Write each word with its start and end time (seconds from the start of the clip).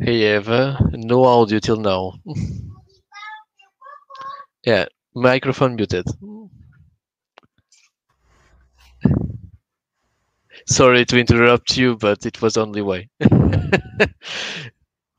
Hey 0.00 0.34
Eva, 0.36 0.76
no 0.92 1.24
audio 1.24 1.60
till 1.60 1.76
now. 1.76 2.14
yeah, 4.66 4.86
microphone 5.14 5.76
muted. 5.76 6.04
Sorry 10.66 11.04
to 11.04 11.16
interrupt 11.16 11.76
you, 11.76 11.96
but 11.96 12.26
it 12.26 12.42
was 12.42 12.56
only 12.56 12.82
way. 12.82 13.08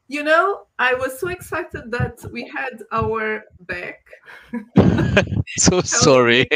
you 0.09 0.23
know, 0.23 0.67
I 0.77 0.93
was 0.93 1.19
so 1.21 1.29
excited 1.29 1.89
that 1.91 2.19
we 2.33 2.45
had 2.49 2.83
our 2.91 3.43
back. 3.61 4.05
so 5.57 5.79
sorry. 5.81 6.49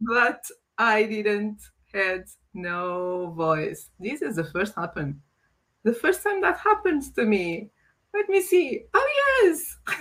But 0.00 0.44
I 0.78 1.02
didn't 1.02 1.60
had 1.92 2.26
no 2.54 3.32
voice. 3.36 3.90
This 3.98 4.22
is 4.22 4.36
the 4.36 4.44
first 4.44 4.76
happen. 4.76 5.22
The 5.84 5.94
first 5.94 6.22
time 6.22 6.40
that 6.40 6.58
happens 6.58 7.10
to 7.12 7.24
me. 7.24 7.70
Let 8.12 8.28
me 8.28 8.40
see. 8.40 8.84
Oh 8.94 9.42
yes. 9.42 9.76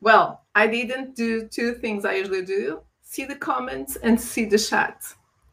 well, 0.00 0.44
I 0.54 0.66
didn't 0.66 1.16
do 1.16 1.48
two 1.48 1.74
things 1.74 2.04
I 2.04 2.14
usually 2.14 2.44
do. 2.44 2.82
See 3.02 3.24
the 3.24 3.36
comments 3.36 3.96
and 3.96 4.20
see 4.20 4.44
the 4.44 4.58
chat 4.58 5.02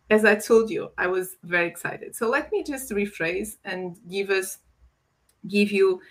as 0.09 0.23
I 0.23 0.35
told 0.35 0.69
you, 0.69 0.91
I 0.97 1.07
was 1.07 1.37
very 1.43 1.67
excited. 1.67 2.15
So 2.15 2.29
let 2.29 2.51
me 2.51 2.63
just 2.63 2.91
rephrase 2.91 3.57
and 3.65 3.97
give 4.09 4.29
us, 4.29 4.59
give 5.47 5.71
you 5.71 6.01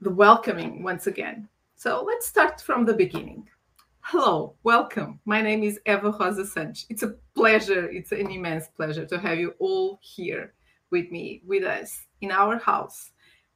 the 0.00 0.10
welcoming 0.10 0.82
once 0.82 1.06
again. 1.06 1.48
So 1.76 2.02
let's 2.04 2.26
start 2.26 2.60
from 2.60 2.84
the 2.84 2.94
beginning. 2.94 3.48
Hello, 4.08 4.54
welcome. 4.64 5.18
My 5.24 5.40
name 5.40 5.62
is 5.62 5.80
Eva 5.86 6.10
Rosa 6.10 6.44
Santos. 6.44 6.84
It's 6.90 7.02
a 7.02 7.14
pleasure, 7.34 7.88
it's 7.88 8.12
an 8.12 8.30
immense 8.30 8.68
pleasure 8.68 9.06
to 9.06 9.18
have 9.18 9.38
you 9.38 9.54
all 9.58 9.98
here 10.02 10.52
with 10.90 11.10
me, 11.10 11.40
with 11.46 11.64
us 11.64 12.04
in 12.20 12.30
our 12.30 12.58
house, 12.58 13.12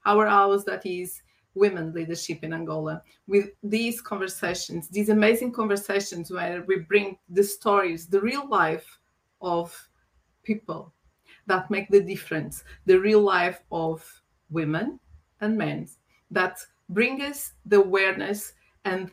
our 0.07 0.27
house 0.27 0.65
that 0.65 0.87
is 0.87 1.21
women 1.55 1.93
leadership 1.93 2.43
in 2.43 2.55
Angola 2.55 3.03
with 3.27 3.51
these 3.63 4.01
conversations, 4.01 4.89
these 4.89 5.11
amazing 5.11 5.53
conversations 5.53 6.31
where 6.31 6.65
we 6.67 6.79
bring 6.79 7.19
the 7.29 7.45
stories, 7.45 8.07
the 8.07 8.21
real 8.23 8.49
life 8.49 8.99
of 9.43 9.77
people 10.45 10.95
that 11.47 11.71
make 11.71 11.91
the 11.91 12.01
difference, 12.01 12.65
the 12.87 12.99
real 12.99 13.21
life 13.21 13.61
of 13.71 14.03
women 14.49 14.99
and 15.43 15.59
men 15.59 15.87
that 16.31 16.59
bring 16.89 17.21
us 17.21 17.53
the 17.67 17.77
awareness 17.77 18.55
and 18.87 19.11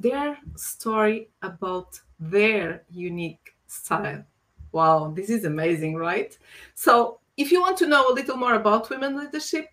their 0.00 0.38
story 0.56 1.30
about 1.42 2.00
their 2.20 2.84
unique 2.90 3.56
style. 3.66 4.24
Wow, 4.72 5.12
this 5.14 5.30
is 5.30 5.44
amazing, 5.44 5.96
right? 5.96 6.36
So, 6.74 7.20
if 7.36 7.52
you 7.52 7.60
want 7.60 7.76
to 7.78 7.86
know 7.86 8.08
a 8.08 8.12
little 8.12 8.36
more 8.36 8.54
about 8.54 8.90
women 8.90 9.16
leadership 9.16 9.68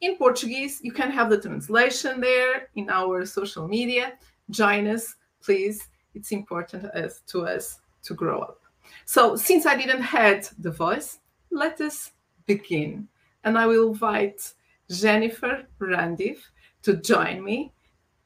in 0.00 0.16
Portuguese, 0.16 0.80
you 0.82 0.92
can 0.92 1.10
have 1.10 1.28
the 1.28 1.40
translation 1.40 2.20
there 2.20 2.68
in 2.74 2.88
our 2.88 3.26
social 3.26 3.68
media. 3.68 4.14
Join 4.50 4.86
us, 4.86 5.14
please. 5.42 5.88
It's 6.14 6.32
important 6.32 6.86
as 6.94 7.20
to 7.28 7.46
us 7.46 7.80
to 8.04 8.14
grow 8.14 8.40
up. 8.40 8.60
So 9.04 9.36
since 9.36 9.66
I 9.66 9.76
didn't 9.76 10.02
had 10.02 10.48
the 10.58 10.70
voice, 10.70 11.18
let 11.50 11.80
us 11.80 12.12
begin. 12.46 13.06
And 13.44 13.58
I 13.58 13.66
will 13.66 13.88
invite 13.88 14.52
Jennifer 14.90 15.66
Randive 15.78 16.40
to 16.82 16.96
join 16.96 17.44
me 17.44 17.72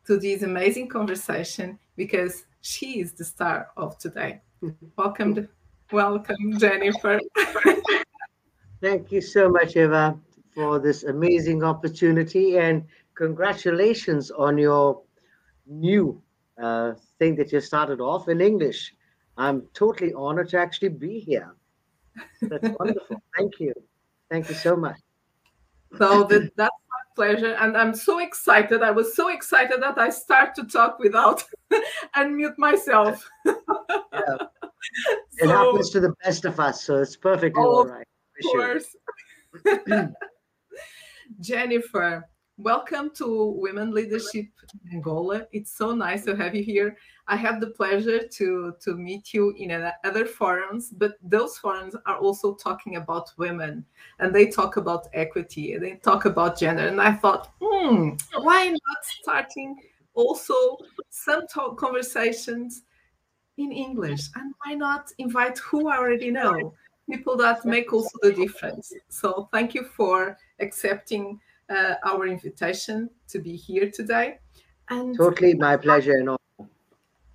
to 0.07 0.19
this 0.19 0.43
amazing 0.43 0.89
conversation 0.89 1.79
because 1.97 2.45
she 2.61 3.01
is 3.01 3.13
the 3.13 3.25
star 3.25 3.69
of 3.77 3.99
today. 3.99 4.41
Welcome, 4.97 5.49
welcome, 5.93 6.59
Jennifer. 6.59 7.21
Thank 8.81 9.13
you 9.13 9.21
so 9.21 9.49
much, 9.49 9.77
Eva, 9.77 10.19
for 10.55 10.79
this 10.79 11.05
amazing 11.05 11.65
opportunity 11.65 12.59
and 12.59 12.85
congratulations 13.15 14.31
on 14.31 14.59
your 14.59 15.03
new 15.67 16.23
uh, 16.63 16.93
thing 17.19 17.35
that 17.37 17.53
you 17.53 17.61
started 17.61 18.01
off 18.01 18.29
in 18.29 18.41
English. 18.41 18.95
I'm 19.37 19.63
totally 19.75 20.13
honored 20.15 20.51
to 20.51 20.59
actually 20.59 20.91
be 20.91 21.19
here. 21.19 21.55
That's 22.43 22.69
wonderful. 22.79 23.23
Thank 23.37 23.59
you. 23.59 23.73
Thank 24.31 24.49
you 24.49 24.55
so 24.55 24.77
much. 24.77 24.99
So 25.99 26.25
that, 26.25 26.51
that's 26.57 26.77
pleasure. 27.15 27.55
And 27.55 27.77
I'm 27.77 27.95
so 27.95 28.19
excited. 28.19 28.83
I 28.83 28.91
was 28.91 29.15
so 29.17 29.29
excited 29.29 29.83
that 29.83 29.99
I 29.99 30.11
start 30.11 30.55
to 30.57 30.65
talk 30.65 30.99
without 30.99 31.45
and 32.15 32.37
mute 32.37 32.59
myself. 32.59 33.29
yeah. 33.47 33.53
It 35.39 35.49
happens 35.49 35.91
to 35.91 36.01
the 36.01 36.15
best 36.23 36.45
of 36.45 36.61
us, 36.61 36.85
so 36.85 36.97
it's 36.99 37.17
perfectly 37.17 37.63
oh, 37.63 37.77
all 37.77 37.87
right. 37.87 38.07
Of 38.39 38.51
course. 38.53 38.97
Jennifer, 41.41 42.29
welcome 42.57 43.11
to 43.11 43.55
Women 43.59 43.93
Leadership 43.93 44.47
Angola. 44.93 45.47
It's 45.53 45.73
so 45.73 45.95
nice 45.95 46.25
to 46.25 46.37
have 46.37 46.55
you 46.55 46.63
here. 46.63 46.97
I 47.27 47.37
have 47.37 47.61
the 47.61 47.69
pleasure 47.69 48.27
to 48.27 48.75
to 48.81 48.95
meet 48.95 49.35
you 49.35 49.55
in 49.57 49.91
other 50.05 50.27
forums, 50.27 50.91
but 50.91 51.15
those 51.23 51.59
forums 51.59 51.97
are 52.07 52.17
also 52.17 52.55
talking 52.55 52.97
about 52.97 53.33
women, 53.39 53.85
and 54.19 54.35
they 54.35 54.47
talk 54.47 54.77
about 54.77 55.09
equity, 55.15 55.73
and 55.73 55.83
they 55.83 55.95
talk 55.95 56.27
about 56.27 56.59
gender, 56.59 56.87
and 56.87 57.01
I 57.01 57.13
thought, 57.13 57.51
hmm, 57.61 58.11
why 58.37 58.69
not 58.69 59.05
starting 59.21 59.77
also 60.15 60.77
some 61.11 61.47
talk 61.49 61.77
conversations 61.79 62.83
in 63.57 63.73
English, 63.73 64.29
and 64.37 64.55
why 64.65 64.75
not 64.75 65.11
invite 65.19 65.59
who 65.59 65.89
I 65.89 65.97
already 65.97 66.31
know, 66.31 66.75
people 67.11 67.37
that 67.39 67.65
make 67.65 67.93
also 67.93 68.17
the 68.23 68.33
difference. 68.33 68.93
So 69.09 69.49
thank 69.53 69.75
you 69.75 69.85
for 69.85 70.37
accepting 70.61 71.41
uh, 71.71 71.95
our 72.05 72.27
invitation 72.27 73.11
to 73.29 73.39
be 73.39 73.57
here 73.57 73.91
today. 73.91 74.39
And 74.91 75.17
totally 75.17 75.55
my 75.55 75.77
pleasure 75.77 76.13
and 76.13 76.29
all 76.31 76.41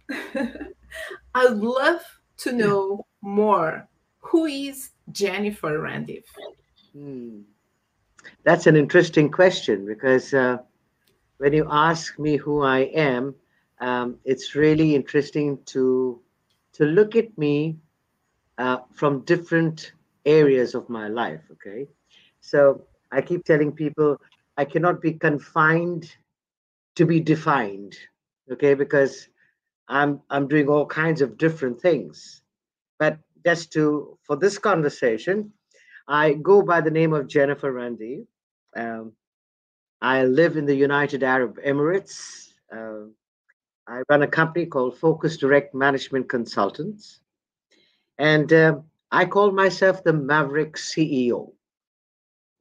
I'd 1.35 1.57
love 1.57 2.01
to 2.38 2.51
know 2.51 3.06
more. 3.22 3.88
Who 4.19 4.45
is 4.45 4.90
Jennifer 5.12 5.79
Randive? 5.79 6.25
Hmm. 6.94 7.41
That's 8.44 8.67
an 8.67 8.75
interesting 8.75 9.31
question 9.31 9.85
because 9.85 10.34
uh, 10.34 10.57
when 11.38 11.53
you 11.53 11.67
ask 11.69 12.17
me 12.19 12.38
who 12.38 12.61
I 12.61 12.79
am, 12.79 13.35
um, 13.79 14.17
it's 14.25 14.56
really 14.56 14.96
interesting 14.96 15.59
to 15.67 16.22
to 16.73 16.85
look 16.85 17.16
at 17.16 17.38
me 17.38 17.78
uh, 18.57 18.79
from 18.94 19.22
different 19.22 19.94
areas 20.25 20.75
of 20.75 20.90
my 20.90 21.07
life. 21.07 21.41
Okay, 21.51 21.88
so 22.41 22.84
I 23.12 23.22
keep 23.22 23.44
telling 23.44 23.72
people 23.72 24.18
I 24.58 24.66
cannot 24.66 25.02
be 25.02 25.14
confined 25.14 26.12
to 26.96 27.06
be 27.06 27.20
defined. 27.20 27.97
Okay, 28.52 28.74
because 28.74 29.30
I'm 29.88 30.22
I'm 30.30 30.47
doing 30.47 30.68
all 30.68 30.86
kinds 30.86 31.22
of 31.22 31.38
different 31.38 31.81
things. 31.81 32.42
But 33.00 33.18
just 33.46 33.72
to 33.74 34.18
for 34.24 34.36
this 34.36 34.58
conversation, 34.58 35.53
I 36.08 36.34
go 36.34 36.62
by 36.62 36.81
the 36.81 36.92
name 36.92 37.14
of 37.14 37.28
Jennifer 37.28 37.72
Randive. 37.72 38.25
Um, 38.75 39.14
I 40.02 40.26
live 40.26 40.58
in 40.58 40.66
the 40.66 40.76
United 40.76 41.24
Arab 41.24 41.59
Emirates. 41.66 42.50
Uh, 42.72 43.09
I 43.88 44.03
run 44.09 44.22
a 44.22 44.28
company 44.28 44.66
called 44.66 44.97
Focus 44.97 45.38
Direct 45.38 45.74
Management 45.74 46.30
Consultants, 46.30 47.22
and 48.18 48.52
uh, 48.53 48.76
I 49.12 49.26
call 49.26 49.52
myself 49.52 50.03
the 50.03 50.14
Maverick 50.14 50.76
CEO. 50.76 51.53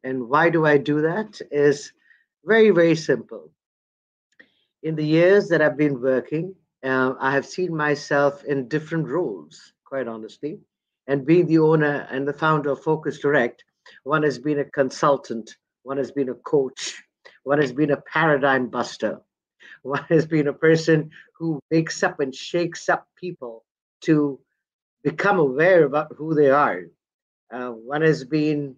And 0.04 0.28
why 0.28 0.50
do 0.50 0.64
I 0.64 0.78
do 0.78 1.02
that? 1.02 1.40
Is 1.50 1.92
very 2.44 2.70
very 2.70 2.96
simple. 2.96 3.50
In 4.82 4.94
the 4.94 5.04
years 5.04 5.48
that 5.48 5.60
I've 5.60 5.76
been 5.76 6.00
working, 6.00 6.54
uh, 6.84 7.14
I 7.18 7.32
have 7.32 7.46
seen 7.46 7.76
myself 7.76 8.44
in 8.44 8.68
different 8.68 9.08
roles, 9.08 9.72
quite 9.84 10.06
honestly. 10.06 10.60
And 11.08 11.26
being 11.26 11.46
the 11.46 11.58
owner 11.58 12.06
and 12.10 12.28
the 12.28 12.32
founder 12.32 12.70
of 12.70 12.82
Focus 12.82 13.18
Direct, 13.18 13.64
one 14.04 14.22
has 14.22 14.38
been 14.38 14.60
a 14.60 14.64
consultant, 14.64 15.56
one 15.82 15.96
has 15.96 16.12
been 16.12 16.28
a 16.28 16.34
coach, 16.34 17.02
one 17.42 17.60
has 17.60 17.72
been 17.72 17.90
a 17.90 18.02
paradigm 18.12 18.68
buster, 18.68 19.20
one 19.82 20.04
has 20.08 20.26
been 20.26 20.48
a 20.48 20.52
person 20.52 21.10
who 21.36 21.60
wakes 21.70 22.02
up 22.02 22.20
and 22.20 22.34
shakes 22.34 22.88
up 22.88 23.08
people 23.16 23.64
to 24.02 24.38
become 25.02 25.38
aware 25.38 25.84
about 25.84 26.14
who 26.16 26.34
they 26.34 26.50
are. 26.50 26.82
Uh, 27.50 27.70
one 27.70 28.02
has 28.02 28.24
been 28.24 28.76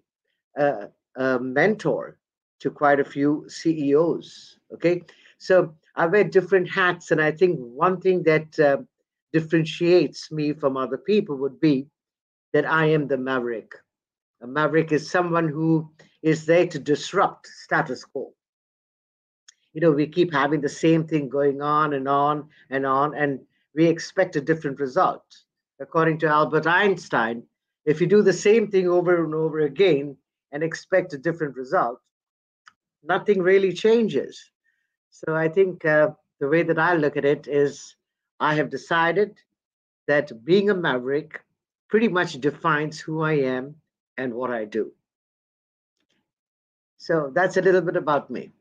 a, 0.57 0.89
a 1.17 1.39
mentor 1.39 2.19
to 2.61 2.71
quite 2.71 3.01
a 3.01 3.05
few 3.05 3.45
CEOs. 3.49 4.59
Okay, 4.75 5.03
so 5.39 5.75
I 5.97 6.07
wear 6.07 6.25
different 6.25 6.71
hats, 6.71 7.11
and 7.11 7.21
I 7.21 7.33
think 7.33 7.59
one 7.59 8.01
thing 8.01 8.23
that 8.25 8.59
uh, 8.59 8.79
differentiates 9.33 10.31
me 10.31 10.53
from 10.53 10.77
other 10.77 10.99
people 10.99 11.37
would 11.37 11.61
be 11.61 11.87
that 12.53 12.67
I 12.67 12.87
am 12.87 13.07
the 13.07 13.19
maverick. 13.19 13.73
A 14.43 14.47
maverick 14.47 14.93
is 14.93 15.11
someone 15.11 15.49
who 15.49 15.91
is 16.23 16.47
there 16.47 16.67
to 16.67 16.79
disrupt 16.79 17.47
status 17.47 18.05
quo. 18.05 18.33
You 19.73 19.81
know, 19.81 19.93
we 19.93 20.07
keep 20.07 20.33
having 20.33 20.61
the 20.61 20.69
same 20.69 21.07
thing 21.07 21.29
going 21.29 21.63
on 21.63 21.93
and 21.93 22.09
on 22.09 22.49
and 22.71 22.85
on, 22.85 23.15
and 23.15 23.41
we 23.75 23.87
expect 23.87 24.37
a 24.37 24.41
different 24.41 24.81
result. 24.81 25.23
According 25.81 26.19
to 26.19 26.27
Albert 26.27 26.67
Einstein, 26.67 27.45
if 27.85 28.01
you 28.01 28.07
do 28.07 28.23
the 28.23 28.33
same 28.33 28.71
thing 28.71 28.89
over 28.89 29.25
and 29.25 29.35
over 29.35 29.61
again, 29.61 30.17
and 30.53 30.63
expect 30.63 31.13
a 31.13 31.19
different 31.19 31.57
result, 31.57 32.01
nothing 33.03 33.41
really 33.43 33.73
changes. 33.73 34.51
So 35.11 35.35
I 35.35 35.49
think 35.49 35.85
uh, 35.85 36.11
the 36.39 36.49
way 36.49 36.63
that 36.63 36.79
I 36.79 36.95
look 36.95 37.17
at 37.17 37.25
it 37.25 37.49
is 37.49 37.97
I 38.39 38.55
have 38.55 38.71
decided 38.71 39.39
that 40.07 40.45
being 40.45 40.71
a 40.71 40.75
maverick 40.75 41.43
pretty 41.89 42.09
much 42.09 42.41
defines 42.41 43.01
who 43.01 43.23
I 43.23 43.35
am 43.35 43.77
and 44.17 44.35
what 44.35 44.51
I 44.51 44.65
do. 44.65 44.93
So 46.97 47.31
that's 47.35 47.57
a 47.57 47.63
little 47.63 47.81
bit 47.81 47.97
about 47.97 48.31
me. 48.31 48.53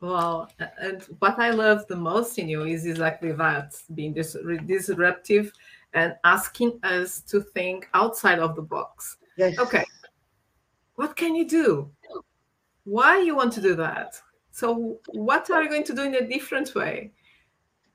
Well, 0.00 0.50
and 0.78 1.02
what 1.18 1.38
I 1.38 1.50
love 1.50 1.86
the 1.86 1.96
most 1.96 2.38
in 2.38 2.48
you 2.48 2.64
is 2.64 2.84
exactly 2.84 3.32
that 3.32 3.74
being 3.94 4.12
dis- 4.12 4.36
disruptive 4.66 5.52
and 5.94 6.14
asking 6.24 6.78
us 6.82 7.20
to 7.22 7.40
think 7.40 7.88
outside 7.94 8.38
of 8.38 8.54
the 8.54 8.62
box. 8.62 9.16
Yes. 9.36 9.58
Okay, 9.58 9.84
what 10.96 11.16
can 11.16 11.34
you 11.34 11.46
do? 11.46 11.90
Why 12.84 13.20
you 13.20 13.36
want 13.36 13.52
to 13.54 13.60
do 13.60 13.74
that? 13.76 14.20
So, 14.50 15.00
what 15.08 15.50
are 15.50 15.62
you 15.62 15.68
going 15.68 15.84
to 15.84 15.94
do 15.94 16.02
in 16.02 16.14
a 16.14 16.28
different 16.28 16.74
way? 16.74 17.12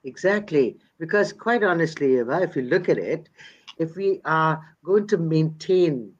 Exactly. 0.03 0.77
Because, 0.99 1.31
quite 1.31 1.63
honestly, 1.63 2.17
Eva, 2.17 2.41
if 2.41 2.55
you 2.55 2.63
look 2.63 2.89
at 2.89 2.97
it, 2.97 3.29
if 3.77 3.95
we 3.95 4.19
are 4.25 4.61
going 4.83 5.07
to 5.07 5.17
maintain 5.17 6.11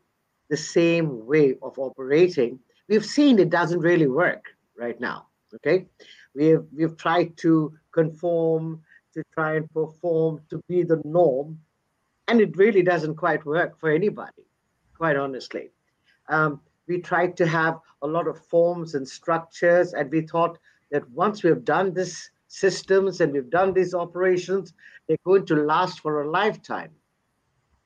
the 0.50 0.58
same 0.58 1.26
way 1.26 1.56
of 1.62 1.78
operating, 1.78 2.60
we've 2.88 3.06
seen 3.06 3.40
it 3.40 3.50
doesn't 3.50 3.80
really 3.80 4.08
work 4.08 4.46
right 4.78 5.00
now. 5.00 5.28
Okay. 5.56 5.88
We 6.36 6.48
have, 6.48 6.66
we've 6.76 6.96
tried 6.96 7.36
to 7.38 7.74
conform, 7.92 8.82
to 9.14 9.24
try 9.34 9.56
and 9.56 9.70
perform, 9.74 10.42
to 10.50 10.62
be 10.68 10.84
the 10.84 11.02
norm, 11.04 11.60
and 12.28 12.40
it 12.40 12.56
really 12.56 12.84
doesn't 12.84 13.16
quite 13.16 13.46
work 13.46 13.80
for 13.80 13.90
anybody, 13.90 14.46
quite 14.96 15.18
honestly. 15.18 15.72
Um, 16.30 16.62
we 16.90 17.00
tried 17.00 17.38
to 17.38 17.48
have 17.48 17.80
a 18.02 18.08
lot 18.08 18.28
of 18.28 18.44
forms 18.48 18.96
and 18.96 19.08
structures, 19.08 19.94
and 19.94 20.12
we 20.12 20.22
thought 20.22 20.58
that 20.92 21.10
once 21.12 21.44
we 21.44 21.50
have 21.50 21.64
done 21.64 21.94
this 21.94 22.30
systems 22.48 23.22
and 23.22 23.32
we've 23.32 23.50
done 23.50 23.74
these 23.74 23.94
operations, 23.94 24.74
they're 25.08 25.18
going 25.24 25.46
to 25.46 25.56
last 25.56 26.00
for 26.00 26.24
a 26.24 26.30
lifetime. 26.30 26.90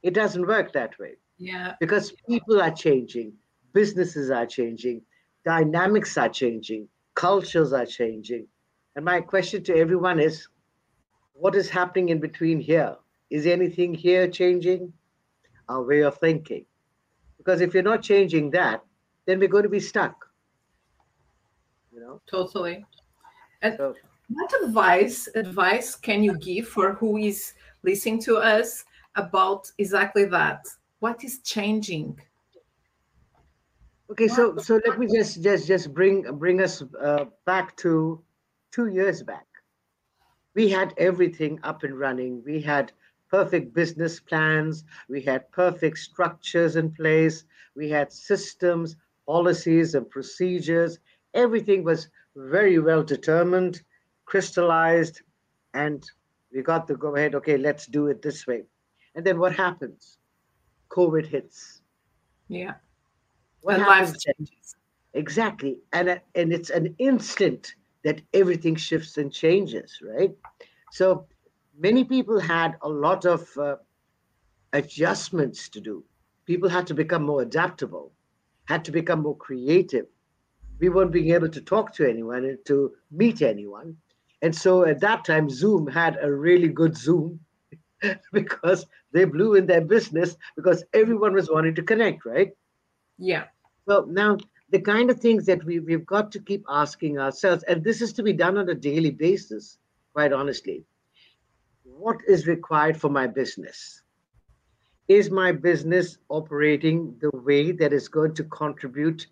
It 0.01 0.13
doesn't 0.13 0.47
work 0.47 0.71
that 0.73 0.97
way. 0.97 1.15
Yeah. 1.37 1.75
Because 1.79 2.13
people 2.27 2.61
are 2.61 2.71
changing, 2.71 3.33
businesses 3.73 4.31
are 4.31 4.45
changing, 4.45 5.01
dynamics 5.45 6.17
are 6.17 6.29
changing, 6.29 6.87
cultures 7.15 7.73
are 7.73 7.85
changing. 7.85 8.47
And 8.95 9.03
my 9.03 9.19
question 9.19 9.63
to 9.65 9.75
everyone 9.75 10.19
is 10.19 10.47
what 11.33 11.55
is 11.55 11.69
happening 11.69 12.09
in 12.09 12.19
between 12.19 12.59
here? 12.59 12.95
Is 13.29 13.47
anything 13.47 13.93
here 13.93 14.27
changing? 14.29 14.93
Our 15.67 15.83
way 15.83 16.01
of 16.01 16.17
thinking. 16.17 16.65
Because 17.37 17.61
if 17.61 17.73
you're 17.73 17.83
not 17.83 18.01
changing 18.03 18.51
that, 18.51 18.83
then 19.25 19.39
we're 19.39 19.47
going 19.47 19.63
to 19.63 19.69
be 19.69 19.79
stuck. 19.79 20.29
You 21.93 21.99
know? 22.01 22.21
Totally. 22.29 22.85
And 23.61 23.75
So 23.77 23.95
what 24.29 24.51
advice 24.63 25.27
advice 25.35 25.95
can 25.95 26.23
you 26.23 26.37
give 26.37 26.67
for 26.67 26.93
who 26.93 27.17
is 27.17 27.53
listening 27.83 28.21
to 28.23 28.37
us 28.37 28.83
about 29.15 29.71
exactly 29.77 30.25
that? 30.25 30.65
What 30.99 31.23
is 31.23 31.39
changing? 31.39 32.19
Okay, 34.09 34.27
so 34.27 34.57
so 34.57 34.79
let 34.85 34.99
me 34.99 35.07
just 35.07 35.41
just 35.41 35.67
just 35.67 35.93
bring 35.93 36.23
bring 36.37 36.61
us 36.61 36.83
uh, 36.99 37.25
back 37.45 37.75
to 37.77 38.21
two 38.71 38.87
years 38.87 39.23
back. 39.23 39.47
We 40.55 40.69
had 40.69 40.93
everything 40.97 41.59
up 41.63 41.83
and 41.83 41.97
running. 41.97 42.43
We 42.45 42.61
had 42.61 42.91
perfect 43.29 43.73
business 43.73 44.19
plans. 44.19 44.83
We 45.09 45.21
had 45.21 45.49
perfect 45.51 45.97
structures 45.97 46.75
in 46.75 46.91
place. 46.91 47.45
We 47.75 47.89
had 47.89 48.13
systems, 48.13 48.95
policies, 49.25 49.95
and 49.95 50.09
procedures. 50.09 50.99
Everything 51.33 51.83
was 51.83 52.09
very 52.35 52.79
well 52.79 53.03
determined, 53.03 53.81
crystallized, 54.25 55.21
and 55.73 56.03
we 56.53 56.61
got 56.61 56.87
to 56.87 56.95
go 56.95 57.15
ahead. 57.15 57.35
Okay, 57.35 57.57
let's 57.57 57.85
do 57.87 58.07
it 58.07 58.21
this 58.21 58.45
way. 58.47 58.63
And 59.15 59.25
then 59.25 59.39
what 59.39 59.55
happens? 59.55 60.17
COVID 60.89 61.25
hits. 61.25 61.81
Yeah. 62.47 62.73
What 63.61 63.79
and 63.79 64.19
changes. 64.19 64.75
Exactly. 65.13 65.79
And, 65.91 66.19
and 66.35 66.53
it's 66.53 66.69
an 66.69 66.95
instant 66.97 67.75
that 68.03 68.21
everything 68.33 68.75
shifts 68.75 69.17
and 69.17 69.31
changes, 69.31 69.99
right? 70.03 70.31
So 70.91 71.25
many 71.77 72.03
people 72.03 72.39
had 72.39 72.75
a 72.81 72.89
lot 72.89 73.25
of 73.25 73.47
uh, 73.57 73.77
adjustments 74.73 75.69
to 75.69 75.79
do. 75.79 76.03
People 76.45 76.69
had 76.69 76.85
to 76.87 76.93
become 76.93 77.23
more 77.23 77.41
adaptable, 77.41 78.11
had 78.65 78.85
to 78.85 78.91
become 78.91 79.21
more 79.21 79.37
creative. 79.37 80.05
We 80.79 80.89
weren't 80.89 81.11
being 81.11 81.33
able 81.33 81.49
to 81.49 81.61
talk 81.61 81.93
to 81.95 82.09
anyone 82.09 82.45
and 82.45 82.57
to 82.65 82.93
meet 83.11 83.41
anyone. 83.41 83.97
And 84.41 84.55
so 84.55 84.85
at 84.85 84.99
that 84.99 85.25
time, 85.25 85.49
Zoom 85.49 85.87
had 85.87 86.17
a 86.21 86.31
really 86.31 86.67
good 86.67 86.97
Zoom 86.97 87.39
because 88.33 88.85
they 89.13 89.25
blew 89.25 89.55
in 89.55 89.65
their 89.65 89.81
business 89.81 90.35
because 90.55 90.83
everyone 90.93 91.33
was 91.33 91.49
wanting 91.49 91.75
to 91.75 91.83
connect, 91.83 92.25
right? 92.25 92.51
Yeah. 93.17 93.45
Well, 93.85 94.05
now 94.05 94.37
the 94.69 94.81
kind 94.81 95.09
of 95.09 95.19
things 95.19 95.45
that 95.45 95.63
we, 95.63 95.79
we've 95.79 96.05
got 96.05 96.31
to 96.33 96.39
keep 96.39 96.65
asking 96.69 97.19
ourselves, 97.19 97.63
and 97.63 97.83
this 97.83 98.01
is 98.01 98.13
to 98.13 98.23
be 98.23 98.33
done 98.33 98.57
on 98.57 98.69
a 98.69 98.75
daily 98.75 99.11
basis, 99.11 99.77
quite 100.13 100.33
honestly. 100.33 100.83
What 101.83 102.17
is 102.27 102.47
required 102.47 102.99
for 102.99 103.09
my 103.09 103.27
business? 103.27 104.02
Is 105.07 105.31
my 105.31 105.53
business 105.53 106.17
operating 106.27 107.17
the 107.19 107.29
way 107.31 107.71
that 107.71 107.93
is 107.93 108.09
going 108.09 108.33
to 108.35 108.43
contribute 108.43 109.27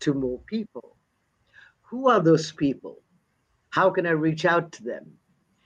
to 0.00 0.12
more 0.14 0.40
people? 0.40 0.98
Who 1.90 2.08
are 2.08 2.20
those 2.20 2.52
people? 2.52 3.02
How 3.70 3.90
can 3.90 4.06
I 4.06 4.10
reach 4.12 4.44
out 4.44 4.72
to 4.72 4.84
them? 4.84 5.18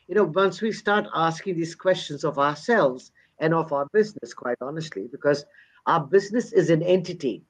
You 0.09 0.15
know, 0.17 0.25
once 0.25 0.62
we 0.62 0.73
start 0.73 1.06
asking 1.15 1.56
these 1.56 1.75
questions 1.75 2.25
of 2.25 2.39
ourselves 2.39 3.12
and 3.39 3.55
of 3.55 3.73
our 3.73 3.87
business, 3.93 4.35
quite 4.35 4.59
honestly, 4.61 5.09
because 5.09 5.45
our 5.87 6.05
business 6.06 6.53
is 6.53 6.71
an 6.71 6.83
entity 6.83 7.45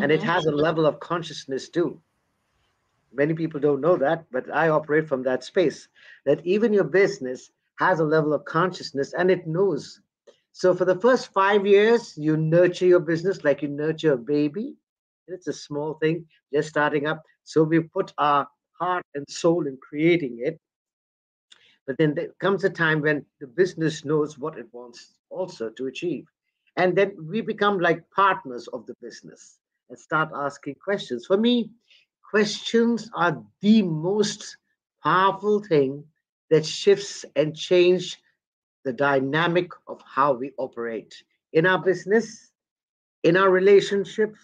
and 0.00 0.12
it 0.12 0.22
Mhm. 0.22 0.24
has 0.24 0.46
a 0.46 0.52
level 0.52 0.86
of 0.86 1.00
consciousness 1.00 1.68
too. 1.68 2.02
Many 3.12 3.34
people 3.34 3.58
don't 3.58 3.80
know 3.80 3.96
that, 3.96 4.26
but 4.30 4.48
I 4.48 4.68
operate 4.68 5.08
from 5.08 5.24
that 5.24 5.42
space 5.42 5.88
that 6.24 6.46
even 6.46 6.72
your 6.72 6.84
business 6.84 7.50
has 7.80 7.98
a 7.98 8.04
level 8.04 8.32
of 8.32 8.44
consciousness 8.44 9.12
and 9.12 9.28
it 9.28 9.44
knows. 9.44 10.00
So, 10.56 10.72
for 10.74 10.86
the 10.86 10.98
first 10.98 11.34
five 11.34 11.66
years, 11.66 12.16
you 12.16 12.34
nurture 12.34 12.86
your 12.86 13.00
business 13.00 13.44
like 13.44 13.60
you 13.60 13.68
nurture 13.68 14.14
a 14.14 14.16
baby. 14.16 14.74
It's 15.28 15.48
a 15.48 15.52
small 15.52 15.98
thing, 16.00 16.24
just 16.50 16.70
starting 16.70 17.06
up. 17.06 17.22
So, 17.44 17.62
we 17.62 17.80
put 17.80 18.14
our 18.16 18.48
heart 18.80 19.04
and 19.14 19.28
soul 19.28 19.66
in 19.66 19.76
creating 19.76 20.38
it. 20.40 20.58
But 21.86 21.98
then 21.98 22.14
there 22.14 22.30
comes 22.40 22.64
a 22.64 22.70
time 22.70 23.02
when 23.02 23.26
the 23.38 23.48
business 23.48 24.02
knows 24.02 24.38
what 24.38 24.56
it 24.56 24.66
wants 24.72 25.18
also 25.28 25.68
to 25.68 25.88
achieve. 25.88 26.24
And 26.76 26.96
then 26.96 27.14
we 27.28 27.42
become 27.42 27.78
like 27.78 28.10
partners 28.10 28.66
of 28.68 28.86
the 28.86 28.94
business 29.02 29.58
and 29.90 29.98
start 29.98 30.30
asking 30.34 30.76
questions. 30.82 31.26
For 31.26 31.36
me, 31.36 31.68
questions 32.30 33.10
are 33.14 33.44
the 33.60 33.82
most 33.82 34.56
powerful 35.02 35.62
thing 35.62 36.02
that 36.48 36.64
shifts 36.64 37.26
and 37.36 37.54
change 37.54 38.18
the 38.86 38.92
dynamic 38.94 39.68
of 39.86 40.00
how 40.16 40.32
we 40.32 40.52
operate 40.56 41.14
in 41.52 41.66
our 41.66 41.78
business, 41.78 42.52
in 43.22 43.36
our 43.36 43.50
relationships, 43.50 44.40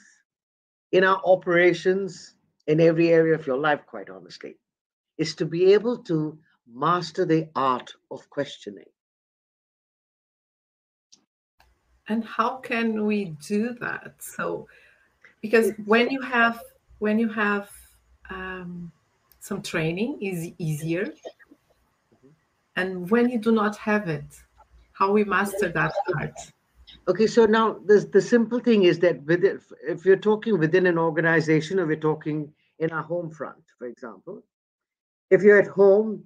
in 0.93 1.05
our 1.05 1.21
operations, 1.25 2.35
in 2.67 2.81
every 2.81 3.09
area 3.09 3.35
of 3.35 3.47
your 3.47 3.57
life, 3.57 3.81
quite 3.87 4.11
honestly, 4.11 4.57
is 5.17 5.35
to 5.37 5.47
be 5.47 5.73
able 5.73 5.97
to 6.11 6.39
master 6.71 7.25
the 7.25 7.49
art 7.57 7.95
of 8.11 8.29
questioning. 8.29 8.93
and 12.09 12.25
how 12.25 12.57
can 12.57 13.07
we 13.07 13.37
do 13.47 13.75
that 13.81 14.15
so 14.19 14.67
because 15.41 15.73
when 15.85 16.11
you 16.11 16.21
have 16.21 16.61
when 16.99 17.19
you 17.19 17.29
have 17.29 17.71
um, 18.31 18.91
some 19.41 19.63
training 19.63 20.19
is 20.21 20.51
easier 20.59 21.13
and 22.77 23.11
when 23.11 23.29
you 23.29 23.39
do 23.39 23.53
not 23.53 23.77
have 23.77 24.09
it 24.09 24.25
how 24.93 25.11
we 25.13 25.25
master 25.25 25.69
that 25.69 25.93
part 26.13 26.35
Okay, 27.09 27.27
so 27.27 27.47
now 27.47 27.79
the 27.87 28.09
the 28.13 28.21
simple 28.21 28.61
thing 28.61 28.85
is 28.85 29.01
that 29.01 29.23
within, 29.25 29.61
if 29.83 30.05
you're 30.05 30.17
talking 30.17 30.59
within 30.59 30.87
an 30.87 30.99
organization 30.99 31.81
or 31.81 31.87
we're 31.87 31.97
talking 31.97 32.53
in 32.79 32.91
our 32.91 33.03
home 33.03 33.31
front, 33.31 33.63
for 33.77 33.87
example, 33.87 34.45
if 35.31 35.43
you're 35.43 35.59
at 35.59 35.67
home, 35.67 36.25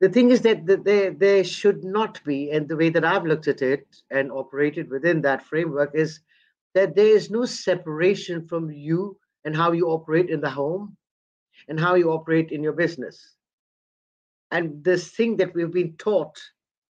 the 0.00 0.08
thing 0.08 0.30
is 0.30 0.40
that 0.42 0.66
th- 0.66 0.80
there 0.82 1.10
there 1.10 1.44
should 1.44 1.84
not 1.84 2.24
be, 2.24 2.50
and 2.52 2.68
the 2.68 2.76
way 2.76 2.88
that 2.88 3.04
I've 3.04 3.26
looked 3.26 3.48
at 3.48 3.60
it 3.60 3.86
and 4.10 4.32
operated 4.32 4.88
within 4.88 5.20
that 5.22 5.44
framework 5.44 5.90
is 5.94 6.20
that 6.74 6.94
there 6.94 7.14
is 7.16 7.30
no 7.30 7.44
separation 7.44 8.46
from 8.46 8.70
you 8.70 9.18
and 9.44 9.54
how 9.54 9.72
you 9.72 9.88
operate 9.88 10.30
in 10.30 10.40
the 10.40 10.50
home 10.50 10.96
and 11.68 11.78
how 11.78 11.96
you 11.96 12.10
operate 12.12 12.50
in 12.50 12.62
your 12.62 12.72
business. 12.72 13.34
And 14.50 14.82
this 14.82 15.10
thing 15.10 15.36
that 15.36 15.54
we've 15.54 15.70
been 15.70 15.94
taught, 15.96 16.40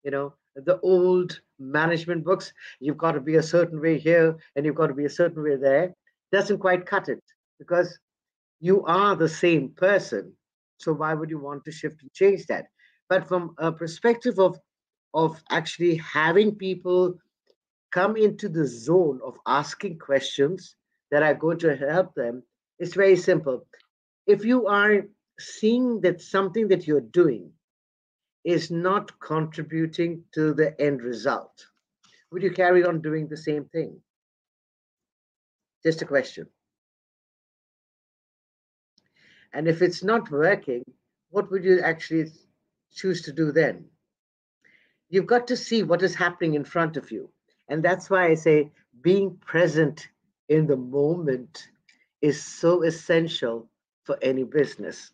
you 0.03 0.11
know, 0.11 0.33
the 0.55 0.79
old 0.81 1.39
management 1.59 2.23
books, 2.23 2.53
you've 2.79 2.97
got 2.97 3.13
to 3.13 3.21
be 3.21 3.35
a 3.35 3.43
certain 3.43 3.79
way 3.81 3.97
here 3.97 4.35
and 4.55 4.65
you've 4.65 4.75
got 4.75 4.87
to 4.87 4.93
be 4.93 5.05
a 5.05 5.09
certain 5.09 5.43
way 5.43 5.55
there. 5.55 5.93
doesn't 6.31 6.59
quite 6.59 6.85
cut 6.85 7.09
it 7.09 7.23
because 7.59 7.99
you 8.59 8.83
are 8.85 9.15
the 9.15 9.29
same 9.29 9.69
person. 9.69 10.33
So 10.77 10.93
why 10.93 11.13
would 11.13 11.29
you 11.29 11.39
want 11.39 11.63
to 11.65 11.71
shift 11.71 12.01
and 12.01 12.11
change 12.13 12.45
that? 12.47 12.65
But 13.09 13.27
from 13.27 13.55
a 13.57 13.71
perspective 13.71 14.39
of 14.39 14.57
of 15.13 15.41
actually 15.51 15.95
having 15.97 16.55
people 16.55 17.15
come 17.91 18.17
into 18.17 18.49
the 18.49 18.65
zone 18.65 19.19
of 19.23 19.35
asking 19.45 19.99
questions 19.99 20.75
that 21.11 21.21
are 21.21 21.35
going 21.35 21.59
to 21.59 21.75
help 21.75 22.15
them, 22.15 22.41
it's 22.79 22.95
very 22.95 23.15
simple. 23.15 23.67
If 24.25 24.43
you 24.43 24.65
are 24.65 25.03
seeing 25.39 26.01
that 26.01 26.21
something 26.21 26.67
that 26.69 26.87
you're 26.87 27.01
doing 27.01 27.51
is 28.43 28.69
not 28.69 29.19
contributing 29.19 30.23
to 30.33 30.53
the 30.53 30.79
end 30.81 31.01
result, 31.01 31.67
would 32.31 32.43
you 32.43 32.51
carry 32.51 32.83
on 32.83 33.01
doing 33.01 33.27
the 33.27 33.37
same 33.37 33.65
thing? 33.65 33.99
Just 35.83 36.01
a 36.01 36.05
question. 36.05 36.47
And 39.53 39.67
if 39.67 39.81
it's 39.81 40.03
not 40.03 40.31
working, 40.31 40.83
what 41.29 41.51
would 41.51 41.63
you 41.63 41.79
actually 41.81 42.31
choose 42.91 43.21
to 43.23 43.31
do 43.31 43.51
then? 43.51 43.85
You've 45.09 45.27
got 45.27 45.47
to 45.47 45.57
see 45.57 45.83
what 45.83 46.01
is 46.01 46.15
happening 46.15 46.55
in 46.55 46.63
front 46.63 46.97
of 46.97 47.11
you. 47.11 47.29
And 47.69 47.83
that's 47.83 48.09
why 48.09 48.27
I 48.27 48.33
say 48.33 48.71
being 49.01 49.37
present 49.37 50.07
in 50.49 50.65
the 50.65 50.77
moment 50.77 51.67
is 52.21 52.43
so 52.43 52.83
essential 52.83 53.69
for 54.03 54.17
any 54.21 54.43
business. 54.43 55.11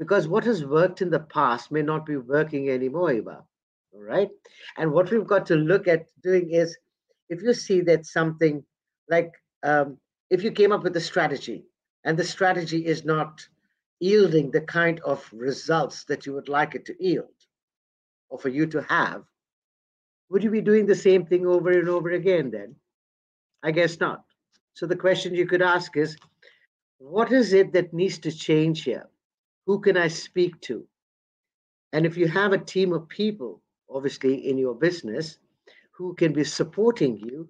Because 0.00 0.26
what 0.26 0.44
has 0.44 0.64
worked 0.64 1.02
in 1.02 1.10
the 1.10 1.20
past 1.20 1.70
may 1.70 1.82
not 1.82 2.06
be 2.06 2.16
working 2.16 2.70
anymore, 2.70 3.12
Eva. 3.12 3.44
All 3.92 4.00
right. 4.00 4.30
And 4.78 4.90
what 4.92 5.10
we've 5.10 5.26
got 5.26 5.44
to 5.46 5.56
look 5.56 5.86
at 5.86 6.06
doing 6.22 6.50
is 6.50 6.74
if 7.28 7.42
you 7.42 7.52
see 7.52 7.82
that 7.82 8.06
something 8.06 8.64
like 9.10 9.30
um, 9.62 9.98
if 10.30 10.42
you 10.42 10.52
came 10.52 10.72
up 10.72 10.84
with 10.84 10.96
a 10.96 11.00
strategy 11.02 11.66
and 12.04 12.16
the 12.16 12.24
strategy 12.24 12.86
is 12.86 13.04
not 13.04 13.46
yielding 13.98 14.50
the 14.50 14.62
kind 14.62 15.00
of 15.00 15.28
results 15.34 16.04
that 16.04 16.24
you 16.24 16.32
would 16.32 16.48
like 16.48 16.74
it 16.74 16.86
to 16.86 16.96
yield 16.98 17.36
or 18.30 18.38
for 18.38 18.48
you 18.48 18.66
to 18.68 18.80
have, 18.84 19.24
would 20.30 20.42
you 20.42 20.50
be 20.50 20.62
doing 20.62 20.86
the 20.86 20.94
same 20.94 21.26
thing 21.26 21.46
over 21.46 21.72
and 21.72 21.90
over 21.90 22.12
again 22.12 22.50
then? 22.50 22.74
I 23.62 23.70
guess 23.70 24.00
not. 24.00 24.24
So 24.72 24.86
the 24.86 24.96
question 24.96 25.34
you 25.34 25.46
could 25.46 25.60
ask 25.60 25.94
is 25.98 26.16
what 26.96 27.32
is 27.32 27.52
it 27.52 27.74
that 27.74 27.92
needs 27.92 28.18
to 28.20 28.32
change 28.32 28.84
here? 28.84 29.09
Who 29.70 29.78
can 29.78 29.96
I 29.96 30.08
speak 30.08 30.60
to? 30.62 30.84
And 31.92 32.04
if 32.04 32.16
you 32.16 32.26
have 32.26 32.52
a 32.52 32.58
team 32.58 32.92
of 32.92 33.08
people, 33.08 33.62
obviously 33.88 34.48
in 34.50 34.58
your 34.58 34.74
business, 34.74 35.38
who 35.92 36.12
can 36.16 36.32
be 36.32 36.42
supporting 36.42 37.16
you, 37.18 37.48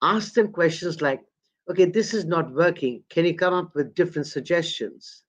ask 0.00 0.32
them 0.32 0.50
questions 0.50 1.02
like, 1.02 1.20
okay, 1.68 1.84
this 1.84 2.14
is 2.14 2.24
not 2.24 2.54
working. 2.54 3.04
Can 3.10 3.26
you 3.26 3.36
come 3.36 3.52
up 3.52 3.74
with 3.74 3.94
different 3.94 4.26
suggestions? 4.26 5.24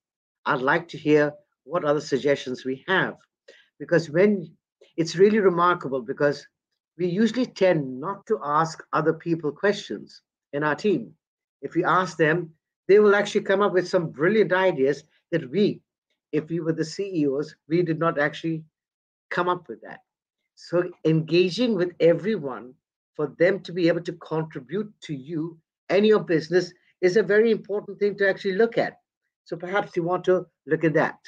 I'd 0.46 0.62
like 0.62 0.88
to 0.88 0.96
hear 0.96 1.34
what 1.64 1.84
other 1.84 2.00
suggestions 2.00 2.64
we 2.64 2.82
have. 2.88 3.16
Because 3.78 4.08
when 4.08 4.50
it's 4.96 5.16
really 5.16 5.40
remarkable, 5.40 6.00
because 6.00 6.46
we 6.96 7.08
usually 7.08 7.44
tend 7.44 8.00
not 8.00 8.24
to 8.24 8.40
ask 8.42 8.82
other 8.94 9.12
people 9.12 9.52
questions 9.52 10.22
in 10.54 10.62
our 10.62 10.76
team. 10.76 11.12
If 11.60 11.74
we 11.74 11.84
ask 11.84 12.16
them, 12.16 12.52
they 12.88 13.00
will 13.00 13.14
actually 13.14 13.42
come 13.42 13.60
up 13.60 13.74
with 13.74 13.86
some 13.86 14.08
brilliant 14.08 14.54
ideas 14.54 15.04
that 15.30 15.50
we, 15.50 15.82
if 16.32 16.48
we 16.48 16.60
were 16.60 16.72
the 16.72 16.84
CEOs, 16.84 17.56
we 17.68 17.82
did 17.82 17.98
not 17.98 18.18
actually 18.18 18.64
come 19.30 19.48
up 19.48 19.68
with 19.68 19.80
that. 19.82 20.00
So 20.56 20.90
engaging 21.04 21.74
with 21.76 21.92
everyone 22.00 22.74
for 23.16 23.34
them 23.38 23.60
to 23.60 23.72
be 23.72 23.88
able 23.88 24.02
to 24.02 24.12
contribute 24.14 24.92
to 25.02 25.14
you 25.14 25.58
and 25.90 26.06
your 26.06 26.20
business 26.20 26.72
is 27.00 27.16
a 27.16 27.22
very 27.22 27.50
important 27.50 27.98
thing 27.98 28.16
to 28.18 28.28
actually 28.28 28.54
look 28.54 28.78
at. 28.78 28.98
So 29.44 29.56
perhaps 29.56 29.96
you 29.96 30.02
want 30.02 30.24
to 30.24 30.46
look 30.66 30.84
at 30.84 30.94
that. 30.94 31.18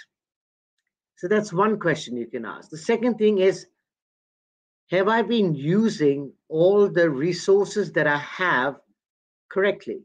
So 1.17 1.29
that's 1.29 1.53
one 1.53 1.79
question 1.79 2.17
you 2.17 2.27
can 2.27 2.45
ask. 2.47 2.71
The 2.71 2.79
second 2.79 3.19
thing 3.19 3.39
is 3.39 3.67
Have 4.91 5.09
I 5.09 5.23
been 5.23 5.55
using 5.55 6.33
all 6.49 6.89
the 6.89 7.11
resources 7.11 7.93
that 7.93 8.07
I 8.07 8.19
have 8.19 8.77
correctly? 9.51 10.01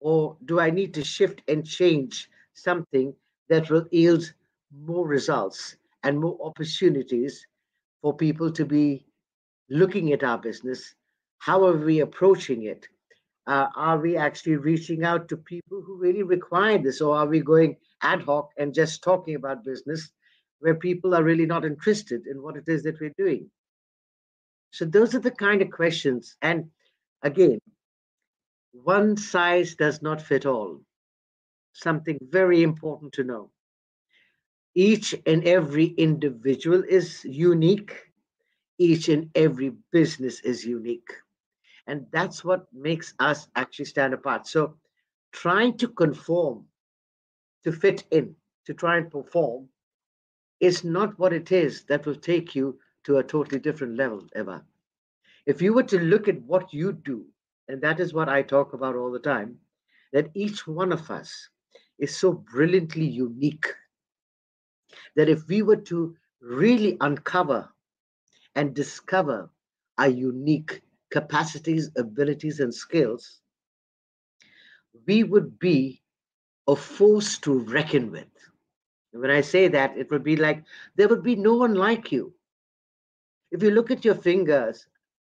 Or 0.00 0.36
do 0.46 0.60
I 0.60 0.70
need 0.70 0.94
to 0.94 1.04
shift 1.04 1.42
and 1.48 1.66
change 1.66 2.28
something 2.54 3.14
that 3.48 3.70
will 3.70 3.86
yield 3.90 4.32
more 4.74 5.06
results 5.06 5.76
and 6.02 6.20
more 6.20 6.38
opportunities 6.42 7.46
for 8.00 8.16
people 8.16 8.50
to 8.52 8.64
be 8.64 9.06
looking 9.68 10.12
at 10.12 10.24
our 10.24 10.38
business? 10.38 10.94
How 11.38 11.64
are 11.64 11.76
we 11.76 12.00
approaching 12.00 12.64
it? 12.64 12.86
uh, 13.46 13.66
are 13.74 13.98
we 13.98 14.16
actually 14.16 14.56
reaching 14.56 15.04
out 15.04 15.28
to 15.28 15.36
people 15.36 15.82
who 15.82 15.96
really 15.96 16.22
require 16.22 16.78
this 16.78 17.00
or 17.00 17.16
are 17.16 17.26
we 17.26 17.40
going 17.40 17.76
ad 18.02 18.22
hoc 18.22 18.50
and 18.56 18.74
just 18.74 19.02
talking 19.02 19.34
about 19.34 19.64
business 19.64 20.10
where 20.60 20.74
people 20.74 21.14
are 21.14 21.24
really 21.24 21.46
not 21.46 21.64
interested 21.64 22.26
in 22.26 22.40
what 22.40 22.56
it 22.56 22.64
is 22.68 22.82
that 22.82 23.00
we're 23.00 23.14
doing 23.18 23.50
so 24.70 24.84
those 24.84 25.14
are 25.14 25.20
the 25.20 25.30
kind 25.30 25.60
of 25.60 25.70
questions 25.70 26.36
and 26.42 26.70
again 27.22 27.58
one 28.72 29.16
size 29.16 29.74
does 29.74 30.02
not 30.02 30.22
fit 30.22 30.46
all 30.46 30.80
something 31.72 32.18
very 32.30 32.62
important 32.62 33.12
to 33.12 33.24
know 33.24 33.50
each 34.74 35.14
and 35.26 35.44
every 35.44 35.86
individual 35.86 36.82
is 36.88 37.24
unique 37.24 37.94
each 38.78 39.08
and 39.08 39.30
every 39.34 39.72
business 39.92 40.40
is 40.40 40.64
unique 40.64 41.10
and 41.86 42.06
that's 42.12 42.44
what 42.44 42.66
makes 42.72 43.14
us 43.18 43.48
actually 43.56 43.84
stand 43.86 44.14
apart. 44.14 44.46
So 44.46 44.74
trying 45.32 45.76
to 45.78 45.88
conform, 45.88 46.66
to 47.64 47.72
fit 47.72 48.04
in, 48.10 48.36
to 48.66 48.74
try 48.74 48.98
and 48.98 49.10
perform 49.10 49.68
is 50.60 50.84
not 50.84 51.18
what 51.18 51.32
it 51.32 51.50
is 51.50 51.84
that 51.84 52.06
will 52.06 52.14
take 52.16 52.54
you 52.54 52.78
to 53.04 53.18
a 53.18 53.24
totally 53.24 53.58
different 53.58 53.96
level 53.96 54.24
Eva. 54.36 54.64
If 55.46 55.60
you 55.60 55.74
were 55.74 55.82
to 55.84 55.98
look 55.98 56.28
at 56.28 56.40
what 56.42 56.72
you 56.72 56.92
do, 56.92 57.26
and 57.68 57.80
that 57.82 57.98
is 57.98 58.14
what 58.14 58.28
I 58.28 58.42
talk 58.42 58.74
about 58.74 58.94
all 58.94 59.10
the 59.10 59.18
time, 59.18 59.58
that 60.12 60.30
each 60.34 60.66
one 60.66 60.92
of 60.92 61.10
us 61.10 61.48
is 61.98 62.16
so 62.16 62.32
brilliantly 62.32 63.04
unique 63.06 63.66
that 65.16 65.28
if 65.28 65.46
we 65.48 65.62
were 65.62 65.76
to 65.76 66.16
really 66.40 66.96
uncover 67.00 67.68
and 68.54 68.74
discover 68.74 69.50
our 69.98 70.08
unique 70.08 70.82
capacities, 71.10 71.90
abilities, 71.96 72.60
and 72.60 72.74
skills, 72.74 73.40
we 75.06 75.22
would 75.24 75.58
be 75.58 76.02
a 76.68 76.76
force 76.76 77.38
to 77.38 77.58
reckon 77.60 78.10
with. 78.10 78.26
when 79.12 79.30
I 79.30 79.40
say 79.40 79.68
that, 79.68 79.96
it 79.96 80.10
would 80.10 80.24
be 80.24 80.36
like 80.36 80.64
there 80.96 81.08
would 81.08 81.22
be 81.22 81.36
no 81.36 81.54
one 81.56 81.74
like 81.74 82.12
you. 82.12 82.32
If 83.50 83.62
you 83.62 83.70
look 83.70 83.90
at 83.90 84.04
your 84.04 84.14
fingers, 84.14 84.86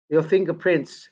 your 0.10 0.24
fingerprints, 0.24 1.10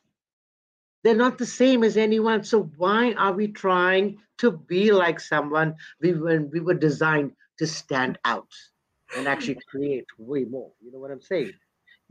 they're 1.03 1.15
not 1.15 1.37
the 1.37 1.45
same 1.45 1.83
as 1.83 1.97
anyone. 1.97 2.43
So 2.43 2.71
why 2.77 3.13
are 3.13 3.33
we 3.33 3.47
trying 3.47 4.19
to 4.39 4.51
be 4.51 4.91
like 4.91 5.19
someone 5.19 5.75
we 6.01 6.13
when 6.13 6.49
we 6.51 6.59
were 6.59 6.73
designed 6.73 7.33
to 7.59 7.67
stand 7.67 8.17
out 8.25 8.49
and 9.17 9.27
actually 9.27 9.59
create 9.69 10.05
way 10.17 10.45
more? 10.45 10.71
You 10.81 10.91
know 10.91 10.99
what 10.99 11.11
I'm 11.11 11.21
saying? 11.21 11.53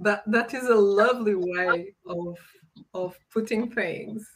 that 0.02 0.22
that 0.26 0.54
is 0.54 0.68
a 0.68 0.74
lovely 0.74 1.34
way 1.34 1.94
of 2.06 2.36
of 2.94 3.16
putting 3.32 3.70
things 3.70 4.26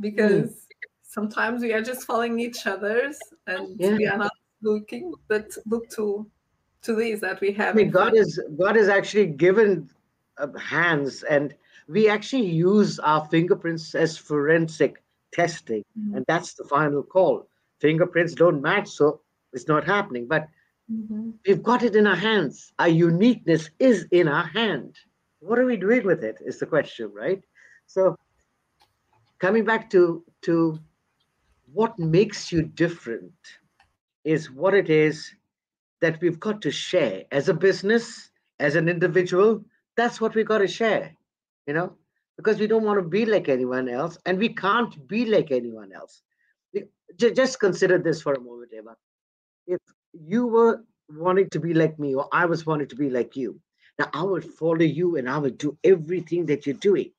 because 0.00 0.50
mm. 0.50 0.56
sometimes 1.02 1.62
we 1.62 1.72
are 1.72 1.82
just 1.82 2.04
following 2.04 2.40
each 2.40 2.66
other's 2.66 3.18
and 3.46 3.78
yeah. 3.78 3.96
we 3.96 4.06
are 4.06 4.18
not 4.18 4.32
looking 4.62 5.12
but 5.28 5.50
look 5.66 5.88
to 5.90 6.26
to 6.82 6.94
these 6.94 7.20
that 7.20 7.40
we 7.40 7.52
have 7.52 7.74
I 7.74 7.78
mean, 7.78 7.90
god 7.90 8.16
is 8.16 8.40
god 8.58 8.76
is 8.76 8.88
actually 8.88 9.26
given 9.26 9.88
uh, 10.38 10.48
hands 10.58 11.22
and 11.22 11.54
we 11.88 12.08
actually 12.08 12.46
use 12.46 12.98
our 12.98 13.24
fingerprints 13.26 13.94
as 13.94 14.16
forensic 14.16 15.02
testing 15.32 15.84
mm-hmm. 15.98 16.16
and 16.16 16.24
that's 16.26 16.54
the 16.54 16.64
final 16.64 17.02
call 17.02 17.48
fingerprints 17.80 18.34
don't 18.34 18.62
match 18.62 18.88
so 18.88 19.20
it's 19.52 19.68
not 19.68 19.84
happening 19.84 20.26
but 20.26 20.48
Mm-hmm. 20.90 21.30
We've 21.46 21.62
got 21.62 21.82
it 21.82 21.96
in 21.96 22.06
our 22.06 22.16
hands. 22.16 22.72
Our 22.78 22.88
uniqueness 22.88 23.70
is 23.78 24.06
in 24.10 24.26
our 24.26 24.46
hand. 24.46 24.96
What 25.40 25.58
are 25.58 25.66
we 25.66 25.76
doing 25.76 26.04
with 26.04 26.24
it? 26.24 26.38
Is 26.44 26.58
the 26.58 26.66
question, 26.66 27.10
right? 27.14 27.42
So, 27.86 28.16
coming 29.38 29.64
back 29.64 29.90
to 29.90 30.24
to 30.42 30.78
what 31.72 31.98
makes 31.98 32.50
you 32.50 32.62
different 32.62 33.32
is 34.24 34.50
what 34.50 34.74
it 34.74 34.88
is 34.88 35.30
that 36.00 36.20
we've 36.20 36.40
got 36.40 36.62
to 36.62 36.70
share 36.70 37.24
as 37.32 37.48
a 37.48 37.54
business, 37.54 38.30
as 38.58 38.74
an 38.74 38.88
individual. 38.88 39.64
That's 39.96 40.20
what 40.20 40.34
we've 40.34 40.46
got 40.46 40.58
to 40.58 40.68
share, 40.68 41.14
you 41.68 41.74
know, 41.74 41.92
because 42.38 42.58
we 42.58 42.66
don't 42.66 42.82
want 42.82 42.98
to 42.98 43.06
be 43.06 43.26
like 43.26 43.48
anyone 43.48 43.88
else, 43.88 44.18
and 44.24 44.38
we 44.38 44.48
can't 44.48 45.06
be 45.06 45.26
like 45.26 45.52
anyone 45.52 45.92
else. 45.92 46.22
Just 47.16 47.60
consider 47.60 47.98
this 47.98 48.22
for 48.22 48.32
a 48.34 48.40
moment, 48.40 48.72
Eva. 48.74 48.96
If 49.66 49.80
you 50.12 50.46
were 50.46 50.82
wanting 51.10 51.50
to 51.50 51.60
be 51.60 51.74
like 51.74 51.98
me, 51.98 52.14
or 52.14 52.26
I 52.32 52.46
was 52.46 52.64
wanting 52.64 52.88
to 52.88 52.96
be 52.96 53.10
like 53.10 53.36
you. 53.36 53.60
Now 53.98 54.08
I 54.14 54.22
would 54.22 54.44
follow 54.44 54.82
you 54.82 55.16
and 55.16 55.28
I 55.28 55.38
would 55.38 55.58
do 55.58 55.76
everything 55.84 56.46
that 56.46 56.66
you're 56.66 56.76
doing. 56.76 57.10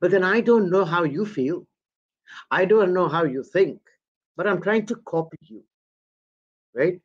But 0.00 0.10
then 0.10 0.24
I 0.24 0.40
don't 0.40 0.70
know 0.70 0.84
how 0.84 1.04
you 1.04 1.26
feel. 1.26 1.66
I 2.50 2.64
don't 2.64 2.94
know 2.94 3.08
how 3.08 3.24
you 3.24 3.44
think, 3.44 3.80
but 4.36 4.46
I'm 4.46 4.62
trying 4.62 4.86
to 4.86 4.96
copy 4.96 5.36
you. 5.42 5.62
Right? 6.74 7.00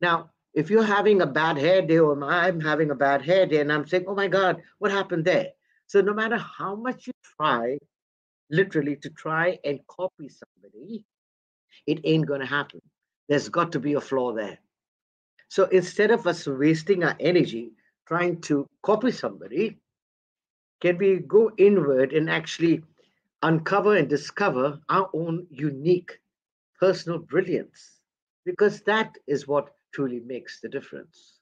Now, 0.00 0.30
if 0.54 0.68
you're 0.70 0.82
having 0.82 1.22
a 1.22 1.26
bad 1.26 1.56
hair 1.56 1.82
day 1.82 1.98
or 1.98 2.22
I'm 2.24 2.60
having 2.60 2.90
a 2.90 2.94
bad 2.94 3.22
hair 3.22 3.46
day 3.46 3.60
and 3.60 3.72
I'm 3.72 3.86
saying, 3.86 4.04
oh 4.06 4.14
my 4.14 4.28
God, 4.28 4.62
what 4.78 4.90
happened 4.90 5.24
there? 5.24 5.48
So 5.86 6.00
no 6.00 6.12
matter 6.12 6.36
how 6.36 6.74
much 6.74 7.06
you 7.06 7.12
try, 7.38 7.78
literally 8.50 8.96
to 8.96 9.10
try 9.10 9.58
and 9.64 9.80
copy 9.86 10.28
somebody, 10.28 11.06
it 11.86 12.00
ain't 12.04 12.26
going 12.26 12.40
to 12.40 12.46
happen. 12.46 12.80
There's 13.28 13.48
got 13.48 13.72
to 13.72 13.80
be 13.80 13.94
a 13.94 14.00
flaw 14.00 14.32
there. 14.32 14.58
So 15.48 15.64
instead 15.64 16.10
of 16.10 16.26
us 16.26 16.46
wasting 16.46 17.04
our 17.04 17.16
energy 17.18 17.72
trying 18.06 18.40
to 18.42 18.66
copy 18.82 19.10
somebody, 19.10 19.78
can 20.80 20.98
we 20.98 21.18
go 21.18 21.50
inward 21.56 22.12
and 22.12 22.28
actually 22.28 22.82
uncover 23.42 23.96
and 23.96 24.08
discover 24.08 24.80
our 24.88 25.08
own 25.14 25.46
unique 25.50 26.18
personal 26.78 27.18
brilliance? 27.18 28.00
Because 28.44 28.80
that 28.82 29.16
is 29.26 29.46
what 29.46 29.70
truly 29.92 30.20
makes 30.20 30.60
the 30.60 30.68
difference. 30.68 31.34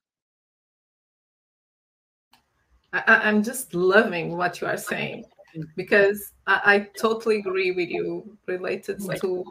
I, 2.92 3.28
am 3.28 3.42
just 3.42 3.74
loving 3.74 4.36
what 4.36 4.60
you 4.60 4.66
are 4.66 4.76
saying 4.76 5.24
mm-hmm. 5.56 5.62
because 5.76 6.32
I, 6.46 6.60
I 6.64 6.88
totally 6.98 7.38
agree 7.38 7.70
with 7.70 7.88
you 7.88 8.36
related 8.46 8.98
mm-hmm. 8.98 9.18
to 9.20 9.44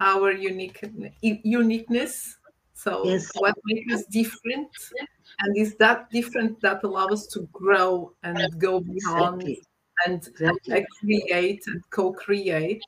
our 0.00 0.30
unique 0.32 0.84
uniqueness. 1.20 2.36
So 2.74 3.04
yes. 3.04 3.30
what 3.36 3.56
makes 3.64 3.94
us 3.94 4.04
different, 4.06 4.68
and 5.40 5.56
is 5.56 5.74
that 5.76 6.10
different 6.10 6.60
that 6.60 6.82
allow 6.84 7.06
us 7.06 7.26
to 7.28 7.48
grow 7.52 8.12
and 8.22 8.58
go 8.58 8.80
beyond 8.80 9.42
exactly. 9.42 9.62
and 10.06 10.28
exactly. 10.28 10.84
create 11.00 11.62
and 11.66 11.82
co-create 11.90 12.84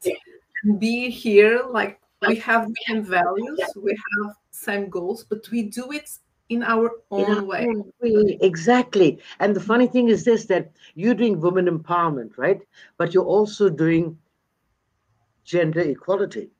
and 0.64 0.80
be 0.80 1.09
here 1.09 1.62
like 1.71 2.00
we 2.28 2.37
have 2.37 2.68
the 2.68 2.75
same 2.87 3.04
values, 3.04 3.61
we 3.76 3.90
have 3.92 4.35
same 4.50 4.88
goals, 4.88 5.25
but 5.25 5.49
we 5.50 5.64
do 5.64 5.92
it 5.92 6.09
in 6.49 6.62
our 6.62 6.90
own 7.11 7.25
in 7.25 7.38
our 7.38 7.45
way. 7.45 7.66
Own 7.68 7.92
way. 8.00 8.38
Exactly. 8.40 9.18
And 9.40 9.54
the 9.54 9.61
funny 9.61 9.87
thing 9.87 10.09
is 10.09 10.25
this 10.25 10.47
that 10.47 10.73
you're 10.95 11.14
doing 11.14 11.40
women 11.40 11.66
empowerment, 11.66 12.37
right? 12.37 12.61
But 12.99 13.14
you're 13.14 13.25
also 13.25 13.68
doing 13.68 14.16
gender 15.45 15.80
equality. 15.80 16.50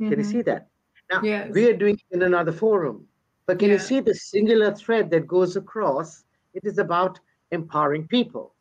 Mm-hmm. 0.00 0.10
Can 0.10 0.18
you 0.18 0.24
mm-hmm. 0.24 0.32
see 0.32 0.42
that? 0.42 0.68
Now 1.10 1.22
yes. 1.22 1.50
we 1.52 1.68
are 1.68 1.76
doing 1.76 2.00
in 2.10 2.22
another 2.22 2.52
forum. 2.52 3.06
But 3.46 3.58
can 3.58 3.68
yeah. 3.68 3.74
you 3.74 3.78
see 3.80 4.00
the 4.00 4.14
singular 4.14 4.74
thread 4.74 5.10
that 5.10 5.26
goes 5.26 5.56
across? 5.56 6.24
It 6.54 6.64
is 6.64 6.78
about 6.78 7.20
empowering 7.50 8.06
people. 8.06 8.54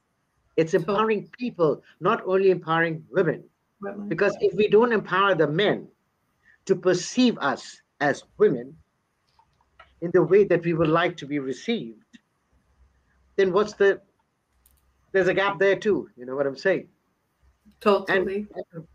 It's 0.58 0.74
empowering 0.74 1.30
people, 1.40 1.82
not 2.00 2.22
only 2.26 2.52
empowering 2.52 3.04
women. 3.10 3.44
women. 3.82 4.10
Because 4.10 4.36
if 4.42 4.54
we 4.56 4.68
don't 4.68 4.92
empower 4.92 5.36
the 5.36 5.48
men 5.48 5.88
to 6.66 6.76
perceive 6.76 7.38
us 7.40 7.82
as 8.00 8.24
women 8.38 8.76
in 10.02 10.12
the 10.14 10.24
way 10.24 10.44
that 10.44 10.64
we 10.64 10.74
would 10.74 10.90
like 10.90 11.16
to 11.18 11.26
be 11.26 11.40
received, 11.40 12.04
then 13.36 13.54
what's 13.54 13.74
the 13.74 14.02
there's 15.14 15.28
a 15.28 15.34
gap 15.34 15.60
there 15.60 15.76
too. 15.76 16.10
You 16.18 16.26
know 16.26 16.36
what 16.36 16.48
I'm 16.48 16.58
saying? 16.58 16.88
Totally. 17.80 18.48
And 18.74 18.88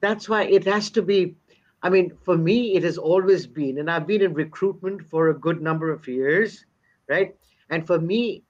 that's 0.00 0.28
why 0.28 0.44
it 0.44 0.64
has 0.66 0.90
to 0.90 1.02
be. 1.02 1.34
I 1.82 1.88
mean, 1.88 2.12
for 2.24 2.36
me, 2.36 2.76
it 2.76 2.82
has 2.82 2.98
always 2.98 3.46
been, 3.46 3.78
and 3.78 3.90
I've 3.90 4.06
been 4.06 4.20
in 4.20 4.34
recruitment 4.34 5.02
for 5.08 5.30
a 5.30 5.38
good 5.38 5.62
number 5.62 5.90
of 5.90 6.06
years, 6.06 6.66
right? 7.08 7.34
And 7.70 7.86
for 7.86 7.98
me, 7.98 8.44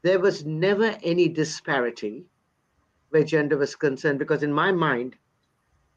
there 0.00 0.18
was 0.18 0.46
never 0.46 0.96
any 1.02 1.28
disparity 1.28 2.24
where 3.10 3.24
gender 3.24 3.58
was 3.58 3.76
concerned, 3.76 4.18
because 4.18 4.42
in 4.42 4.52
my 4.52 4.72
mind, 4.72 5.16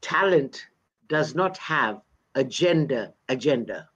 talent 0.02 0.66
does 1.08 1.34
not 1.34 1.56
have 1.58 2.00
a 2.34 2.44
gender 2.44 3.12
agenda. 3.28 3.88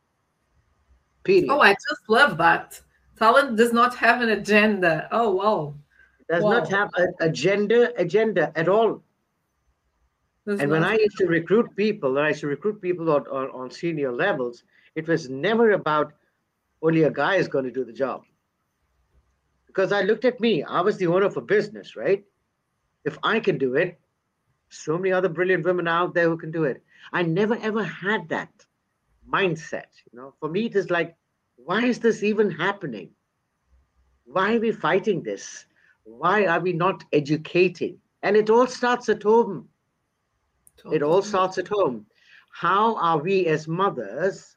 Period. 1.25 1.49
Oh, 1.51 1.61
I 1.61 1.73
just 1.73 2.09
love 2.09 2.39
that. 2.39 2.81
Talent 3.19 3.57
does 3.57 3.73
not 3.73 3.95
have 3.97 4.23
an 4.23 4.31
agenda. 4.31 5.09
Oh, 5.13 5.31
wow. 5.31 5.75
Does 6.29 6.43
wow. 6.43 6.51
not 6.51 6.69
have 6.71 6.91
a, 6.97 7.27
a 7.27 7.29
gender 7.31 7.93
agenda 7.97 8.53
at 8.57 8.69
all. 8.69 9.03
And 10.47 10.71
when 10.71 10.83
I 10.83 10.95
used 10.95 11.19
to 11.19 11.27
recruit 11.27 11.77
people, 11.77 12.15
when 12.15 12.25
I 12.25 12.29
used 12.29 12.41
to 12.41 12.47
recruit 12.47 12.81
people 12.81 13.11
on, 13.11 13.27
on, 13.29 13.51
on 13.51 13.71
senior 13.71 14.11
levels, 14.11 14.65
it 14.95 15.07
was 15.07 15.29
never 15.29 15.73
about 15.73 16.13
only 16.83 17.03
a 17.03 17.11
guy 17.11 17.37
is 17.37 17.47
going 17.47 17.67
to 17.67 17.71
do 17.71 17.85
the 17.85 17.93
job. 17.93 18.23
Because 19.67 19.93
I 19.93 20.03
looked 20.03 20.25
at 20.25 20.41
me, 20.41 20.65
I 20.65 20.81
was 20.81 20.97
the 20.97 21.07
owner 21.07 21.27
of 21.27 21.37
a 21.37 21.43
business, 21.43 21.95
right? 21.95 22.25
If 23.05 23.19
I 23.23 23.39
can 23.39 23.59
do 23.59 23.77
it, 23.77 24.01
so 24.71 24.97
many 24.97 25.13
other 25.13 25.29
brilliant 25.29 25.65
women 25.65 25.87
out 25.87 26.15
there 26.15 26.29
who 26.29 26.37
can 26.37 26.51
do 26.51 26.65
it. 26.65 26.83
I 27.13 27.23
never 27.23 27.57
ever 27.57 27.83
had 27.83 28.29
that 28.29 28.51
mindset. 29.29 29.89
You 30.13 30.19
know, 30.19 30.35
for 30.41 30.49
me, 30.49 30.67
it 30.67 30.77
is 30.77 30.91
like, 30.91 31.17
why 31.57 31.85
is 31.85 31.99
this 31.99 32.23
even 32.23 32.51
happening? 32.51 33.11
Why 34.25 34.57
are 34.57 34.61
we 34.61 34.73
fighting 34.73 35.23
this? 35.23 35.67
Why 36.05 36.47
are 36.47 36.61
we 36.61 36.73
not 36.73 37.05
educating? 37.13 37.99
And 38.23 38.37
it 38.37 38.51
all 38.51 38.67
starts 38.67 39.09
at 39.09 39.23
home. 39.23 39.69
Totally. 40.77 40.97
It 40.97 41.03
all 41.03 41.23
starts 41.23 41.59
at 41.59 41.69
home. 41.69 42.07
How 42.53 42.97
are 42.97 43.19
we 43.19 43.47
as 43.47 43.69
mothers 43.69 44.57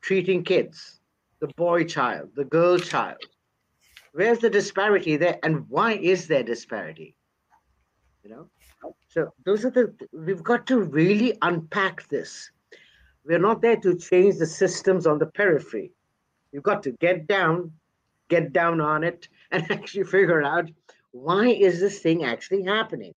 treating 0.00 0.44
kids, 0.44 1.00
the 1.40 1.48
boy 1.56 1.84
child, 1.84 2.30
the 2.34 2.44
girl 2.44 2.78
child? 2.78 3.18
Where's 4.12 4.38
the 4.38 4.50
disparity 4.50 5.16
there? 5.16 5.38
And 5.42 5.68
why 5.68 5.94
is 5.94 6.28
there 6.28 6.42
disparity? 6.44 7.16
You 8.22 8.30
know? 8.30 8.50
So 9.08 9.32
those 9.44 9.64
are 9.64 9.70
the 9.70 9.94
we've 10.12 10.42
got 10.42 10.66
to 10.68 10.80
really 10.80 11.38
unpack 11.42 12.08
this. 12.08 12.50
We're 13.24 13.38
not 13.38 13.62
there 13.62 13.76
to 13.76 13.96
change 13.96 14.38
the 14.38 14.46
systems 14.46 15.06
on 15.06 15.18
the 15.18 15.26
periphery. 15.26 15.92
You've 16.52 16.62
got 16.62 16.82
to 16.82 16.92
get 16.92 17.26
down, 17.26 17.72
get 18.28 18.52
down 18.52 18.80
on 18.80 19.02
it, 19.04 19.28
and 19.50 19.70
actually 19.70 20.04
figure 20.04 20.42
out 20.42 20.70
why 21.12 21.46
is 21.46 21.80
this 21.80 22.00
thing 22.00 22.24
actually 22.24 22.64
happening. 22.64 23.14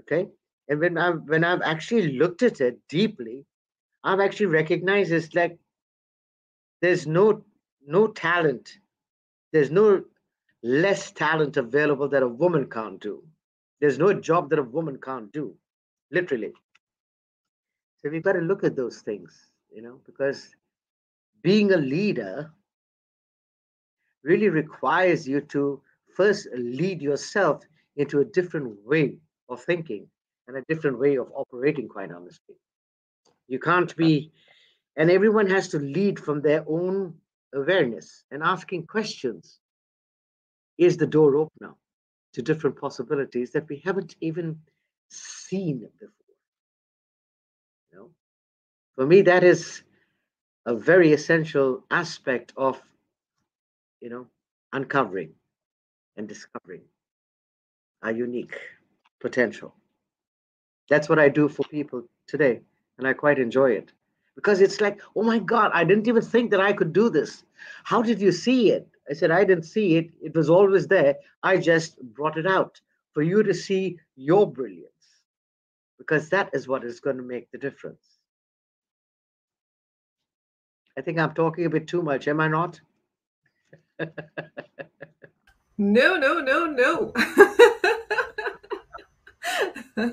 Okay, 0.00 0.28
and 0.68 0.80
when 0.80 0.96
I've 0.96 1.20
when 1.28 1.44
I've 1.44 1.62
actually 1.62 2.12
looked 2.12 2.42
at 2.42 2.60
it 2.60 2.78
deeply, 2.88 3.44
I've 4.02 4.20
actually 4.20 4.46
recognized 4.46 5.12
it's 5.12 5.34
like 5.34 5.58
there's 6.80 7.06
no 7.06 7.44
no 7.86 8.08
talent, 8.08 8.78
there's 9.52 9.70
no 9.70 10.04
less 10.62 11.10
talent 11.10 11.56
available 11.56 12.08
that 12.08 12.22
a 12.22 12.28
woman 12.28 12.68
can't 12.68 13.00
do. 13.00 13.22
There's 13.80 13.98
no 13.98 14.12
job 14.12 14.50
that 14.50 14.58
a 14.58 14.62
woman 14.62 14.98
can't 15.02 15.32
do, 15.32 15.54
literally. 16.10 16.52
So 17.98 18.10
we've 18.10 18.22
got 18.22 18.32
to 18.32 18.40
look 18.40 18.64
at 18.64 18.76
those 18.76 18.98
things, 18.98 19.50
you 19.70 19.82
know, 19.82 20.00
because 20.06 20.54
being 21.42 21.72
a 21.72 21.76
leader 21.76 22.50
really 24.22 24.48
requires 24.48 25.26
you 25.26 25.40
to 25.40 25.80
first 26.14 26.48
lead 26.54 27.00
yourself 27.00 27.62
into 27.96 28.20
a 28.20 28.24
different 28.24 28.76
way 28.84 29.16
of 29.48 29.62
thinking 29.62 30.06
and 30.48 30.56
a 30.56 30.64
different 30.68 30.98
way 30.98 31.16
of 31.16 31.30
operating, 31.34 31.88
quite 31.88 32.10
honestly. 32.10 32.56
You 33.48 33.58
can't 33.58 33.94
be, 33.96 34.32
and 34.96 35.10
everyone 35.10 35.48
has 35.48 35.68
to 35.68 35.78
lead 35.78 36.18
from 36.18 36.40
their 36.40 36.64
own 36.68 37.14
awareness 37.54 38.24
and 38.30 38.42
asking 38.42 38.86
questions. 38.86 39.58
Is 40.78 40.96
the 40.96 41.06
door 41.06 41.36
open 41.36 41.56
now? 41.60 41.76
To 42.32 42.42
different 42.42 42.76
possibilities 42.76 43.50
that 43.52 43.68
we 43.68 43.82
haven't 43.84 44.16
even 44.20 44.58
seen 45.08 45.88
before. 45.98 46.36
You 47.92 47.98
know, 47.98 48.10
for 48.94 49.06
me, 49.06 49.22
that 49.22 49.42
is 49.42 49.82
a 50.66 50.74
very 50.74 51.12
essential 51.12 51.84
aspect 51.90 52.52
of, 52.56 52.80
you 54.00 54.10
know, 54.10 54.26
uncovering 54.72 55.30
and 56.16 56.28
discovering 56.28 56.82
our 58.02 58.12
unique 58.12 58.58
potential. 59.20 59.74
That's 60.88 61.08
what 61.08 61.18
I 61.18 61.28
do 61.28 61.48
for 61.48 61.64
people 61.70 62.04
today, 62.26 62.60
and 62.98 63.06
I 63.06 63.12
quite 63.12 63.38
enjoy 63.38 63.72
it 63.72 63.92
because 64.34 64.60
it's 64.60 64.80
like, 64.80 65.00
oh 65.14 65.22
my 65.22 65.38
God, 65.38 65.70
I 65.74 65.84
didn't 65.84 66.08
even 66.08 66.22
think 66.22 66.50
that 66.50 66.60
I 66.60 66.72
could 66.72 66.92
do 66.92 67.10
this. 67.10 67.44
How 67.84 68.02
did 68.02 68.20
you 68.20 68.32
see 68.32 68.70
it? 68.70 68.88
I 69.10 69.14
said, 69.14 69.32
I 69.32 69.44
didn't 69.44 69.64
see 69.64 69.96
it. 69.96 70.10
It 70.22 70.36
was 70.36 70.48
always 70.48 70.86
there. 70.86 71.16
I 71.42 71.56
just 71.56 72.00
brought 72.14 72.38
it 72.38 72.46
out 72.46 72.80
for 73.12 73.22
you 73.22 73.42
to 73.42 73.52
see 73.52 73.98
your 74.16 74.50
brilliance 74.50 74.86
because 75.98 76.28
that 76.28 76.50
is 76.52 76.68
what 76.68 76.84
is 76.84 77.00
going 77.00 77.16
to 77.16 77.22
make 77.22 77.50
the 77.50 77.58
difference. 77.58 78.18
I 80.96 81.02
think 81.02 81.18
I'm 81.18 81.34
talking 81.34 81.66
a 81.66 81.70
bit 81.70 81.88
too 81.88 82.02
much, 82.02 82.28
am 82.28 82.40
I 82.40 82.48
not? 82.48 82.80
no, 83.98 84.06
no, 86.16 86.40
no, 86.40 86.66
no. 86.66 87.12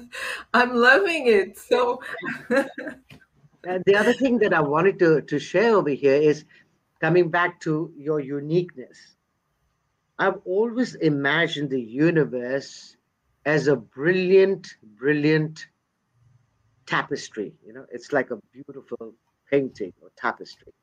I'm 0.54 0.74
loving 0.74 1.28
it. 1.28 1.58
So, 1.58 2.02
and 2.50 3.84
the 3.86 3.96
other 3.96 4.14
thing 4.14 4.40
that 4.40 4.54
I 4.54 4.62
wanted 4.62 4.98
to, 5.00 5.22
to 5.22 5.40
share 5.40 5.76
over 5.76 5.90
here 5.90 6.16
is 6.16 6.46
coming 7.00 7.30
back 7.30 7.60
to 7.62 7.94
your 7.98 8.20
uniqueness, 8.20 9.16
I've 10.20 10.40
always 10.46 10.96
imagined 10.96 11.70
the 11.70 11.82
universe 11.82 12.96
as 13.46 13.68
a 13.68 13.76
brilliant, 13.76 14.68
brilliant 14.98 15.68
tapestry. 16.86 17.54
You 17.66 17.74
know, 17.74 17.86
it's 17.92 18.12
like 18.12 18.32
a 18.32 18.38
beautiful 18.52 19.14
painting 19.50 19.94
or 20.02 20.10
tapestry. 20.18 20.74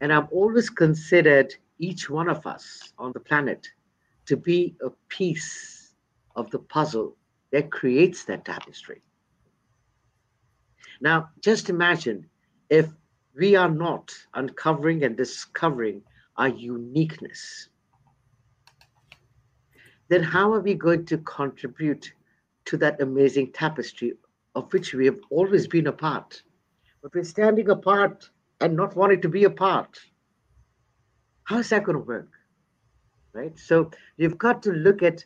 And 0.00 0.12
I've 0.12 0.28
always 0.32 0.70
considered 0.70 1.54
each 1.78 2.08
one 2.08 2.28
of 2.28 2.46
us 2.46 2.92
on 2.98 3.12
the 3.12 3.20
planet 3.20 3.68
to 4.26 4.36
be 4.36 4.74
a 4.84 4.90
piece 5.08 5.94
of 6.34 6.50
the 6.50 6.58
puzzle 6.58 7.16
that 7.52 7.70
creates 7.70 8.24
that 8.24 8.44
tapestry. 8.44 9.02
Now, 11.00 11.30
just 11.40 11.68
imagine 11.68 12.28
if 12.70 12.88
we 13.36 13.56
are 13.56 13.70
not 13.70 14.12
uncovering 14.34 15.02
and 15.04 15.16
discovering 15.16 16.02
our 16.36 16.48
uniqueness, 16.48 17.68
then 20.08 20.22
how 20.22 20.52
are 20.52 20.60
we 20.60 20.74
going 20.74 21.04
to 21.06 21.18
contribute 21.18 22.12
to 22.66 22.76
that 22.76 23.00
amazing 23.00 23.52
tapestry 23.52 24.12
of 24.54 24.72
which 24.72 24.94
we 24.94 25.06
have 25.06 25.18
always 25.30 25.66
been 25.66 25.86
a 25.86 25.92
part? 25.92 26.42
But 27.02 27.14
we're 27.14 27.24
standing 27.24 27.70
apart 27.70 28.30
and 28.60 28.76
not 28.76 28.96
wanting 28.96 29.20
to 29.22 29.28
be 29.28 29.44
a 29.44 29.50
part. 29.50 29.98
How 31.44 31.58
is 31.58 31.68
that 31.70 31.84
going 31.84 31.98
to 31.98 32.04
work? 32.04 32.30
Right? 33.32 33.58
So 33.58 33.90
you've 34.16 34.38
got 34.38 34.62
to 34.62 34.72
look 34.72 35.02
at 35.02 35.24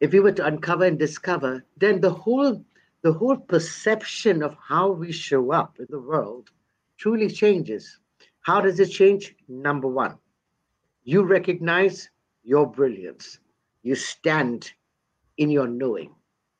if 0.00 0.12
we 0.12 0.20
were 0.20 0.32
to 0.32 0.46
uncover 0.46 0.84
and 0.84 0.98
discover, 0.98 1.64
then 1.76 2.00
the 2.00 2.10
whole 2.10 2.64
the 3.08 3.14
whole 3.14 3.38
perception 3.38 4.42
of 4.42 4.54
how 4.62 4.90
we 4.90 5.10
show 5.10 5.50
up 5.50 5.78
in 5.78 5.86
the 5.88 5.98
world 5.98 6.50
truly 6.98 7.30
changes. 7.30 7.98
How 8.42 8.60
does 8.60 8.78
it 8.80 8.90
change? 8.90 9.34
Number 9.48 9.88
one, 9.88 10.18
you 11.04 11.22
recognize 11.22 12.10
your 12.44 12.66
brilliance. 12.66 13.38
You 13.82 13.94
stand 13.94 14.70
in 15.38 15.48
your 15.48 15.66
knowing. 15.66 16.14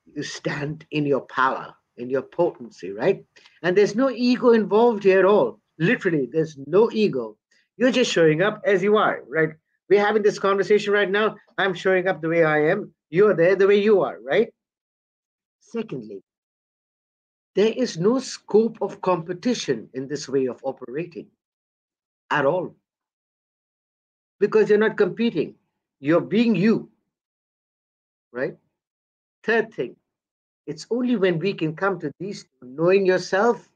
You 0.07 0.23
stand 0.23 0.87
in 0.91 1.05
your 1.05 1.21
power, 1.21 1.75
in 1.99 2.09
your 2.09 2.23
potency, 2.23 2.93
right? 2.93 3.23
And 3.63 3.77
there's 3.77 3.95
no 3.95 4.09
ego 4.09 4.53
involved 4.53 5.05
here 5.05 5.19
at 5.19 5.27
all. 5.27 5.61
Literally, 5.79 6.31
there's 6.33 6.57
no 6.67 6.91
ego. 6.91 7.37
You're 7.77 7.93
just 7.93 8.11
showing 8.11 8.41
up 8.41 8.63
as 8.65 8.83
you 8.83 8.97
are, 8.97 9.23
right? 9.29 9.51
We're 9.91 10.07
having 10.07 10.23
this 10.23 10.39
conversation 10.39 10.95
right 10.95 11.11
now. 11.11 11.37
I'm 11.59 11.75
showing 11.75 12.09
up 12.09 12.23
the 12.23 12.31
way 12.31 12.43
I 12.45 12.71
am. 12.71 12.95
You're 13.11 13.35
there 13.35 13.55
the 13.55 13.67
way 13.67 13.83
you 13.83 14.01
are, 14.01 14.17
right? 14.25 14.49
Secondly, 15.61 16.23
there 17.59 17.75
is 17.77 17.99
no 17.99 18.21
scope 18.21 18.79
of 18.81 19.01
competition 19.01 19.89
in 19.93 20.07
this 20.07 20.29
way 20.29 20.47
of 20.47 20.61
operating 20.63 21.27
at 22.31 22.47
all. 22.47 22.73
Because 24.39 24.69
you're 24.69 24.79
not 24.79 24.97
competing. 24.97 25.57
You're 25.99 26.21
being 26.21 26.55
you. 26.55 26.89
Right? 28.31 28.57
Third 29.43 29.75
thing 29.75 29.97
it's 30.69 30.87
only 30.91 31.17
when 31.17 31.41
we 31.41 31.53
can 31.53 31.75
come 31.75 31.99
to 31.99 32.13
these 32.21 32.47
knowing 32.63 33.05
yourself 33.05 33.69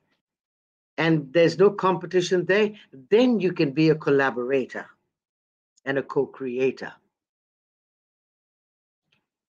and 0.96 1.32
there's 1.32 1.58
no 1.58 1.70
competition 1.70 2.44
there 2.44 2.70
then 3.10 3.40
you 3.40 3.52
can 3.52 3.72
be 3.72 3.88
a 3.88 3.96
collaborator 3.96 4.86
and 5.86 5.98
a 5.98 6.02
co-creator. 6.04 6.92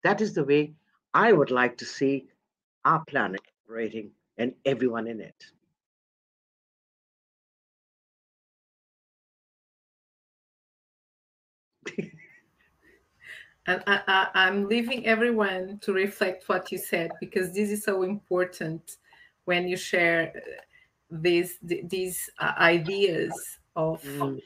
That 0.06 0.22
is 0.22 0.34
the 0.34 0.46
way 0.46 0.72
i 1.14 1.34
would 1.34 1.52
like 1.52 1.78
to 1.80 1.86
see 1.86 2.28
our 2.86 3.04
planet 3.06 3.42
operating 3.66 4.12
and 4.38 4.54
everyone 4.66 5.08
in 5.08 5.22
it. 5.22 5.46
And 13.68 13.84
I, 13.86 14.28
I, 14.34 14.48
am 14.48 14.68
leaving 14.68 15.06
everyone 15.06 15.78
to 15.84 15.94
reflect 15.94 16.50
what 16.50 16.72
you 16.72 16.80
said 16.80 17.12
because 17.20 17.54
this 17.54 17.70
is 17.70 17.84
so 17.84 18.02
important 18.02 18.98
when 19.46 19.68
you 19.68 19.78
share 19.78 20.34
uh, 20.36 20.40
these 21.12 21.60
these 21.62 22.28
uh, 22.40 22.54
ideas 22.58 23.32
of 23.76 24.02
mm. 24.02 24.42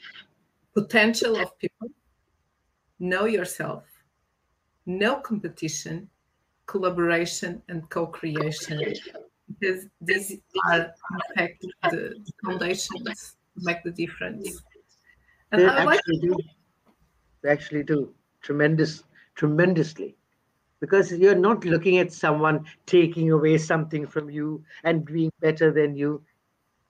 potential 0.74 1.38
of 1.38 1.58
people. 1.60 1.88
Know 3.00 3.24
yourself. 3.24 3.86
No 4.86 5.16
competition 5.16 6.10
collaboration 6.66 7.62
and 7.70 7.88
co-creation 7.90 8.94
because 9.48 9.86
these 10.02 10.40
are 10.72 10.82
in 10.82 11.36
fact 11.36 11.66
the 11.92 12.16
foundations 12.44 13.36
make 13.58 13.84
the 13.84 13.92
difference. 13.92 14.62
And 15.52 15.62
they 15.62 15.68
actually 15.68 16.20
do. 16.20 16.38
They 17.42 17.50
actually 17.50 17.84
do 17.84 18.14
tremendous 18.42 19.04
tremendously. 19.36 20.16
Because 20.82 21.12
you're 21.12 21.36
not 21.36 21.64
looking 21.64 21.98
at 22.00 22.12
someone 22.12 22.66
taking 22.86 23.32
away 23.32 23.58
something 23.58 24.06
from 24.06 24.30
you 24.30 24.64
and 24.84 25.06
being 25.06 25.32
better 25.40 25.72
than 25.72 25.96
you. 25.96 26.22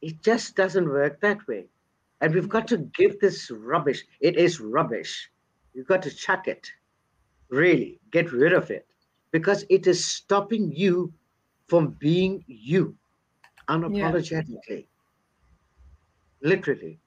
It 0.01 0.21
just 0.21 0.55
doesn't 0.55 0.89
work 0.89 1.21
that 1.21 1.47
way. 1.47 1.65
And 2.21 2.33
we've 2.33 2.49
got 2.49 2.67
to 2.69 2.77
give 2.77 3.19
this 3.19 3.51
rubbish. 3.51 4.03
It 4.19 4.37
is 4.37 4.59
rubbish. 4.59 5.29
You've 5.73 5.87
got 5.87 6.01
to 6.03 6.09
chuck 6.09 6.47
it. 6.47 6.71
Really 7.49 7.99
get 8.11 8.31
rid 8.31 8.53
of 8.53 8.71
it. 8.71 8.87
Because 9.31 9.65
it 9.69 9.85
is 9.87 10.03
stopping 10.03 10.71
you 10.75 11.13
from 11.67 11.95
being 11.99 12.43
you 12.47 12.95
unapologetically 13.69 14.57
yeah. 14.67 14.81
literally 16.41 16.99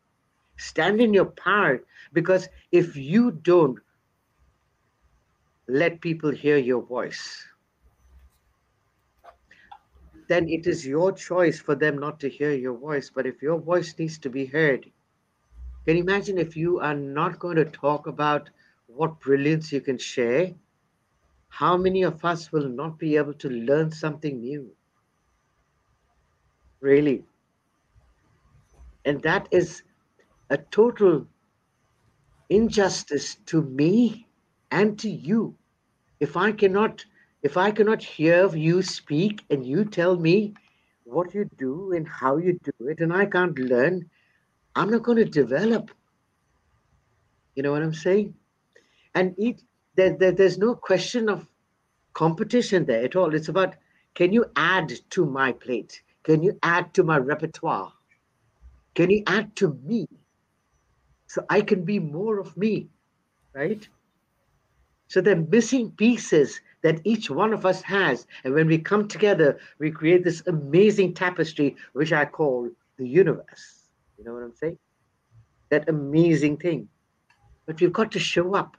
stand 0.56 1.00
in 1.00 1.14
your 1.14 1.26
power 1.26 1.80
because 2.12 2.48
if 2.72 2.96
you 2.96 3.30
don't 3.30 3.78
let 5.68 6.00
people 6.00 6.30
hear 6.30 6.56
your 6.56 6.82
voice, 6.82 7.46
then 10.28 10.48
it 10.48 10.66
is 10.66 10.86
your 10.86 11.12
choice 11.12 11.60
for 11.60 11.74
them 11.74 11.98
not 11.98 12.20
to 12.20 12.28
hear 12.28 12.52
your 12.52 12.76
voice. 12.76 13.10
But 13.14 13.26
if 13.26 13.42
your 13.42 13.58
voice 13.58 13.94
needs 13.98 14.18
to 14.18 14.30
be 14.30 14.46
heard, 14.46 14.90
can 15.86 15.96
you 15.96 16.02
imagine 16.02 16.38
if 16.38 16.56
you 16.56 16.80
are 16.80 16.94
not 16.94 17.38
going 17.38 17.56
to 17.56 17.64
talk 17.64 18.06
about 18.06 18.50
what 18.86 19.20
brilliance 19.20 19.72
you 19.72 19.80
can 19.80 19.98
share? 19.98 20.52
How 21.48 21.76
many 21.76 22.02
of 22.02 22.24
us 22.24 22.52
will 22.52 22.68
not 22.68 22.98
be 22.98 23.16
able 23.16 23.34
to 23.34 23.48
learn 23.48 23.90
something 23.90 24.40
new? 24.40 24.70
Really. 26.80 27.24
And 29.04 29.22
that 29.22 29.48
is 29.50 29.82
a 30.50 30.58
total 30.58 31.26
injustice 32.50 33.36
to 33.46 33.62
me 33.62 34.26
and 34.70 34.98
to 34.98 35.10
you 35.10 35.54
if 36.20 36.36
i 36.36 36.50
cannot 36.50 37.04
if 37.42 37.56
i 37.56 37.70
cannot 37.70 38.02
hear 38.02 38.48
you 38.56 38.80
speak 38.82 39.44
and 39.50 39.66
you 39.66 39.84
tell 39.84 40.16
me 40.16 40.54
what 41.04 41.34
you 41.34 41.44
do 41.58 41.92
and 41.92 42.08
how 42.08 42.36
you 42.38 42.58
do 42.64 42.88
it 42.88 43.00
and 43.00 43.12
i 43.12 43.26
can't 43.26 43.58
learn 43.58 44.04
i'm 44.76 44.90
not 44.90 45.02
going 45.02 45.18
to 45.18 45.24
develop 45.24 45.90
you 47.54 47.62
know 47.62 47.72
what 47.72 47.82
i'm 47.82 47.94
saying 47.94 48.34
and 49.14 49.34
it 49.38 49.62
there, 49.98 50.16
there, 50.16 50.32
there's 50.32 50.58
no 50.58 50.74
question 50.74 51.28
of 51.28 51.46
competition 52.14 52.84
there 52.84 53.04
at 53.04 53.16
all 53.16 53.34
it's 53.34 53.48
about 53.48 53.74
can 54.14 54.32
you 54.32 54.44
add 54.56 54.92
to 55.10 55.26
my 55.26 55.50
plate 55.52 56.02
can 56.22 56.42
you 56.42 56.58
add 56.62 56.92
to 56.94 57.02
my 57.02 57.18
repertoire 57.18 57.92
can 58.94 59.10
you 59.10 59.22
add 59.26 59.54
to 59.56 59.78
me 59.84 60.08
so 61.26 61.44
i 61.50 61.60
can 61.60 61.84
be 61.84 61.98
more 61.98 62.38
of 62.38 62.56
me 62.56 62.88
right 63.54 63.88
so 65.08 65.20
they're 65.20 65.36
missing 65.36 65.90
pieces 65.92 66.60
that 66.82 67.00
each 67.04 67.30
one 67.30 67.52
of 67.52 67.66
us 67.66 67.82
has. 67.82 68.26
And 68.44 68.54
when 68.54 68.66
we 68.66 68.78
come 68.78 69.08
together, 69.08 69.58
we 69.78 69.90
create 69.90 70.22
this 70.22 70.42
amazing 70.46 71.14
tapestry, 71.14 71.76
which 71.94 72.12
I 72.12 72.24
call 72.24 72.70
the 72.98 73.08
universe. 73.08 73.88
You 74.18 74.24
know 74.24 74.34
what 74.34 74.42
I'm 74.42 74.54
saying? 74.54 74.78
That 75.70 75.88
amazing 75.88 76.58
thing. 76.58 76.88
But 77.66 77.80
we've 77.80 77.92
got 77.92 78.12
to 78.12 78.18
show 78.18 78.54
up. 78.54 78.76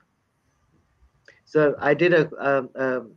So 1.49 1.73
I 1.79 1.95
did 1.95 2.13
a, 2.13 2.29
um, 2.39 2.69
um, 2.75 3.11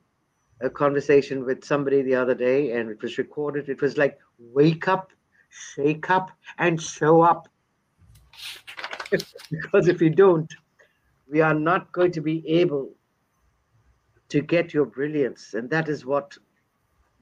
a 0.63 0.71
conversation 0.71 1.45
with 1.45 1.63
somebody 1.65 2.01
the 2.01 2.15
other 2.15 2.35
day, 2.35 2.73
and 2.73 2.89
it 2.89 3.03
was 3.03 3.19
recorded. 3.19 3.69
It 3.69 3.83
was 3.83 3.99
like, 3.99 4.19
wake 4.39 4.89
up, 4.89 5.13
shake 5.51 6.09
up, 6.09 6.31
and 6.57 6.81
show 6.81 7.21
up. 7.21 7.47
because 9.11 9.87
if 9.87 10.01
you 10.01 10.09
don't, 10.09 10.51
we 11.31 11.43
are 11.43 11.53
not 11.53 11.93
going 11.93 12.11
to 12.13 12.23
be 12.23 12.43
able 12.49 12.95
to 14.31 14.41
get 14.41 14.73
your 14.73 14.87
brilliance. 14.87 15.53
And 15.53 15.69
that 15.69 15.91
is 15.91 16.07
what 16.07 16.35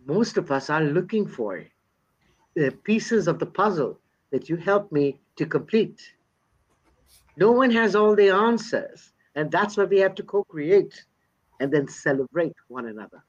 most 0.07 0.37
of 0.37 0.53
us 0.53 0.71
are 0.71 0.85
looking 0.85 1.27
for 1.27 1.65
the 2.55 2.71
pieces 2.85 3.27
of 3.27 3.41
the 3.41 3.47
puzzle 3.47 3.99
that 4.31 4.49
you 4.49 4.55
help 4.55 4.93
me 4.93 5.19
to 5.35 5.45
complete. 5.45 6.01
No 7.37 7.51
one 7.51 7.73
has 7.73 7.97
all 7.97 8.15
the 8.15 8.29
answers. 8.29 9.13
And 9.35 9.51
that's 9.51 9.77
where 9.77 9.87
we 9.87 9.99
have 9.99 10.15
to 10.17 10.23
co 10.23 10.45
create 10.45 11.05
and 11.61 11.73
then 11.73 11.89
celebrate 11.89 12.55
one 12.69 12.87
another. 12.87 13.23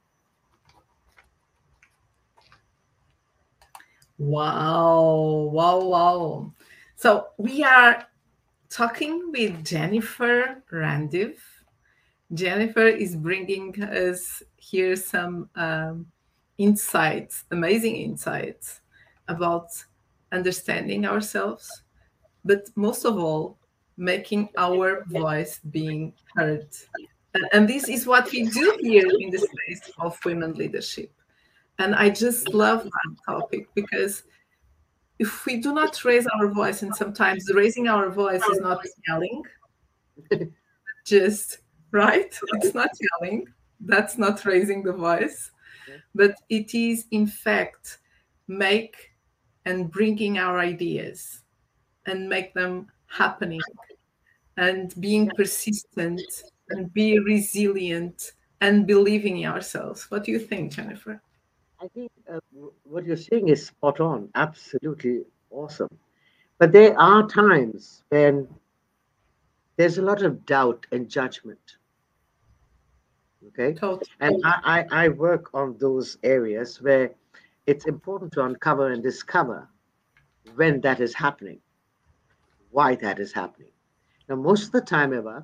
Wow, 4.17 5.49
wow, 5.51 5.79
wow. 5.79 6.53
So 6.95 7.27
we 7.37 7.63
are 7.63 8.07
talking 8.69 9.31
with 9.31 9.65
Jennifer 9.65 10.63
Randive 10.71 11.39
Jennifer 12.33 12.87
is 12.87 13.15
bringing 13.15 13.81
us 13.83 14.41
here 14.55 14.95
some 14.95 15.49
um, 15.55 16.07
insights, 16.57 17.43
amazing 17.51 17.97
insights 17.97 18.79
about 19.27 19.67
understanding 20.31 21.05
ourselves, 21.05 21.83
but 22.45 22.69
most 22.75 23.05
of 23.05 23.17
all, 23.17 23.57
making 23.97 24.49
our 24.57 25.03
voice 25.05 25.59
being 25.69 26.13
heard. 26.35 26.67
And, 27.53 27.67
this 27.67 27.87
is 27.87 28.05
what 28.05 28.31
we 28.31 28.43
do 28.49 28.77
here 28.81 29.07
in 29.19 29.29
the 29.29 29.37
space 29.37 29.91
of 29.99 30.17
women 30.25 30.53
leadership. 30.53 31.13
And 31.79 31.95
I 31.95 32.09
just 32.09 32.53
love 32.53 32.83
that 32.83 33.15
topic 33.25 33.69
because 33.73 34.23
if 35.19 35.45
we 35.45 35.57
do 35.57 35.73
not 35.73 36.03
raise 36.03 36.27
our 36.27 36.47
voice, 36.47 36.81
and 36.81 36.95
sometimes 36.95 37.49
raising 37.53 37.87
our 37.87 38.09
voice 38.09 38.43
is 38.43 38.59
not 38.59 38.83
yelling, 39.07 39.43
just 41.05 41.59
right? 41.91 42.37
It's 42.53 42.73
not 42.73 42.89
yelling. 43.21 43.47
That's 43.81 44.17
not 44.17 44.45
raising 44.45 44.83
the 44.83 44.93
voice, 44.93 45.51
but 46.15 46.35
it 46.49 46.73
is 46.73 47.05
in 47.11 47.27
fact 47.27 47.99
make 48.47 49.11
and 49.65 49.91
bringing 49.91 50.37
our 50.37 50.59
ideas 50.59 51.41
and 52.05 52.27
make 52.27 52.53
them 52.53 52.87
happening 53.11 53.61
and 54.57 54.93
being 54.99 55.29
persistent 55.35 56.21
and 56.69 56.93
be 56.93 57.19
resilient 57.19 58.31
and 58.61 58.87
believing 58.87 59.37
in 59.37 59.49
ourselves. 59.49 60.09
What 60.09 60.23
do 60.23 60.31
you 60.31 60.39
think, 60.39 60.71
Jennifer? 60.73 61.21
I 61.81 61.87
think 61.87 62.11
uh, 62.31 62.39
what 62.83 63.05
you're 63.05 63.17
saying 63.17 63.49
is 63.49 63.67
spot 63.67 63.99
on, 63.99 64.29
absolutely 64.35 65.21
awesome. 65.49 65.97
But 66.59 66.71
there 66.71 66.97
are 66.99 67.27
times 67.27 68.03
when 68.09 68.47
there's 69.77 69.97
a 69.97 70.03
lot 70.03 70.21
of 70.21 70.45
doubt 70.45 70.85
and 70.91 71.09
judgment. 71.09 71.77
Okay. 73.47 73.73
Totally. 73.73 74.07
And 74.19 74.41
I, 74.45 74.85
I, 74.91 75.05
I 75.05 75.07
work 75.09 75.49
on 75.55 75.75
those 75.79 76.19
areas 76.21 76.79
where 76.81 77.11
it's 77.65 77.85
important 77.85 78.31
to 78.33 78.43
uncover 78.45 78.91
and 78.91 79.01
discover 79.01 79.67
when 80.55 80.81
that 80.81 80.99
is 80.99 81.15
happening, 81.15 81.59
why 82.71 82.95
that 82.95 83.19
is 83.19 83.33
happening. 83.33 83.71
Now, 84.29 84.35
most 84.35 84.65
of 84.65 84.71
the 84.71 84.81
time, 84.81 85.13
Eva, 85.13 85.43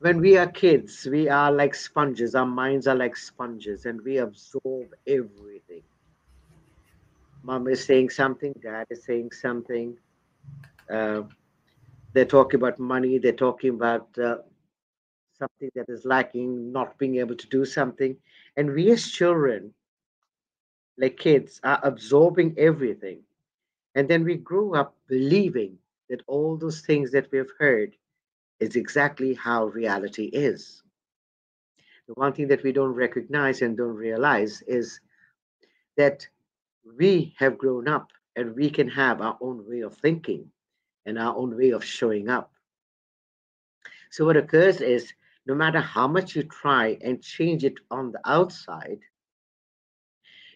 when 0.00 0.20
we 0.20 0.36
are 0.36 0.46
kids, 0.46 1.06
we 1.10 1.28
are 1.28 1.52
like 1.52 1.74
sponges. 1.74 2.34
Our 2.34 2.46
minds 2.46 2.86
are 2.86 2.94
like 2.94 3.16
sponges 3.16 3.86
and 3.86 4.00
we 4.02 4.18
absorb 4.18 4.88
everything. 5.06 5.82
Mom 7.42 7.68
is 7.68 7.84
saying 7.84 8.10
something, 8.10 8.54
dad 8.62 8.86
is 8.90 9.04
saying 9.04 9.32
something. 9.32 9.96
Uh, 10.90 11.22
they're 12.12 12.24
talking 12.24 12.60
about 12.60 12.78
money, 12.78 13.18
they're 13.18 13.32
talking 13.32 13.70
about 13.70 14.08
uh, 14.18 14.36
something 15.38 15.70
that 15.74 15.86
is 15.88 16.04
lacking, 16.04 16.72
not 16.72 16.98
being 16.98 17.16
able 17.16 17.36
to 17.36 17.46
do 17.48 17.64
something. 17.64 18.16
And 18.56 18.72
we 18.72 18.90
as 18.90 19.08
children, 19.08 19.72
like 20.98 21.16
kids, 21.16 21.60
are 21.64 21.80
absorbing 21.82 22.54
everything. 22.58 23.20
And 23.94 24.08
then 24.08 24.24
we 24.24 24.36
grow 24.36 24.74
up 24.74 24.94
believing 25.08 25.78
that 26.10 26.22
all 26.26 26.56
those 26.56 26.80
things 26.80 27.12
that 27.12 27.30
we've 27.32 27.52
heard 27.58 27.96
is 28.58 28.76
exactly 28.76 29.32
how 29.32 29.66
reality 29.66 30.24
is. 30.26 30.82
The 32.08 32.14
one 32.14 32.32
thing 32.32 32.48
that 32.48 32.64
we 32.64 32.72
don't 32.72 32.92
recognize 32.92 33.62
and 33.62 33.76
don't 33.76 33.94
realize 33.94 34.62
is 34.66 35.00
that 35.96 36.26
we 36.98 37.34
have 37.38 37.56
grown 37.56 37.86
up 37.88 38.10
and 38.36 38.54
we 38.56 38.68
can 38.68 38.88
have 38.88 39.20
our 39.20 39.38
own 39.40 39.64
way 39.68 39.80
of 39.80 39.94
thinking 39.96 40.50
and 41.06 41.16
our 41.16 41.34
own 41.36 41.56
way 41.56 41.70
of 41.70 41.84
showing 41.84 42.28
up. 42.28 42.52
So, 44.10 44.26
what 44.26 44.36
occurs 44.36 44.80
is 44.80 45.12
no 45.46 45.54
matter 45.54 45.80
how 45.80 46.08
much 46.08 46.34
you 46.34 46.42
try 46.42 46.98
and 47.02 47.22
change 47.22 47.64
it 47.64 47.74
on 47.90 48.10
the 48.10 48.20
outside, 48.24 48.98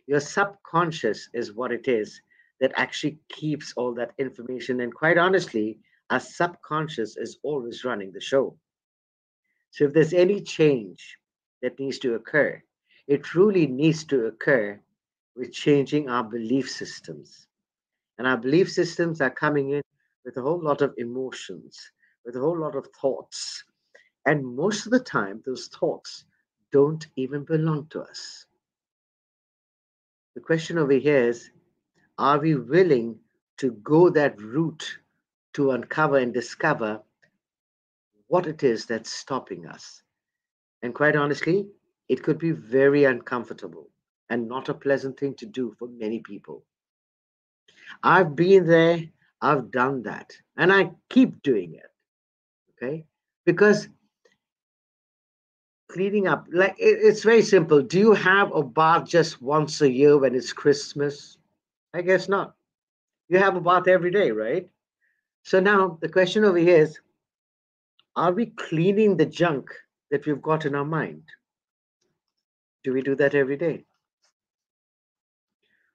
your 0.06 0.20
subconscious 0.20 1.28
is 1.32 1.52
what 1.52 1.70
it 1.70 1.86
is 1.86 2.20
that 2.64 2.72
actually 2.76 3.18
keeps 3.28 3.74
all 3.76 3.92
that 3.92 4.12
information. 4.16 4.80
And 4.80 4.94
quite 4.94 5.18
honestly, 5.18 5.78
our 6.08 6.18
subconscious 6.18 7.18
is 7.18 7.36
always 7.42 7.84
running 7.84 8.10
the 8.10 8.22
show. 8.22 8.56
So 9.70 9.84
if 9.84 9.92
there's 9.92 10.14
any 10.14 10.40
change 10.40 11.18
that 11.60 11.78
needs 11.78 11.98
to 11.98 12.14
occur, 12.14 12.62
it 13.06 13.22
truly 13.22 13.66
needs 13.66 14.04
to 14.04 14.24
occur 14.28 14.80
with 15.36 15.52
changing 15.52 16.08
our 16.08 16.24
belief 16.24 16.70
systems. 16.70 17.48
And 18.16 18.26
our 18.26 18.38
belief 18.38 18.72
systems 18.72 19.20
are 19.20 19.28
coming 19.28 19.72
in 19.72 19.82
with 20.24 20.38
a 20.38 20.40
whole 20.40 20.62
lot 20.62 20.80
of 20.80 20.94
emotions, 20.96 21.78
with 22.24 22.36
a 22.36 22.40
whole 22.40 22.58
lot 22.58 22.76
of 22.76 22.88
thoughts. 22.98 23.62
And 24.24 24.56
most 24.56 24.86
of 24.86 24.92
the 24.92 25.00
time, 25.00 25.42
those 25.44 25.66
thoughts 25.66 26.24
don't 26.72 27.06
even 27.16 27.44
belong 27.44 27.88
to 27.90 28.00
us. 28.00 28.46
The 30.34 30.40
question 30.40 30.78
over 30.78 30.94
here 30.94 31.28
is 31.28 31.50
are 32.18 32.38
we 32.38 32.54
willing 32.54 33.18
to 33.58 33.72
go 33.82 34.10
that 34.10 34.40
route 34.40 34.98
to 35.54 35.72
uncover 35.72 36.18
and 36.18 36.32
discover 36.32 37.00
what 38.28 38.46
it 38.46 38.62
is 38.62 38.86
that's 38.86 39.10
stopping 39.10 39.66
us? 39.66 40.02
And 40.82 40.94
quite 40.94 41.16
honestly, 41.16 41.66
it 42.08 42.22
could 42.22 42.38
be 42.38 42.50
very 42.50 43.04
uncomfortable 43.04 43.88
and 44.30 44.48
not 44.48 44.68
a 44.68 44.74
pleasant 44.74 45.18
thing 45.18 45.34
to 45.34 45.46
do 45.46 45.74
for 45.78 45.88
many 45.88 46.20
people. 46.20 46.64
I've 48.02 48.34
been 48.36 48.66
there, 48.66 49.02
I've 49.40 49.70
done 49.70 50.02
that, 50.02 50.32
and 50.56 50.72
I 50.72 50.90
keep 51.08 51.42
doing 51.42 51.74
it. 51.74 51.90
Okay? 52.82 53.04
Because 53.44 53.88
cleaning 55.90 56.26
up, 56.26 56.46
like 56.52 56.74
it, 56.78 56.98
it's 57.02 57.22
very 57.22 57.42
simple. 57.42 57.82
Do 57.82 57.98
you 57.98 58.12
have 58.12 58.54
a 58.54 58.62
bath 58.62 59.06
just 59.06 59.40
once 59.40 59.80
a 59.80 59.90
year 59.90 60.18
when 60.18 60.34
it's 60.34 60.52
Christmas? 60.52 61.38
I 61.94 62.02
guess 62.02 62.28
not. 62.28 62.56
You 63.30 63.38
have 63.38 63.56
a 63.56 63.62
bath 63.62 63.88
every 63.88 64.12
day, 64.12 64.32
right? 64.32 64.68
So 65.44 65.60
now 65.60 65.98
the 66.02 66.10
question 66.10 66.44
over 66.44 66.58
here 66.58 66.82
is 66.82 66.98
are 68.16 68.32
we 68.32 68.46
cleaning 68.46 69.16
the 69.16 69.26
junk 69.26 69.70
that 70.10 70.26
we've 70.26 70.42
got 70.42 70.66
in 70.66 70.74
our 70.74 70.84
mind? 70.84 71.24
Do 72.84 72.92
we 72.92 73.02
do 73.02 73.16
that 73.16 73.34
every 73.34 73.56
day? 73.56 73.84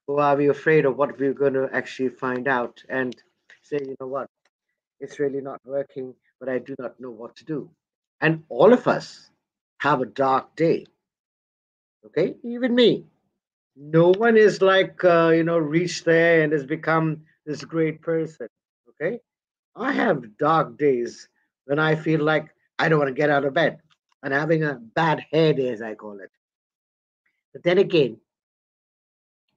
Or 0.07 0.21
are 0.21 0.38
we 0.38 0.49
afraid 0.49 0.85
of 0.85 0.97
what 0.97 1.19
we're 1.19 1.33
going 1.33 1.53
to 1.53 1.69
actually 1.73 2.09
find 2.09 2.47
out 2.47 2.83
and 2.89 3.15
say, 3.63 3.79
you 3.81 3.95
know 4.01 4.07
what, 4.07 4.29
it's 4.99 5.19
really 5.19 5.41
not 5.41 5.62
working, 5.65 6.15
but 6.39 6.49
I 6.49 6.59
do 6.59 6.75
not 6.79 6.99
know 6.99 7.12
what 7.12 7.35
to 7.38 7.45
do? 7.45 7.69
And 8.21 8.43
all 8.49 8.73
of 8.73 8.88
us 8.88 9.29
have 9.79 10.01
a 10.01 10.07
dark 10.07 10.55
day. 10.55 10.85
Okay, 12.05 12.35
even 12.43 12.75
me. 12.75 13.05
No 13.82 14.10
one 14.10 14.36
is 14.36 14.62
like, 14.62 15.02
uh, 15.06 15.30
you 15.30 15.46
know, 15.46 15.58
reached 15.58 16.04
there 16.04 16.42
and 16.42 16.52
has 16.52 16.65
become 16.65 17.22
this 17.46 17.63
great 17.63 18.02
person. 18.02 18.50
Okay, 18.89 19.22
I 19.74 19.94
have 19.94 20.38
dark 20.38 20.78
days 20.78 21.30
when 21.63 21.80
I 21.80 21.96
feel 21.96 22.22
like 22.22 22.54
I 22.78 22.89
don't 22.89 23.00
want 23.00 23.08
to 23.08 23.13
get 23.13 23.30
out 23.30 23.46
of 23.46 23.54
bed 23.54 23.80
and 24.22 24.34
having 24.34 24.65
a 24.65 24.74
bad 24.74 25.24
hair 25.32 25.54
day, 25.54 25.70
as 25.70 25.82
I 25.82 25.96
call 25.96 26.20
it. 26.20 26.30
But 27.54 27.63
then 27.63 27.78
again, 27.78 28.18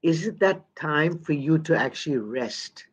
is 0.05 0.27
it 0.29 0.39
that 0.39 0.65
time 0.77 1.19
for 1.19 1.33
you 1.33 1.59
to 1.59 1.77
actually 1.77 2.19
rest? 2.19 2.85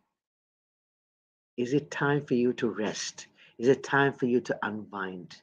Is 1.58 1.74
it 1.74 1.92
time 1.92 2.26
for 2.26 2.34
you 2.34 2.54
to 2.54 2.70
rest? 2.70 3.28
Is 3.60 3.68
it 3.68 3.84
time 3.84 4.14
for 4.14 4.26
you 4.26 4.42
to 4.42 4.58
unwind? 4.64 5.36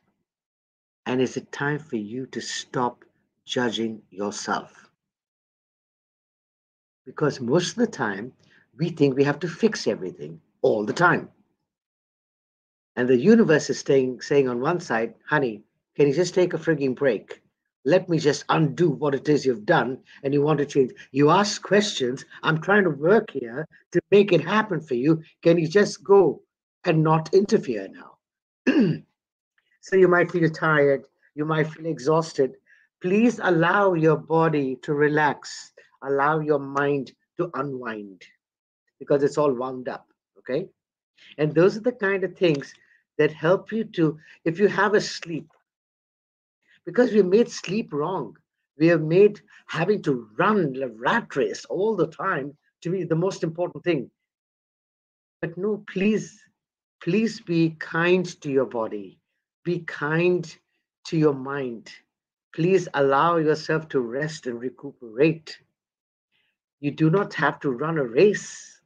And 1.07 1.21
is 1.21 1.37
it 1.37 1.53
time 1.53 1.79
for 1.79 1.97
you 1.97 2.27
to 2.27 2.41
stop 2.41 3.05
judging 3.45 4.03
yourself? 4.11 4.86
Because 7.07 7.41
most 7.41 7.71
of 7.71 7.77
the 7.77 7.87
time, 7.87 8.33
we 8.77 8.91
think 8.91 9.17
we 9.17 9.25
have 9.25 9.39
to 9.41 9.49
fix 9.49 9.87
everything 9.87 10.41
all 10.61 10.85
the 10.85 10.93
time. 10.93 11.31
And 12.97 13.09
the 13.09 13.17
universe 13.17 13.71
is 13.71 13.79
staying, 13.79 14.21
saying 14.21 14.49
on 14.49 14.61
one 14.61 14.81
side, 14.81 15.15
honey, 15.27 15.63
can 15.95 16.09
you 16.09 16.15
just 16.15 16.35
take 16.35 16.53
a 16.53 16.59
frigging 16.59 16.95
break? 16.95 17.41
let 17.87 18.09
me 18.09 18.19
just 18.19 18.45
undo 18.49 18.91
what 18.91 19.15
it 19.15 19.29
is 19.29 19.47
you've 19.47 19.65
done 19.65 19.99
and 20.25 20.35
you 20.35 20.43
want 20.43 20.59
to 20.59 20.67
change. 20.67 20.93
You 21.13 21.31
ask 21.31 21.63
questions. 21.63 22.25
I'm 22.43 22.61
trying 22.61 22.83
to 22.83 22.91
work 22.91 23.31
here 23.31 23.67
to 23.93 24.01
make 24.11 24.33
it 24.33 24.41
happen 24.41 24.81
for 24.81 24.95
you. 24.95 25.23
Can 25.43 25.57
you 25.57 25.69
just 25.69 26.03
go 26.03 26.43
and 26.85 27.03
not 27.03 27.33
interfere 27.33 27.89
now? 27.89 28.19
so 29.81 29.97
you 29.97 30.09
might 30.09 30.33
feel 30.33 30.51
tired, 30.51 31.05
you 31.37 31.45
might 31.45 31.71
feel 31.71 31.87
exhausted. 31.87 32.57
Please 33.01 33.39
allow 33.41 33.95
your 33.95 34.17
body 34.17 34.77
to 34.83 34.93
relax, 34.93 35.73
allow 36.03 36.41
your 36.41 36.59
mind 36.59 37.13
to 37.39 37.51
unwind 37.55 38.23
because 38.99 39.23
it's 39.23 39.39
all 39.39 39.53
wound 39.53 39.89
up. 39.89 40.07
Okay. 40.39 40.69
And 41.39 41.55
those 41.55 41.77
are 41.77 41.81
the 41.81 41.93
kind 41.93 42.25
of 42.25 42.37
things 42.37 42.73
that 43.19 43.33
help 43.33 43.73
you 43.73 43.85
to, 43.85 44.19
if 44.45 44.59
you 44.59 44.69
have 44.69 44.95
a 44.95 45.01
sleep, 45.01 45.49
because 46.85 47.13
we 47.13 47.23
made 47.23 47.51
sleep 47.51 47.93
wrong. 47.93 48.37
We 48.79 48.89
have 48.89 49.03
made 49.03 49.41
having 49.67 50.03
to 50.03 50.29
run 50.39 50.75
the 50.75 50.89
rat 50.89 51.35
race 51.35 51.65
all 51.65 51.97
the 51.97 52.09
time 52.09 52.57
to 52.83 52.91
be 52.91 53.05
the 53.05 53.17
most 53.17 53.43
important 53.43 53.85
thing. 53.85 54.11
But 55.41 55.57
no, 55.57 55.83
please, 55.91 56.39
please 57.03 57.41
be 57.41 57.71
kind 57.79 58.25
to 58.43 58.51
your 58.51 58.67
body. 58.67 59.19
Be 59.65 59.81
kind 59.81 60.57
to 61.07 61.17
your 61.17 61.35
mind. 61.35 61.91
Please 62.55 62.89
allow 62.95 63.37
yourself 63.37 63.89
to 63.89 64.01
rest 64.01 64.47
and 64.47 64.61
recuperate. 64.61 65.59
You 66.81 66.91
do 66.91 67.11
not 67.11 67.35
have 67.35 67.61
to 67.61 67.71
run 67.71 67.99
a 67.99 68.05
race. 68.05 68.81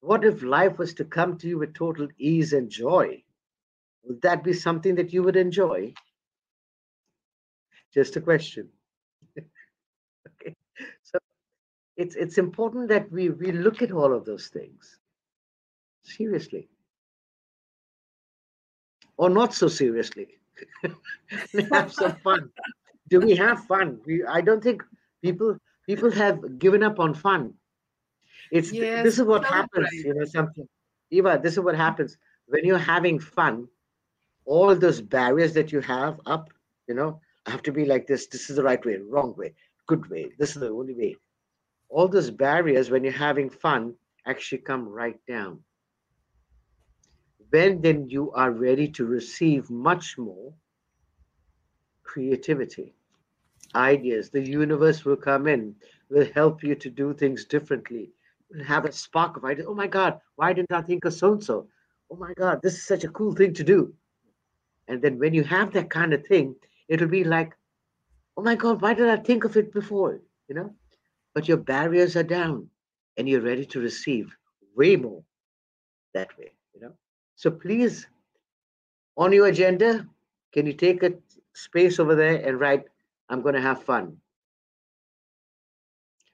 What 0.00 0.24
if 0.24 0.42
life 0.42 0.78
was 0.78 0.94
to 0.94 1.04
come 1.04 1.38
to 1.38 1.48
you 1.48 1.58
with 1.58 1.74
total 1.74 2.08
ease 2.18 2.52
and 2.52 2.70
joy? 2.70 3.22
Would 4.04 4.22
that 4.22 4.42
be 4.42 4.52
something 4.52 4.94
that 4.96 5.12
you 5.12 5.22
would 5.22 5.36
enjoy? 5.36 5.94
Just 7.94 8.16
a 8.16 8.20
question. 8.20 8.68
okay. 9.36 10.56
So 11.02 11.18
it's 11.96 12.16
it's 12.16 12.38
important 12.38 12.88
that 12.88 13.12
we, 13.12 13.28
we 13.28 13.52
look 13.52 13.82
at 13.82 13.92
all 13.92 14.12
of 14.12 14.24
those 14.24 14.48
things 14.48 14.98
seriously. 16.04 16.68
Or 19.16 19.30
not 19.30 19.54
so 19.54 19.68
seriously. 19.68 20.28
have 21.70 21.92
some 21.92 22.16
fun. 22.16 22.50
Do 23.08 23.20
we 23.20 23.36
have 23.36 23.64
fun? 23.66 24.00
We, 24.06 24.24
I 24.24 24.40
don't 24.40 24.62
think 24.62 24.82
people 25.22 25.58
people 25.86 26.10
have 26.10 26.58
given 26.58 26.82
up 26.82 26.98
on 26.98 27.14
fun. 27.14 27.54
It's 28.50 28.72
yes, 28.72 29.04
this 29.04 29.18
is 29.18 29.24
what 29.24 29.44
happens, 29.44 29.84
right. 29.84 30.04
you 30.04 30.14
know, 30.14 30.24
something. 30.24 30.68
Eva, 31.10 31.40
this 31.42 31.54
is 31.54 31.60
what 31.60 31.74
happens 31.74 32.16
when 32.46 32.64
you're 32.64 32.78
having 32.78 33.18
fun. 33.18 33.66
All 34.44 34.74
those 34.74 35.00
barriers 35.00 35.52
that 35.54 35.72
you 35.72 35.80
have 35.80 36.20
up, 36.26 36.50
you 36.88 36.94
know, 36.94 37.20
I 37.46 37.50
have 37.50 37.62
to 37.62 37.72
be 37.72 37.84
like 37.84 38.06
this. 38.06 38.26
This 38.26 38.50
is 38.50 38.56
the 38.56 38.62
right 38.62 38.84
way, 38.84 38.96
wrong 38.96 39.34
way, 39.36 39.54
good 39.86 40.08
way. 40.10 40.32
This 40.38 40.50
is 40.50 40.60
the 40.60 40.70
only 40.70 40.94
way. 40.94 41.16
All 41.88 42.08
those 42.08 42.30
barriers 42.30 42.90
when 42.90 43.04
you're 43.04 43.12
having 43.12 43.50
fun 43.50 43.94
actually 44.26 44.58
come 44.58 44.88
right 44.88 45.18
down. 45.28 45.60
When 47.50 47.82
then 47.82 48.08
you 48.08 48.32
are 48.32 48.50
ready 48.50 48.88
to 48.88 49.04
receive 49.04 49.70
much 49.70 50.16
more 50.16 50.54
creativity, 52.02 52.94
ideas. 53.74 54.30
The 54.30 54.40
universe 54.40 55.04
will 55.04 55.16
come 55.16 55.46
in, 55.46 55.74
will 56.10 56.26
help 56.34 56.62
you 56.62 56.74
to 56.74 56.90
do 56.90 57.14
things 57.14 57.44
differently. 57.44 58.10
Have 58.66 58.84
a 58.84 58.92
spark 58.92 59.36
of 59.36 59.44
ideas. 59.44 59.66
Oh 59.68 59.74
my 59.74 59.86
God, 59.86 60.20
why 60.36 60.52
didn't 60.52 60.72
I 60.72 60.82
think 60.82 61.04
of 61.04 61.14
so 61.14 61.32
and 61.32 61.42
so? 61.42 61.68
Oh 62.10 62.16
my 62.16 62.34
God, 62.34 62.60
this 62.62 62.74
is 62.74 62.86
such 62.86 63.04
a 63.04 63.08
cool 63.08 63.34
thing 63.34 63.54
to 63.54 63.64
do. 63.64 63.94
And 64.88 65.00
then 65.00 65.18
when 65.18 65.32
you 65.32 65.44
have 65.44 65.72
that 65.72 65.90
kind 65.90 66.12
of 66.12 66.26
thing, 66.26 66.54
it'll 66.88 67.08
be 67.08 67.24
like, 67.24 67.56
oh 68.36 68.42
my 68.42 68.54
God, 68.54 68.82
why 68.82 68.94
did 68.94 69.08
I 69.08 69.16
think 69.16 69.44
of 69.44 69.56
it 69.56 69.72
before? 69.72 70.20
You 70.48 70.54
know? 70.54 70.74
But 71.34 71.48
your 71.48 71.56
barriers 71.56 72.16
are 72.16 72.22
down 72.22 72.68
and 73.16 73.28
you're 73.28 73.40
ready 73.40 73.64
to 73.66 73.80
receive 73.80 74.36
way 74.76 74.96
more 74.96 75.22
that 76.12 76.36
way, 76.38 76.52
you 76.74 76.80
know? 76.80 76.92
So 77.36 77.50
please, 77.50 78.06
on 79.16 79.32
your 79.32 79.46
agenda, 79.46 80.06
can 80.52 80.66
you 80.66 80.74
take 80.74 81.02
a 81.02 81.14
space 81.54 81.98
over 81.98 82.14
there 82.14 82.36
and 82.46 82.60
write, 82.60 82.84
I'm 83.28 83.42
going 83.42 83.54
to 83.54 83.60
have 83.60 83.84
fun. 83.84 84.18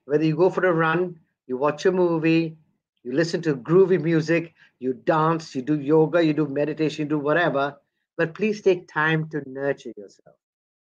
Whether 0.05 0.25
you 0.25 0.37
go 0.37 0.51
for 0.51 0.65
a 0.65 0.73
run, 0.73 1.21
you 1.47 1.57
watch 1.57 1.87
a 1.87 1.93
movie, 1.93 2.57
you 3.05 3.13
listen 3.13 3.43
to 3.43 3.55
groovy 3.57 4.01
music, 4.01 4.55
you 4.79 4.95
dance, 4.95 5.55
you 5.55 5.63
do 5.63 5.79
yoga, 5.79 6.25
you 6.25 6.33
do 6.33 6.47
meditation, 6.47 7.05
you 7.05 7.09
do 7.09 7.19
whatever, 7.19 7.77
but 8.17 8.35
please 8.35 8.63
take 8.63 8.89
time 8.89 9.29
to 9.31 9.43
nurture 9.47 9.93
yourself 9.97 10.37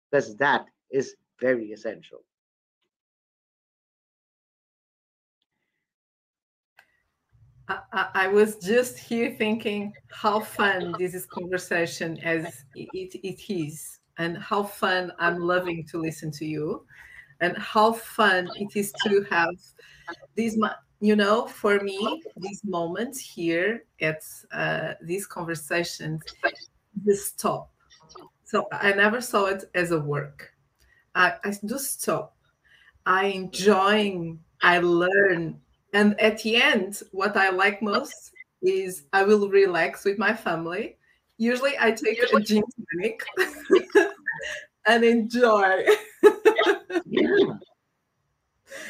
because 0.10 0.36
that 0.38 0.66
is 0.92 1.16
very 1.40 1.72
essential. 1.72 2.20
I, 7.68 8.08
I, 8.16 8.28
was 8.28 8.56
just 8.56 8.98
here 8.98 9.36
thinking 9.38 9.94
how 10.10 10.40
fun 10.40 10.96
this 10.98 11.14
is 11.14 11.28
conversation 11.28 12.18
as 12.24 12.64
it, 12.74 13.14
it 13.14 13.54
is 13.54 13.99
and 14.19 14.38
how 14.38 14.62
fun 14.62 15.12
I'm 15.17 15.39
loving 15.39 15.86
to 15.88 15.97
listen 15.97 16.29
to 16.34 16.45
you 16.45 16.86
and 17.41 17.58
how 17.58 17.93
fun 17.93 18.49
it 18.55 18.75
is 18.75 18.93
to 19.05 19.25
have 19.32 19.55
these 20.36 20.58
you 20.99 21.15
know 21.15 21.47
for 21.47 21.79
me 21.79 22.21
these 22.38 22.62
moments 22.65 23.19
here 23.19 23.86
at 24.01 24.21
uh, 24.51 24.93
these 25.01 25.25
conversations 25.25 26.21
the 27.05 27.15
stop. 27.15 27.71
So 28.43 28.67
i 28.71 28.91
never 28.91 29.21
saw 29.21 29.45
it 29.45 29.63
as 29.73 29.91
a 29.91 29.99
work. 29.99 30.53
I, 31.15 31.34
I 31.43 31.53
do 31.65 31.79
stop. 31.79 32.36
I 33.05 33.25
enjoy 33.25 34.36
i 34.62 34.79
learn 34.79 35.60
and 35.93 36.19
at 36.19 36.39
the 36.39 36.58
end 36.58 37.01
what 37.12 37.38
i 37.38 37.49
like 37.49 37.82
most 37.82 38.32
is 38.62 39.03
i 39.13 39.23
will 39.23 39.49
relax 39.49 40.03
with 40.03 40.17
my 40.17 40.34
family 40.34 40.97
usually 41.39 41.73
I 41.80 41.91
take 41.91 42.21
a 42.21 42.39
gin 42.41 42.63
tonic 42.91 43.23
and 44.86 45.04
enjoy. 45.04 45.86
yeah. 47.08 47.30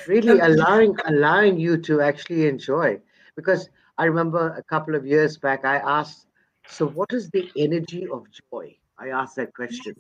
Really 0.07 0.39
allowing 0.39 0.97
allowing 1.05 1.57
you 1.57 1.77
to 1.77 2.01
actually 2.01 2.47
enjoy. 2.47 2.99
Because 3.38 3.69
I 3.97 4.05
remember 4.05 4.53
a 4.57 4.63
couple 4.63 4.93
of 4.93 5.05
years 5.05 5.38
back 5.38 5.63
I 5.63 5.77
asked, 5.77 6.25
so 6.67 6.88
what 6.88 7.13
is 7.13 7.29
the 7.29 7.49
energy 7.55 8.05
of 8.12 8.25
joy? 8.51 8.75
I 8.97 9.09
asked 9.09 9.38
that 9.38 9.53
question. 9.53 9.95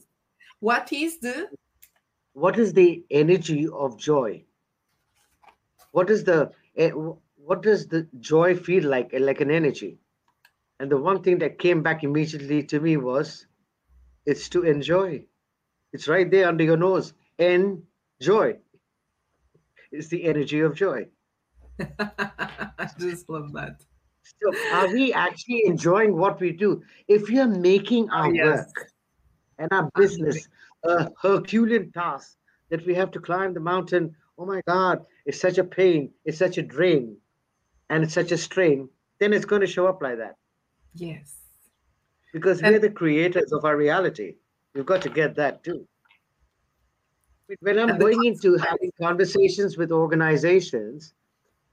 What 0.59 0.91
is 0.91 1.19
the 1.19 1.47
what 2.33 2.59
is 2.59 2.73
the 2.73 3.05
energy 3.09 3.69
of 3.69 3.97
joy? 3.97 4.43
What 5.91 6.09
is 6.09 6.25
the 6.25 6.51
eh, 6.75 6.91
what 6.91 7.61
does 7.61 7.87
the 7.87 8.05
joy 8.19 8.55
feel 8.55 8.83
like 8.83 9.11
like 9.13 9.39
an 9.39 9.51
energy? 9.51 9.97
And 10.79 10.89
the 10.89 10.97
one 10.97 11.21
thing 11.21 11.39
that 11.39 11.59
came 11.59 11.83
back 11.83 12.03
immediately 12.03 12.63
to 12.63 12.79
me 12.79 12.97
was 12.97 13.45
it's 14.25 14.47
to 14.49 14.63
enjoy. 14.63 15.25
It's 15.91 16.07
right 16.07 16.29
there 16.29 16.47
under 16.47 16.63
your 16.63 16.77
nose. 16.77 17.13
Enjoy. 17.37 18.57
It's 19.91 20.07
the 20.07 20.23
energy 20.25 20.61
of 20.61 20.75
joy. 20.75 21.07
I 21.99 22.89
just 22.99 23.29
love 23.29 23.51
that. 23.53 23.81
So, 24.41 24.53
are 24.73 24.87
we 24.87 25.11
actually 25.11 25.63
enjoying 25.65 26.15
what 26.15 26.39
we 26.39 26.51
do? 26.51 26.83
If 27.07 27.29
you're 27.29 27.47
making 27.47 28.09
our 28.11 28.33
yes. 28.33 28.45
work 28.45 28.91
and 29.57 29.69
our 29.71 29.89
business 29.95 30.47
a 30.83 31.09
Herculean 31.21 31.91
task 31.91 32.37
that 32.69 32.85
we 32.85 32.93
have 32.95 33.11
to 33.11 33.19
climb 33.19 33.53
the 33.53 33.59
mountain, 33.59 34.15
oh 34.37 34.45
my 34.45 34.61
God, 34.67 35.05
it's 35.25 35.41
such 35.41 35.57
a 35.57 35.63
pain, 35.63 36.11
it's 36.23 36.37
such 36.37 36.57
a 36.57 36.61
drain, 36.61 37.17
and 37.89 38.03
it's 38.03 38.13
such 38.13 38.31
a 38.31 38.37
strain, 38.37 38.89
then 39.19 39.33
it's 39.33 39.45
going 39.45 39.61
to 39.61 39.67
show 39.67 39.87
up 39.87 40.01
like 40.01 40.17
that. 40.19 40.35
Yes. 40.93 41.35
Because 42.33 42.61
and, 42.61 42.73
we're 42.73 42.79
the 42.79 42.89
creators 42.89 43.51
of 43.51 43.65
our 43.65 43.75
reality. 43.75 44.35
You've 44.73 44.85
got 44.85 45.01
to 45.03 45.09
get 45.09 45.35
that 45.35 45.63
too. 45.63 45.87
When 47.61 47.79
I'm 47.79 47.97
going 47.97 48.25
into 48.25 48.57
having 48.57 48.91
conversations 49.01 49.77
with 49.77 49.91
organizations 49.91 51.13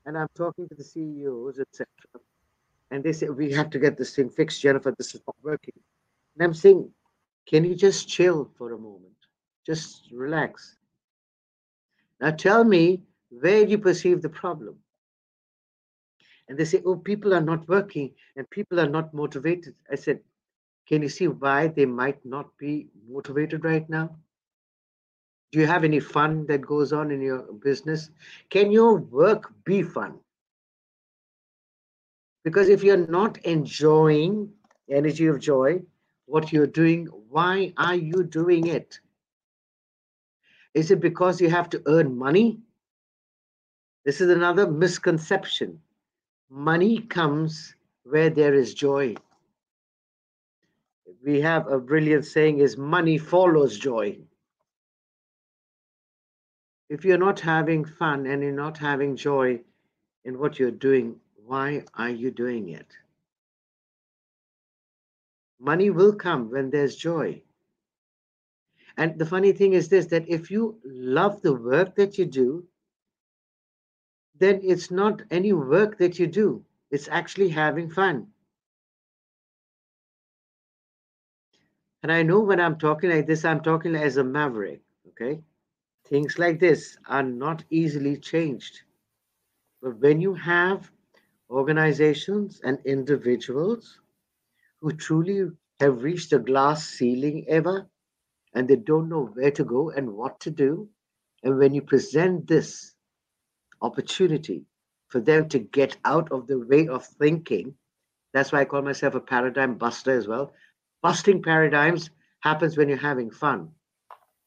and 0.07 0.17
I'm 0.17 0.29
talking 0.35 0.67
to 0.69 0.75
the 0.75 0.85
CEOs, 0.85 1.59
etc., 1.59 1.87
and 2.91 3.05
they 3.05 3.13
say, 3.13 3.29
We 3.29 3.53
have 3.53 3.69
to 3.71 3.79
get 3.79 3.99
this 3.99 4.15
thing 4.17 4.31
fixed, 4.31 4.63
Jennifer, 4.63 4.95
this 4.97 5.15
is 5.15 5.21
not 5.27 5.37
working. 5.43 5.75
And 6.35 6.45
I'm 6.45 6.55
saying, 6.55 6.91
Can 7.47 7.65
you 7.65 7.75
just 7.75 8.09
chill 8.09 8.51
for 8.57 8.73
a 8.73 8.79
moment? 8.79 9.13
Just 9.67 10.09
relax. 10.13 10.77
Now 12.21 12.31
tell 12.31 12.65
me 12.65 13.03
where 13.29 13.67
you 13.67 13.77
perceive 13.77 14.23
the 14.23 14.29
problem 14.29 14.77
and 16.49 16.59
they 16.59 16.65
say, 16.65 16.83
oh, 16.85 16.97
people 16.97 17.35
are 17.35 17.41
not 17.41 17.69
working 17.69 18.13
and 18.37 18.49
people 18.51 18.81
are 18.81 18.89
not 18.89 19.13
motivated. 19.13 19.75
I 19.91 19.97
said, 19.97 20.21
can 20.87 21.03
you 21.03 21.09
see 21.09 21.27
why 21.29 21.69
they 21.69 21.87
might 21.87 22.25
not 22.25 22.57
be 22.59 22.89
motivated 23.09 23.65
right 23.65 23.89
now? 23.89 24.17
Do 25.53 25.61
you 25.61 25.67
have 25.67 25.85
any 25.85 26.01
fun 26.01 26.47
that 26.47 26.61
goes 26.61 26.93
on 26.93 27.11
in 27.11 27.21
your 27.21 27.43
business? 27.53 28.11
Can 28.51 28.71
your 28.71 28.97
work 28.97 29.53
be 29.65 29.83
fun? 29.83 30.19
Because 32.45 32.69
if 32.69 32.85
you're 32.85 33.09
not 33.09 33.39
enjoying 33.39 34.53
energy 34.89 35.27
of 35.27 35.41
joy, 35.41 35.81
what 36.27 36.53
you're 36.53 36.67
doing, 36.67 37.07
why 37.29 37.73
are 37.77 37.95
you 37.95 38.23
doing 38.23 38.69
it? 38.69 39.01
Is 40.75 40.91
it 40.91 41.01
because 41.01 41.41
you 41.41 41.49
have 41.51 41.71
to 41.71 41.83
earn 41.87 42.17
money? 42.17 42.61
This 44.05 44.21
is 44.21 44.31
another 44.31 44.71
misconception. 44.71 45.81
Money 46.49 47.01
comes 47.01 47.75
where 48.05 48.31
there 48.31 48.55
is 48.55 48.73
joy. 48.73 49.15
We 51.25 51.41
have 51.41 51.67
a 51.67 51.79
brilliant 51.81 52.25
saying 52.25 52.61
is 52.61 52.77
money 52.77 53.19
follows 53.19 53.79
joy. 53.79 54.19
If 56.89 57.05
you're 57.05 57.19
not 57.19 57.41
having 57.41 57.85
fun 57.85 58.27
and 58.27 58.43
you're 58.43 58.53
not 58.53 58.79
having 58.79 59.17
joy 59.17 59.61
in 60.25 60.39
what 60.39 60.59
you're 60.59 60.71
doing, 60.71 61.17
why 61.45 61.85
are 61.95 62.11
you 62.11 62.31
doing 62.31 62.69
it? 62.69 62.87
Money 65.59 65.91
will 65.91 66.15
come 66.15 66.51
when 66.51 66.71
there's 66.71 66.95
joy. 66.95 67.43
And 68.97 69.19
the 69.19 69.27
funny 69.27 69.53
thing 69.53 69.73
is 69.73 69.89
this 69.89 70.07
that 70.07 70.29
if 70.29 70.51
you 70.51 70.79
love 70.85 71.43
the 71.43 71.55
work 71.55 71.97
that 71.97 72.19
you 72.19 72.25
do, 72.25 72.65
then 74.39 74.61
it's 74.63 74.91
not 74.91 75.23
any 75.31 75.53
work 75.53 75.99
that 75.99 76.19
you 76.19 76.27
do, 76.27 76.65
it's 76.91 77.09
actually 77.09 77.49
having 77.49 77.91
fun. 77.91 78.27
And 82.03 82.13
I 82.13 82.23
know 82.23 82.41
when 82.41 82.61
I'm 82.61 82.79
talking 82.79 83.11
like 83.11 83.27
this, 83.27 83.45
I'm 83.45 83.61
talking 83.61 83.95
as 83.97 84.17
a 84.17 84.25
maverick, 84.25 84.81
okay? 85.09 85.41
Things 86.09 86.39
like 86.39 86.61
this 86.61 86.97
are 87.09 87.23
not 87.23 87.65
easily 87.71 88.17
changed. 88.17 88.83
But 89.83 89.99
when 89.99 90.21
you 90.21 90.35
have 90.35 90.91
organizations 91.51 92.61
and 92.63 92.79
individuals 92.85 94.01
who 94.81 94.93
truly 94.93 95.51
have 95.81 96.03
reached 96.03 96.33
a 96.33 96.39
glass 96.39 96.87
ceiling 96.87 97.45
ever 97.49 97.89
and 98.55 98.69
they 98.69 98.77
don't 98.77 99.09
know 99.09 99.27
where 99.27 99.51
to 99.53 99.65
go 99.65 99.91
and 99.91 100.15
what 100.15 100.41
to 100.41 100.51
do, 100.51 100.89
and 101.43 101.59
when 101.59 101.75
you 101.75 101.83
present 101.83 102.47
this 102.47 102.96
opportunity 103.83 104.65
for 105.09 105.21
them 105.21 105.49
to 105.49 105.59
get 105.59 105.97
out 106.05 106.31
of 106.33 106.47
the 106.47 106.59
way 106.59 106.89
of 106.89 107.07
thinking, 107.07 107.75
that's 108.33 108.53
why 108.53 108.61
I 108.61 108.65
call 108.65 108.83
myself 108.83 109.15
a 109.15 109.21
paradigm 109.21 109.77
buster 109.77 110.17
as 110.17 110.27
well. 110.27 110.53
Busting 111.03 111.43
paradigms 111.43 112.11
happens 112.41 112.77
when 112.77 112.89
you're 112.89 112.99
having 112.99 113.31
fun. 113.31 113.71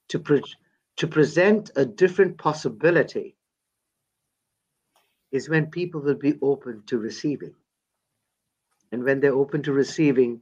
To, 0.09 0.19
pre- 0.19 0.43
to 0.97 1.07
present 1.07 1.71
a 1.75 1.85
different 1.85 2.37
possibility 2.37 3.35
is 5.31 5.49
when 5.49 5.67
people 5.67 6.01
will 6.01 6.15
be 6.15 6.37
open 6.41 6.83
to 6.87 6.97
receiving. 6.97 7.53
And 8.91 9.03
when 9.03 9.19
they're 9.19 9.35
open 9.35 9.61
to 9.63 9.71
receiving, 9.71 10.41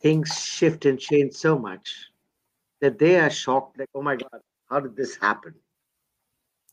things 0.00 0.32
shift 0.32 0.84
and 0.84 0.98
change 0.98 1.34
so 1.34 1.58
much 1.58 2.06
that 2.80 2.98
they 2.98 3.18
are 3.18 3.30
shocked 3.30 3.78
like, 3.78 3.88
oh 3.94 4.02
my 4.02 4.16
God, 4.16 4.40
how 4.70 4.80
did 4.80 4.96
this 4.96 5.16
happen? 5.16 5.54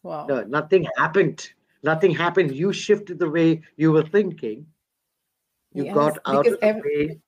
Wow. 0.04 0.28
No, 0.28 0.44
nothing 0.44 0.88
happened. 0.98 1.50
Nothing 1.84 2.12
happened. 2.14 2.56
You 2.56 2.74
shifted 2.74 3.20
the 3.20 3.30
way 3.30 3.62
you 3.78 3.92
were 3.92 4.04
thinking. 4.04 4.66
You 5.74 5.86
Yes, 5.86 5.96
got 5.96 6.20
out 6.26 6.48
of 6.48 6.60
the 6.62 6.68
ev- 6.68 6.84
way, 6.84 7.20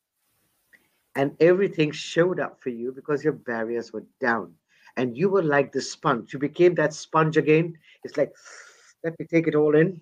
and 1.15 1.35
everything 1.39 1.91
showed 1.91 2.39
up 2.39 2.61
for 2.61 2.69
you 2.69 2.91
because 2.91 3.23
your 3.23 3.33
barriers 3.33 3.91
were 3.93 4.05
down. 4.19 4.53
And 4.97 5.17
you 5.17 5.29
were 5.29 5.43
like 5.43 5.71
the 5.71 5.81
sponge. 5.81 6.33
You 6.33 6.39
became 6.39 6.75
that 6.75 6.93
sponge 6.93 7.37
again. 7.37 7.73
It's 8.03 8.17
like, 8.17 8.33
let 9.03 9.17
me 9.19 9.25
take 9.25 9.47
it 9.47 9.55
all 9.55 9.75
in, 9.75 9.99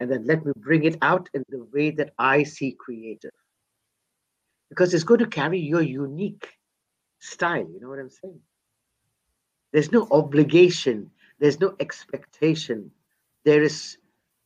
and 0.00 0.10
then 0.10 0.24
let 0.26 0.44
me 0.44 0.52
bring 0.56 0.84
it 0.84 0.96
out 1.02 1.28
in 1.34 1.44
the 1.48 1.64
way 1.72 1.90
that 1.90 2.12
I 2.18 2.42
see 2.44 2.76
creative. 2.78 3.30
Because 4.70 4.94
it's 4.94 5.04
going 5.04 5.20
to 5.20 5.26
carry 5.26 5.58
your 5.60 5.82
unique 5.82 6.48
style. 7.20 7.68
You 7.72 7.80
know 7.80 7.88
what 7.88 7.98
I'm 7.98 8.10
saying? 8.10 8.40
There's 9.72 9.92
no 9.92 10.08
obligation, 10.10 11.10
there's 11.38 11.60
no 11.60 11.74
expectation. 11.80 12.90
There 13.44 13.62
is 13.62 13.96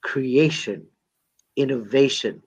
creation, 0.03 0.87
innovation, 1.57 2.43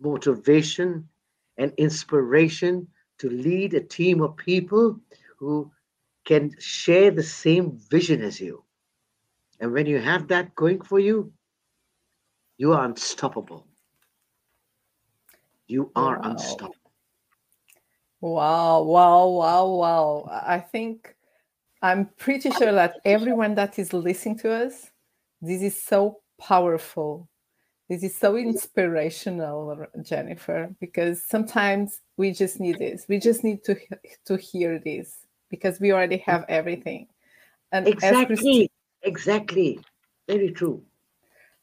motivation, 0.00 1.08
and 1.56 1.72
inspiration 1.76 2.88
to 3.18 3.28
lead 3.28 3.74
a 3.74 3.80
team 3.80 4.20
of 4.22 4.36
people 4.36 4.98
who 5.38 5.70
can 6.24 6.50
share 6.58 7.10
the 7.10 7.22
same 7.22 7.72
vision 7.90 8.22
as 8.22 8.40
you. 8.40 8.64
And 9.60 9.72
when 9.72 9.86
you 9.86 9.98
have 9.98 10.28
that 10.28 10.54
going 10.54 10.80
for 10.82 10.98
you, 10.98 11.32
you 12.58 12.72
are 12.72 12.84
unstoppable. 12.84 13.66
You 15.68 15.90
are 15.96 16.20
Wow. 16.20 16.24
unstoppable. 16.24 16.92
Wow, 18.20 18.82
wow, 18.82 19.28
wow, 19.28 19.66
wow. 19.68 20.28
I 20.30 20.54
I 20.56 20.58
think 20.60 21.14
I'm 21.82 22.10
pretty 22.18 22.50
sure 22.50 22.72
that 22.72 22.96
everyone 23.04 23.54
that 23.54 23.78
is 23.78 23.92
listening 23.92 24.38
to 24.40 24.52
us, 24.52 24.90
this 25.40 25.62
is 25.62 25.82
so 25.82 26.20
powerful. 26.38 27.28
This 27.88 28.02
is 28.02 28.16
so 28.16 28.36
inspirational, 28.36 29.86
Jennifer, 30.02 30.74
because 30.80 31.24
sometimes 31.24 32.02
we 32.16 32.32
just 32.32 32.60
need 32.60 32.78
this. 32.78 33.06
We 33.08 33.18
just 33.18 33.42
need 33.42 33.64
to 33.64 33.76
to 34.26 34.36
hear 34.36 34.78
this 34.78 35.26
because 35.48 35.80
we 35.80 35.92
already 35.92 36.18
have 36.18 36.44
everything. 36.48 37.08
And 37.72 37.88
Exactly. 37.88 38.70
Exactly. 39.02 39.80
Very 40.28 40.52
true. 40.52 40.82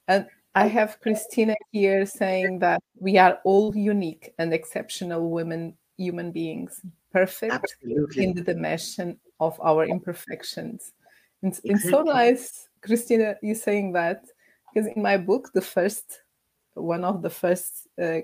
and 0.07 0.26
I 0.55 0.68
have 0.68 0.99
Christina 1.01 1.55
here 1.72 2.05
saying 2.07 2.59
that 2.59 2.82
we 2.99 3.20
are 3.20 3.39
all 3.43 3.78
unique 3.78 4.34
and 4.39 4.51
exceptional 4.53 5.30
women, 5.30 5.78
human 5.97 6.32
beings, 6.32 6.82
perfect 7.13 7.53
Absolutely. 7.53 8.24
in 8.24 8.34
the 8.34 8.41
dimension 8.41 9.20
of 9.39 9.59
our 9.61 9.85
imperfections. 9.85 10.93
And 11.41 11.57
it's 11.63 11.89
so 11.89 12.01
nice, 12.01 12.67
Christina, 12.81 13.35
you 13.41 13.55
saying 13.55 13.93
that 13.93 14.25
because 14.73 14.89
in 14.95 15.01
my 15.01 15.17
book, 15.17 15.51
the 15.53 15.61
first 15.61 16.21
one 16.73 17.03
of 17.03 17.21
the 17.21 17.29
first 17.29 17.88
uh, 18.01 18.19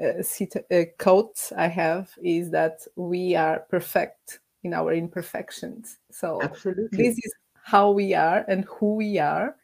uh, 0.00 0.22
cita- 0.22 0.64
uh, 0.70 0.84
quotes 0.98 1.52
I 1.52 1.66
have 1.66 2.10
is 2.22 2.50
that 2.50 2.80
we 2.96 3.34
are 3.34 3.60
perfect 3.68 4.40
in 4.62 4.74
our 4.74 4.92
imperfections. 4.92 5.98
So 6.10 6.40
Absolutely. 6.42 6.88
this 6.92 7.18
is 7.18 7.32
how 7.62 7.90
we 7.90 8.14
are 8.14 8.44
and 8.48 8.64
who 8.64 8.94
we 8.94 9.18
are, 9.18 9.56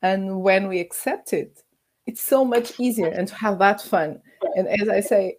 and 0.00 0.40
when 0.42 0.68
we 0.68 0.80
accept 0.80 1.32
it, 1.32 1.62
it's 2.06 2.22
so 2.22 2.44
much 2.44 2.80
easier 2.80 3.08
and 3.08 3.28
to 3.28 3.34
have 3.34 3.58
that 3.60 3.80
fun. 3.80 4.20
And 4.56 4.68
as 4.68 4.88
I 4.88 5.00
say, 5.00 5.36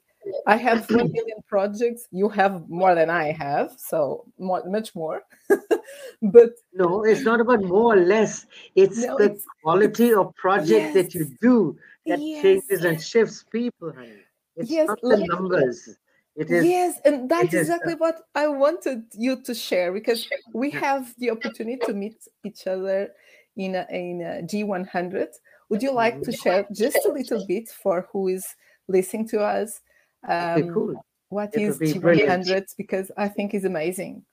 I 0.48 0.56
have 0.58 0.86
3 0.88 1.04
million 1.04 1.38
projects. 1.48 2.08
You 2.12 2.30
have 2.30 2.70
more 2.70 2.96
than 2.96 3.10
I 3.10 3.32
have, 3.32 3.74
so 3.78 4.26
more, 4.38 4.64
much 4.66 4.96
more. 4.96 5.22
but 6.22 6.52
No, 6.74 7.04
it's 7.04 7.22
not 7.22 7.40
about 7.40 7.64
more 7.64 7.94
or 7.94 7.98
less. 7.98 8.46
It's 8.76 9.06
No, 9.06 9.18
the 9.18 9.26
it's- 9.26 9.46
quality 9.62 10.14
of 10.14 10.36
project 10.36 10.94
that 10.94 11.14
you 11.14 11.26
do 11.42 11.78
that 12.08 12.20
Yes. 12.20 12.42
changes 12.44 12.86
and 12.86 13.02
shifts 13.02 13.44
people, 13.52 13.94
honey. 13.94 14.24
It's 14.56 14.70
Yes, 14.70 14.88
not 14.88 15.02
the 15.02 15.26
numbers. 15.28 15.98
It 16.36 16.50
is 16.50 16.64
yes, 16.66 17.00
and 17.06 17.30
that's 17.30 17.54
is, 17.54 17.70
uh, 17.70 17.74
exactly 17.74 17.96
what 17.96 18.22
I 18.36 18.48
wanted 18.48 19.06
you 19.14 19.42
to 19.44 19.54
share 19.54 19.92
because 19.94 20.26
we 20.54 20.70
have 20.72 21.14
the 21.20 21.30
opportunity 21.32 21.80
to 21.86 21.94
meet 21.94 22.18
each 22.44 22.66
other 22.68 23.10
in 23.56 23.76
a, 23.76 23.86
in 23.92 24.22
a 24.22 24.42
G100. 24.42 25.28
Would 25.70 25.84
you 25.84 25.92
like 25.92 26.22
to 26.24 26.32
Mhm. 26.32 26.42
share 26.44 26.68
just 26.72 27.06
a 27.06 27.12
little 27.12 27.46
bit 27.48 27.70
for 27.70 28.08
who 28.12 28.28
is 28.30 28.46
listening 28.88 29.28
to 29.30 29.42
us? 29.42 29.82
Um, 30.28 30.74
cool. 30.74 31.06
What 31.30 31.56
It 31.56 31.62
is 31.62 31.78
be 31.78 31.98
brilliant. 31.98 32.46
G100? 32.46 32.76
Because 32.78 33.12
I 33.18 33.28
think 33.28 33.54
it's 33.54 33.66
amazing. 33.66 34.24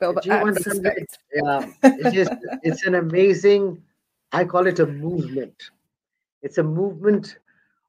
Well, 0.00 0.14
but 0.14 0.28
I 0.30 0.42
G100 0.42 0.62
suspect. 0.62 1.18
Yeah, 1.34 1.70
it 1.82 2.06
is, 2.06 2.12
just, 2.14 2.32
it's 2.62 2.86
an 2.86 2.94
amazing, 2.94 3.82
I 4.32 4.44
call 4.44 4.66
it 4.66 4.78
a 4.78 4.86
movement. 4.86 5.70
It's 6.42 6.58
a 6.58 6.62
movement 6.62 7.38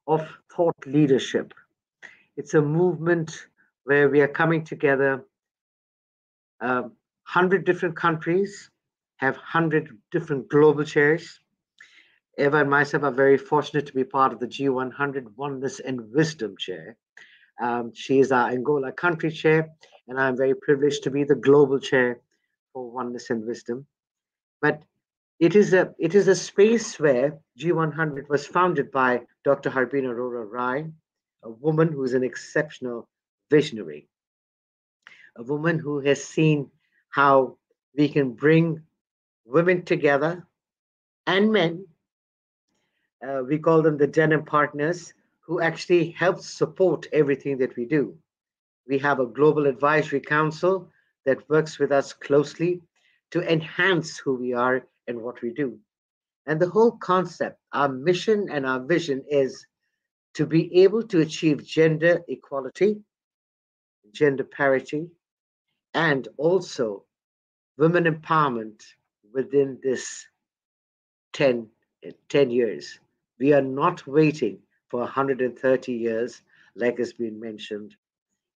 of 0.08 0.28
thought 0.54 0.76
leadership. 0.86 1.54
It's 2.36 2.54
a 2.54 2.62
movement 2.62 3.48
where 3.86 4.10
we 4.10 4.22
are 4.22 4.28
coming 4.28 4.64
together. 4.64 5.24
Um, 6.60 6.94
100 7.32 7.66
different 7.66 7.96
countries 7.96 8.70
have 9.18 9.36
100 9.36 9.98
different 10.12 10.50
global 10.50 10.84
chairs. 10.84 11.40
Eva 12.38 12.58
and 12.58 12.70
myself 12.70 13.04
are 13.04 13.12
very 13.12 13.38
fortunate 13.38 13.86
to 13.86 13.94
be 13.94 14.04
part 14.04 14.34
of 14.34 14.40
the 14.40 14.48
G100 14.48 15.36
Oneness 15.38 15.80
and 15.80 16.12
Wisdom 16.12 16.58
Chair. 16.58 16.98
Um, 17.62 17.94
she 17.94 18.20
is 18.20 18.32
our 18.32 18.50
Angola 18.50 18.92
country 18.92 19.32
chair, 19.32 19.70
and 20.08 20.20
I'm 20.20 20.36
very 20.36 20.56
privileged 20.56 21.04
to 21.04 21.12
be 21.12 21.24
the 21.24 21.36
global 21.36 21.80
chair 21.80 22.20
for 22.74 22.90
Oneness 22.90 23.30
and 23.30 23.46
Wisdom. 23.46 23.86
But 24.62 24.82
it 25.40 25.56
is 25.56 25.74
a 25.74 25.94
it 26.00 26.16
is 26.16 26.28
a 26.28 26.36
space 26.36 27.00
where 27.00 27.40
G100 27.60 28.30
was 28.30 28.48
founded 28.48 28.92
by 28.92 29.22
Dr. 29.44 29.70
Harbeen 29.70 30.06
Arora 30.06 30.46
Rai, 30.50 30.86
a 31.44 31.50
woman 31.50 31.92
who 31.92 32.04
is 32.04 32.14
an 32.14 32.24
exceptional 32.24 33.08
visionary, 33.52 34.08
a 35.36 35.44
woman 35.44 35.78
who 35.78 36.00
has 36.00 36.24
seen 36.24 36.72
how 37.10 37.58
we 37.96 38.10
can 38.10 38.32
bring 38.32 38.82
women 39.46 39.84
together 39.84 40.48
and 41.28 41.52
men. 41.52 41.86
Uh, 43.26 43.44
we 43.48 43.60
call 43.60 43.84
them 43.84 43.98
the 43.98 44.08
denim 44.08 44.46
partners 44.46 45.14
who 45.52 45.60
actually 45.60 46.12
helps 46.12 46.48
support 46.48 47.08
everything 47.12 47.58
that 47.58 47.76
we 47.76 47.84
do. 47.84 48.18
We 48.88 48.98
have 49.00 49.20
a 49.20 49.26
global 49.26 49.66
advisory 49.68 50.22
council 50.22 50.90
that 51.26 51.50
works 51.50 51.78
with 51.78 51.92
us 51.92 52.14
closely 52.14 52.82
to 53.32 53.42
enhance 53.52 54.18
who 54.18 54.36
we 54.36 54.54
are 54.54 54.88
and 55.08 55.22
what 55.22 55.42
we 55.42 55.52
do. 55.52 55.78
And 56.46 56.58
the 56.58 56.70
whole 56.70 56.94
concept, 56.94 57.60
our 57.74 57.90
mission 57.90 58.48
and 58.50 58.66
our 58.66 58.80
vision 58.80 59.26
is 59.30 59.66
to 60.36 60.46
be 60.46 60.84
able 60.84 61.04
to 61.04 61.20
achieve 61.20 61.66
gender 61.66 62.22
equality, 62.30 63.02
gender 64.14 64.46
parity, 64.46 65.10
and 65.94 66.30
also 66.38 67.04
women 67.78 68.06
empowerment 68.06 68.82
within 69.34 69.82
this 69.84 70.26
10, 71.34 71.68
eh, 72.04 72.12
10 72.30 72.52
years. 72.52 73.02
We 73.38 73.52
are 73.52 73.62
not 73.62 74.08
waiting 74.08 74.60
for 74.92 75.00
130 75.00 75.94
years, 75.94 76.42
like 76.76 76.98
has 76.98 77.14
been 77.14 77.40
mentioned 77.40 77.96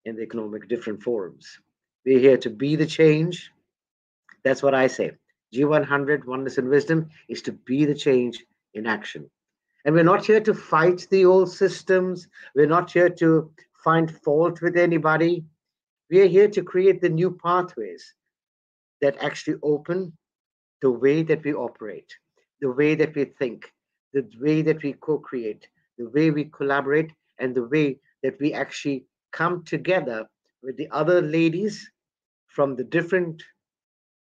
in 0.04 0.18
the 0.18 0.22
economic 0.22 0.68
different 0.68 1.02
forums. 1.02 1.60
We're 2.06 2.20
here 2.20 2.38
to 2.38 2.50
be 2.50 2.76
the 2.76 2.86
change. 2.86 3.52
That's 4.44 4.62
what 4.62 4.76
I 4.76 4.88
say. 4.88 5.14
G100, 5.54 6.26
Oneness 6.26 6.58
and 6.58 6.68
Wisdom, 6.68 7.10
is 7.30 7.42
to 7.44 7.54
be 7.54 7.86
the 7.86 7.96
change 7.96 8.46
in 8.74 8.86
action. 8.86 9.32
And 9.86 9.96
we're 9.96 10.04
not 10.04 10.26
here 10.26 10.42
to 10.42 10.54
fight 10.54 11.08
the 11.10 11.24
old 11.24 11.50
systems. 11.50 12.28
We're 12.54 12.68
not 12.68 12.92
here 12.92 13.10
to 13.10 13.50
find 13.84 14.12
fault 14.12 14.62
with 14.62 14.76
anybody. 14.76 15.46
We 16.10 16.22
are 16.22 16.28
here 16.28 16.50
to 16.50 16.64
create 16.64 17.00
the 17.00 17.10
new 17.10 17.32
pathways 17.32 18.14
that 19.02 19.24
actually 19.24 19.58
open 19.64 20.12
the 20.82 20.92
way 20.92 21.24
that 21.24 21.46
we 21.46 21.54
operate, 21.54 22.14
the 22.60 22.72
way 22.72 22.94
that 22.96 23.16
we 23.16 23.26
think, 23.26 23.72
the 24.14 24.28
way 24.40 24.62
that 24.64 24.84
we 24.84 24.94
co 24.94 25.18
create, 25.18 25.68
the 25.98 26.10
way 26.10 26.32
we 26.32 26.46
collaborate, 26.46 27.12
and 27.40 27.56
the 27.56 27.68
way 27.68 27.98
that 28.24 28.40
we 28.40 28.54
actually 28.54 29.06
come 29.32 29.64
together 29.64 30.26
with 30.64 30.78
the 30.78 30.90
other 30.92 31.22
ladies 31.22 31.90
from 32.48 32.76
the 32.76 32.84
different 32.84 33.44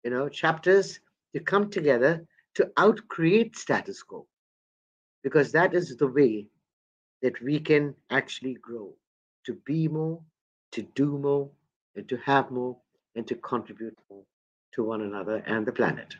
you 0.03 0.11
know 0.11 0.29
chapters 0.29 0.99
to 1.33 1.39
come 1.39 1.69
together 1.69 2.25
to 2.55 2.65
outcreate 2.77 3.55
status 3.55 4.03
quo. 4.03 4.25
Because 5.23 5.51
that 5.51 5.73
is 5.73 5.95
the 5.97 6.07
way 6.07 6.47
that 7.21 7.41
we 7.41 7.59
can 7.59 7.95
actually 8.11 8.55
grow 8.55 8.93
to 9.45 9.53
be 9.65 9.87
more 9.87 10.19
to 10.71 10.83
do 10.95 11.17
more 11.17 11.49
and 11.95 12.07
to 12.09 12.17
have 12.17 12.51
more 12.51 12.77
and 13.15 13.25
to 13.27 13.35
contribute 13.35 13.97
more 14.09 14.23
to 14.73 14.83
one 14.83 15.01
another 15.01 15.37
and 15.47 15.65
the 15.65 15.71
planet. 15.71 16.15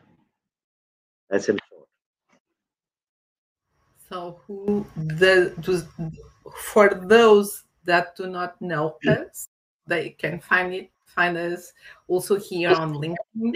That's 1.28 1.46
short 1.46 1.65
so 4.08 4.40
who 4.46 4.86
the 4.96 5.54
for 6.56 6.88
those 7.06 7.64
that 7.84 8.16
do 8.16 8.26
not 8.26 8.60
know 8.60 8.96
hmm. 9.02 9.10
us 9.10 9.48
they 9.86 10.10
can 10.10 10.40
find 10.40 10.72
it 10.74 10.90
find 11.06 11.36
us 11.36 11.72
also 12.08 12.38
here 12.38 12.70
on 12.70 12.94
linkedin 12.94 13.54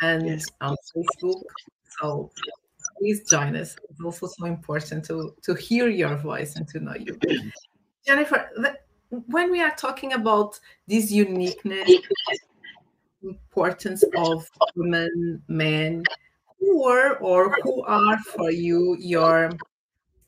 and 0.00 0.26
yes. 0.26 0.46
on 0.60 0.76
facebook. 0.94 1.42
So 2.00 2.30
please 2.98 3.24
join 3.28 3.56
us. 3.56 3.76
It's 3.90 4.00
also 4.00 4.26
so 4.26 4.46
important 4.46 5.04
to 5.06 5.34
to 5.42 5.54
hear 5.54 5.88
your 5.88 6.16
voice 6.16 6.56
and 6.56 6.66
to 6.68 6.80
know 6.80 6.94
you. 6.94 7.18
Jennifer 8.06 8.50
the, 8.56 8.78
when 9.26 9.50
we 9.50 9.60
are 9.60 9.74
talking 9.76 10.12
about 10.14 10.58
this 10.86 11.10
uniqueness 11.10 11.90
importance 13.22 14.04
of 14.16 14.50
women 14.76 15.42
men 15.48 16.04
who 16.58 16.84
are 16.84 17.16
or 17.18 17.56
who 17.62 17.82
are 17.84 18.18
for 18.18 18.50
you 18.50 18.96
your 18.98 19.50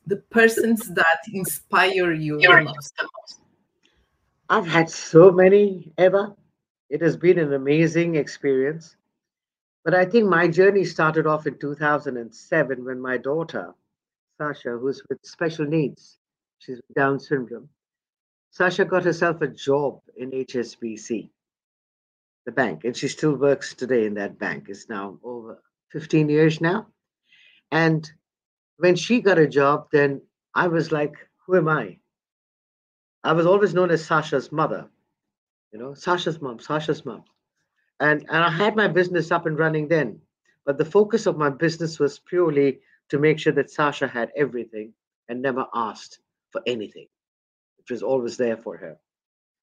the 0.07 0.17
persons 0.31 0.87
that 0.93 1.19
inspire 1.33 2.13
you 2.13 2.39
the 2.39 2.63
most 2.63 2.93
I've 4.49 4.65
had 4.65 4.89
so 4.89 5.29
many, 5.29 5.91
Eva. 5.99 6.33
It 6.89 7.01
has 7.01 7.17
been 7.17 7.37
an 7.37 7.53
amazing 7.53 8.15
experience. 8.15 8.95
But 9.83 9.93
I 9.93 10.05
think 10.05 10.25
my 10.27 10.47
journey 10.47 10.85
started 10.85 11.27
off 11.27 11.47
in 11.47 11.57
2007 11.59 12.85
when 12.85 12.99
my 13.01 13.17
daughter, 13.17 13.73
Sasha, 14.37 14.77
who's 14.77 15.01
with 15.09 15.19
special 15.23 15.65
needs, 15.65 16.17
she's 16.59 16.77
with 16.77 16.95
Down 16.95 17.19
syndrome, 17.19 17.69
Sasha 18.51 18.85
got 18.85 19.03
herself 19.03 19.41
a 19.41 19.47
job 19.47 19.99
in 20.15 20.31
HSBC, 20.31 21.29
the 22.45 22.51
bank, 22.51 22.85
and 22.85 22.95
she 22.95 23.09
still 23.09 23.35
works 23.35 23.73
today 23.73 24.05
in 24.05 24.13
that 24.13 24.39
bank. 24.39 24.67
It's 24.69 24.87
now 24.87 25.19
over 25.23 25.61
15 25.91 26.29
years 26.29 26.61
now. 26.61 26.87
And 27.71 28.09
when 28.77 28.95
she 28.95 29.21
got 29.21 29.37
a 29.37 29.47
job, 29.47 29.87
then 29.91 30.21
I 30.55 30.67
was 30.67 30.91
like, 30.91 31.13
who 31.45 31.57
am 31.57 31.67
I? 31.67 31.97
I 33.23 33.33
was 33.33 33.45
always 33.45 33.73
known 33.73 33.91
as 33.91 34.05
Sasha's 34.05 34.51
mother, 34.51 34.87
you 35.71 35.79
know, 35.79 35.93
Sasha's 35.93 36.41
mom, 36.41 36.59
Sasha's 36.59 37.05
mom. 37.05 37.23
And, 37.99 38.25
and 38.29 38.43
I 38.43 38.49
had 38.49 38.75
my 38.75 38.87
business 38.87 39.31
up 39.31 39.45
and 39.45 39.57
running 39.57 39.87
then. 39.87 40.21
But 40.65 40.77
the 40.77 40.85
focus 40.85 41.25
of 41.25 41.37
my 41.37 41.49
business 41.49 41.99
was 41.99 42.19
purely 42.19 42.79
to 43.09 43.17
make 43.17 43.39
sure 43.39 43.53
that 43.53 43.71
Sasha 43.71 44.07
had 44.07 44.31
everything 44.35 44.93
and 45.29 45.41
never 45.41 45.65
asked 45.73 46.19
for 46.51 46.61
anything, 46.67 47.07
which 47.77 47.89
was 47.89 48.03
always 48.03 48.37
there 48.37 48.57
for 48.57 48.77
her. 48.77 48.97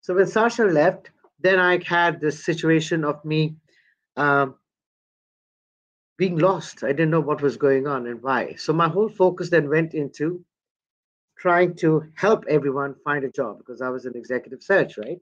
So 0.00 0.14
when 0.14 0.26
Sasha 0.26 0.64
left, 0.64 1.10
then 1.40 1.58
I 1.58 1.82
had 1.84 2.20
this 2.20 2.44
situation 2.44 3.04
of 3.04 3.24
me 3.24 3.56
um, 4.16 4.56
being 6.16 6.38
lost. 6.38 6.84
I 6.84 6.88
didn't 6.88 7.10
know 7.10 7.20
what 7.20 7.42
was 7.42 7.56
going 7.56 7.86
on 7.86 8.06
and 8.06 8.22
why. 8.22 8.54
So 8.54 8.72
my 8.72 8.88
whole 8.88 9.08
focus 9.08 9.50
then 9.50 9.68
went 9.68 9.94
into 9.94 10.44
trying 11.38 11.74
to 11.76 12.04
help 12.14 12.44
everyone 12.48 12.94
find 13.04 13.24
a 13.24 13.30
job 13.30 13.58
because 13.58 13.82
I 13.82 13.88
was 13.88 14.06
an 14.06 14.16
executive 14.16 14.62
search, 14.62 14.96
right? 14.96 15.18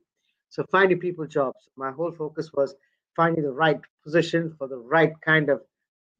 So 0.51 0.65
finding 0.71 1.01
people 1.01 1.27
jobs. 1.27 1.59
My 1.77 1.91
whole 1.91 2.13
focus 2.13 2.51
was 2.53 2.75
finding 3.17 3.43
the 3.45 3.53
right 3.53 3.81
position 4.05 4.55
for 4.59 4.69
the 4.69 4.77
right 4.79 5.13
kind 5.25 5.49
of 5.49 5.63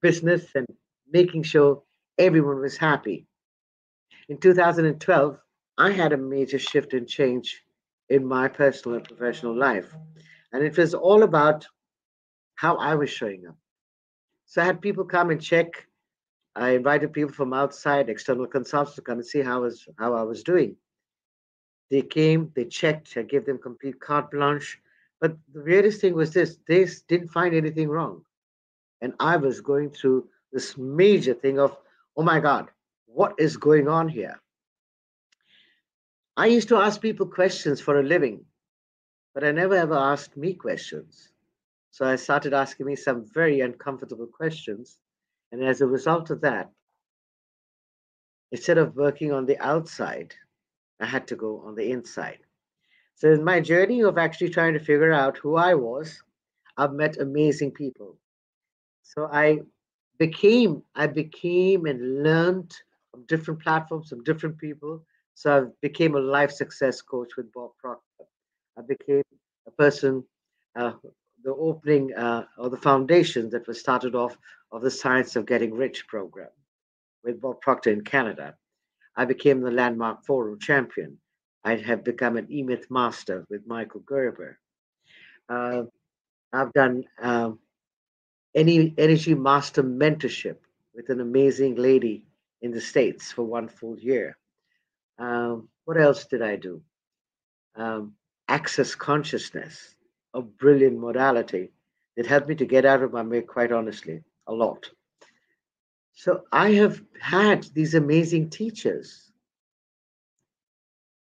business 0.01 0.47
and 0.55 0.67
making 1.11 1.43
sure 1.43 1.83
everyone 2.19 2.61
was 2.61 2.77
happy. 2.77 3.27
In 4.29 4.39
2012, 4.39 5.39
I 5.79 5.91
had 5.91 6.13
a 6.13 6.17
major 6.17 6.59
shift 6.59 6.95
and 6.95 7.09
change 7.09 7.63
in 8.09 8.25
my 8.25 8.49
personal 8.49 8.97
and 8.97 9.07
professional 9.07 9.57
life. 9.57 9.95
And 10.53 10.65
it 10.65 10.77
was 10.77 10.95
all 10.95 11.23
about 11.23 11.67
how 12.55 12.77
I 12.77 12.95
was 12.95 13.11
showing 13.11 13.47
up. 13.47 13.57
So 14.53 14.61
I 14.61 14.67
had 14.67 14.83
people 14.83 15.07
come 15.07 15.31
and 15.31 15.41
check 15.41 15.87
I 16.55 16.73
invited 16.73 17.15
people 17.15 17.33
from 17.33 17.55
outside, 17.55 18.11
external 18.11 18.47
consultants, 18.47 18.97
to 18.97 19.01
come 19.01 19.17
and 19.17 19.27
see 19.27 19.41
how 19.41 19.57
I 19.57 19.61
was 19.61 19.89
how 19.99 20.13
I 20.13 20.25
was 20.25 20.43
doing. 20.43 20.77
They 21.91 22.03
came, 22.03 22.53
they 22.55 22.67
checked, 22.67 23.17
I 23.17 23.23
gave 23.23 23.47
them 23.47 23.57
complete 23.57 23.99
carte 23.99 24.31
blanche. 24.31 24.79
But 25.23 25.39
the 25.55 25.63
weirdest 25.63 26.03
thing 26.03 26.13
was 26.13 26.35
this: 26.35 26.59
they 26.69 26.87
didn't 27.09 27.29
find 27.29 27.55
anything 27.55 27.89
wrong, 27.89 28.27
and 29.01 29.15
I 29.19 29.39
was 29.39 29.63
going 29.63 29.89
through 29.89 30.29
this 30.53 30.77
major 30.77 31.33
thing 31.33 31.59
of, 31.59 31.75
oh 32.19 32.23
my 32.23 32.39
God, 32.39 32.69
what 33.07 33.35
is 33.39 33.57
going 33.57 33.89
on 33.89 34.07
here? 34.07 34.39
I 36.37 36.49
used 36.49 36.69
to 36.69 36.77
ask 36.77 37.01
people 37.01 37.25
questions 37.25 37.81
for 37.81 37.99
a 37.99 38.03
living, 38.03 38.45
but 39.33 39.45
I 39.45 39.53
never 39.53 39.77
ever 39.77 39.97
asked 39.97 40.37
me 40.37 40.53
questions. 40.53 41.32
So 41.93 42.07
I 42.07 42.17
started 42.17 42.55
asking 42.55 42.87
me 42.87 42.97
some 42.97 43.27
very 43.33 43.61
uncomfortable 43.61 44.27
questions 44.27 44.99
and 45.53 45.63
as 45.63 45.83
a 45.83 45.87
result 45.87 46.31
of 46.31 46.41
that, 46.41 46.71
instead 48.51 48.79
of 48.79 48.97
working 48.97 49.31
on 49.31 49.45
the 49.45 49.59
outside, 49.59 50.35
I 51.01 51.07
had 51.07 51.29
to 51.29 51.37
go 51.37 51.63
on 51.67 51.75
the 51.75 51.91
inside. 51.91 52.39
So 53.15 53.31
in 53.31 53.45
my 53.45 53.61
journey 53.61 54.03
of 54.03 54.17
actually 54.17 54.49
trying 54.49 54.73
to 54.73 54.81
figure 54.81 55.13
out 55.13 55.37
who 55.37 55.57
I 55.57 55.75
was, 55.75 56.23
I've 56.79 56.95
met 56.95 57.19
amazing 57.19 57.73
people. 57.73 58.17
So 59.03 59.29
I 59.31 59.61
became, 60.19 60.83
I 60.95 61.07
became 61.07 61.85
and 61.85 62.23
learned 62.23 62.75
from 63.11 63.27
different 63.27 63.61
platforms, 63.61 64.09
from 64.09 64.25
different 64.25 64.57
people. 64.57 65.05
So 65.35 65.65
I 65.65 65.71
became 65.83 66.15
a 66.15 66.21
life 66.21 66.53
success 66.53 67.03
coach 67.03 67.37
with 67.37 67.53
Bob 67.53 67.73
Proctor. 67.79 68.25
I 68.79 68.83
became 68.83 69.23
a 69.67 69.71
person 69.73 70.25
uh, 70.75 70.93
the 71.45 71.55
opening 71.55 72.13
uh, 72.15 72.45
or 72.59 72.71
the 72.71 72.77
foundation 72.77 73.51
that 73.51 73.67
was 73.67 73.81
started 73.81 74.15
off 74.15 74.37
of 74.71 74.83
the 74.83 74.91
Science 74.91 75.37
of 75.37 75.47
Getting 75.47 75.75
Rich 75.75 76.07
program 76.07 76.51
with 77.25 77.41
Bob 77.41 77.61
Proctor 77.61 77.91
in 77.91 78.03
Canada. 78.03 78.55
I 79.17 79.25
became 79.25 79.61
the 79.61 79.71
Landmark 79.71 80.25
Forum 80.25 80.59
champion. 80.59 81.19
I 81.65 81.77
have 81.77 82.05
become 82.05 82.37
an 82.37 82.51
E-Myth 82.51 82.87
master 82.91 83.45
with 83.49 83.67
Michael 83.67 84.01
Gerber. 84.01 84.59
Uh, 85.49 85.83
I've 86.53 86.73
done 86.73 87.05
um, 87.21 87.59
any 88.55 88.95
energy 88.99 89.35
master 89.35 89.83
mentorship 89.83 90.57
with 90.95 91.09
an 91.09 91.21
amazing 91.21 91.77
lady 91.77 92.27
in 92.63 92.71
the 92.71 92.81
States 92.81 93.33
for 93.33 93.45
one 93.45 93.69
full 93.69 93.99
year. 93.99 94.37
Um, 95.19 95.69
what 95.85 96.01
else 96.01 96.25
did 96.25 96.43
I 96.43 96.57
do? 96.57 96.83
Um, 97.77 98.15
access 98.49 98.95
consciousness 98.95 99.95
a 100.35 100.43
brilliant 100.43 100.99
modality 100.99 101.71
that 102.17 102.27
helped 102.27 102.49
me 102.49 102.55
to 102.57 102.67
get 102.67 102.85
out 102.85 103.03
of 103.03 103.13
my 103.13 103.23
way, 103.23 103.43
quite 103.43 103.71
honestly, 103.73 104.23
a 104.47 104.53
lot. 104.53 104.91
So 106.15 106.43
I 106.53 106.73
have 106.73 107.01
had 107.21 107.65
these 107.75 107.95
amazing 107.95 108.51
teachers. 108.51 109.31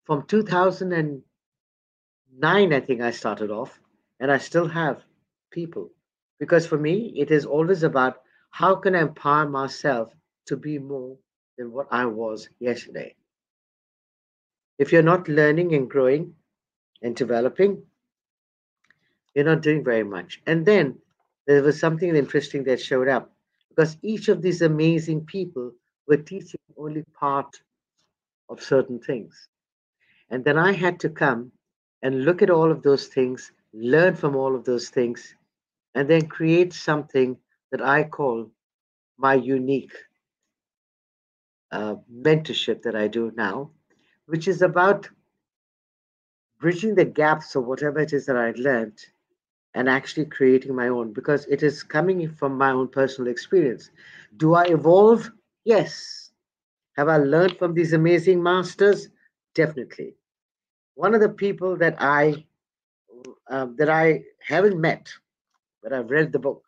From 0.05 0.25
2009, 0.27 2.73
I 2.73 2.79
think 2.79 3.01
I 3.01 3.11
started 3.11 3.51
off, 3.51 3.79
and 4.19 4.31
I 4.31 4.39
still 4.39 4.67
have 4.67 5.03
people. 5.51 5.91
Because 6.39 6.65
for 6.65 6.77
me, 6.77 7.13
it 7.17 7.31
is 7.31 7.45
always 7.45 7.83
about 7.83 8.21
how 8.49 8.75
can 8.75 8.95
I 8.95 9.01
empower 9.01 9.47
myself 9.47 10.11
to 10.47 10.57
be 10.57 10.79
more 10.79 11.17
than 11.57 11.71
what 11.71 11.87
I 11.91 12.05
was 12.05 12.49
yesterday. 12.59 13.15
If 14.79 14.91
you're 14.91 15.03
not 15.03 15.27
learning 15.27 15.75
and 15.75 15.89
growing 15.89 16.33
and 17.01 17.15
developing, 17.15 17.83
you're 19.33 19.45
not 19.45 19.61
doing 19.61 19.83
very 19.83 20.03
much. 20.03 20.41
And 20.47 20.65
then 20.65 20.97
there 21.47 21.63
was 21.63 21.79
something 21.79 22.15
interesting 22.15 22.63
that 22.65 22.81
showed 22.81 23.07
up 23.07 23.31
because 23.69 23.97
each 24.01 24.27
of 24.27 24.41
these 24.41 24.61
amazing 24.61 25.25
people 25.25 25.71
were 26.07 26.17
teaching 26.17 26.59
only 26.77 27.03
part 27.19 27.61
of 28.49 28.61
certain 28.61 28.99
things. 28.99 29.47
And 30.29 30.43
then 30.43 30.57
I 30.57 30.73
had 30.73 30.99
to 31.01 31.09
come 31.09 31.51
and 32.01 32.25
look 32.25 32.41
at 32.41 32.49
all 32.49 32.71
of 32.71 32.83
those 32.83 33.07
things, 33.07 33.51
learn 33.73 34.15
from 34.15 34.35
all 34.35 34.55
of 34.55 34.65
those 34.65 34.89
things, 34.89 35.35
and 35.95 36.09
then 36.09 36.27
create 36.27 36.73
something 36.73 37.37
that 37.71 37.81
I 37.81 38.03
call 38.03 38.51
my 39.17 39.35
unique 39.35 39.93
uh, 41.71 41.95
mentorship 42.11 42.81
that 42.83 42.95
I 42.95 43.07
do 43.07 43.31
now, 43.35 43.71
which 44.27 44.47
is 44.47 44.61
about 44.61 45.09
bridging 46.59 46.95
the 46.95 47.05
gaps 47.05 47.55
of 47.55 47.65
whatever 47.65 47.99
it 47.99 48.13
is 48.13 48.25
that 48.25 48.37
I'd 48.37 48.59
learned 48.59 48.97
and 49.75 49.89
actually 49.89 50.25
creating 50.25 50.75
my 50.75 50.87
own 50.87 51.13
because 51.13 51.45
it 51.47 51.63
is 51.63 51.83
coming 51.83 52.29
from 52.29 52.57
my 52.57 52.71
own 52.71 52.87
personal 52.87 53.31
experience. 53.31 53.91
Do 54.37 54.55
I 54.55 54.65
evolve? 54.65 55.31
Yes. 55.65 56.31
Have 56.95 57.07
I 57.07 57.17
learned 57.17 57.57
from 57.57 57.73
these 57.73 57.93
amazing 57.93 58.41
masters? 58.43 59.09
Definitely. 59.55 60.15
One 60.95 61.13
of 61.15 61.21
the 61.21 61.29
people 61.29 61.77
that 61.77 61.95
I 61.99 62.45
um, 63.49 63.75
that 63.77 63.89
I 63.89 64.23
haven't 64.45 64.79
met, 64.79 65.09
but 65.83 65.93
I've 65.93 66.09
read 66.09 66.31
the 66.31 66.39
book, 66.39 66.63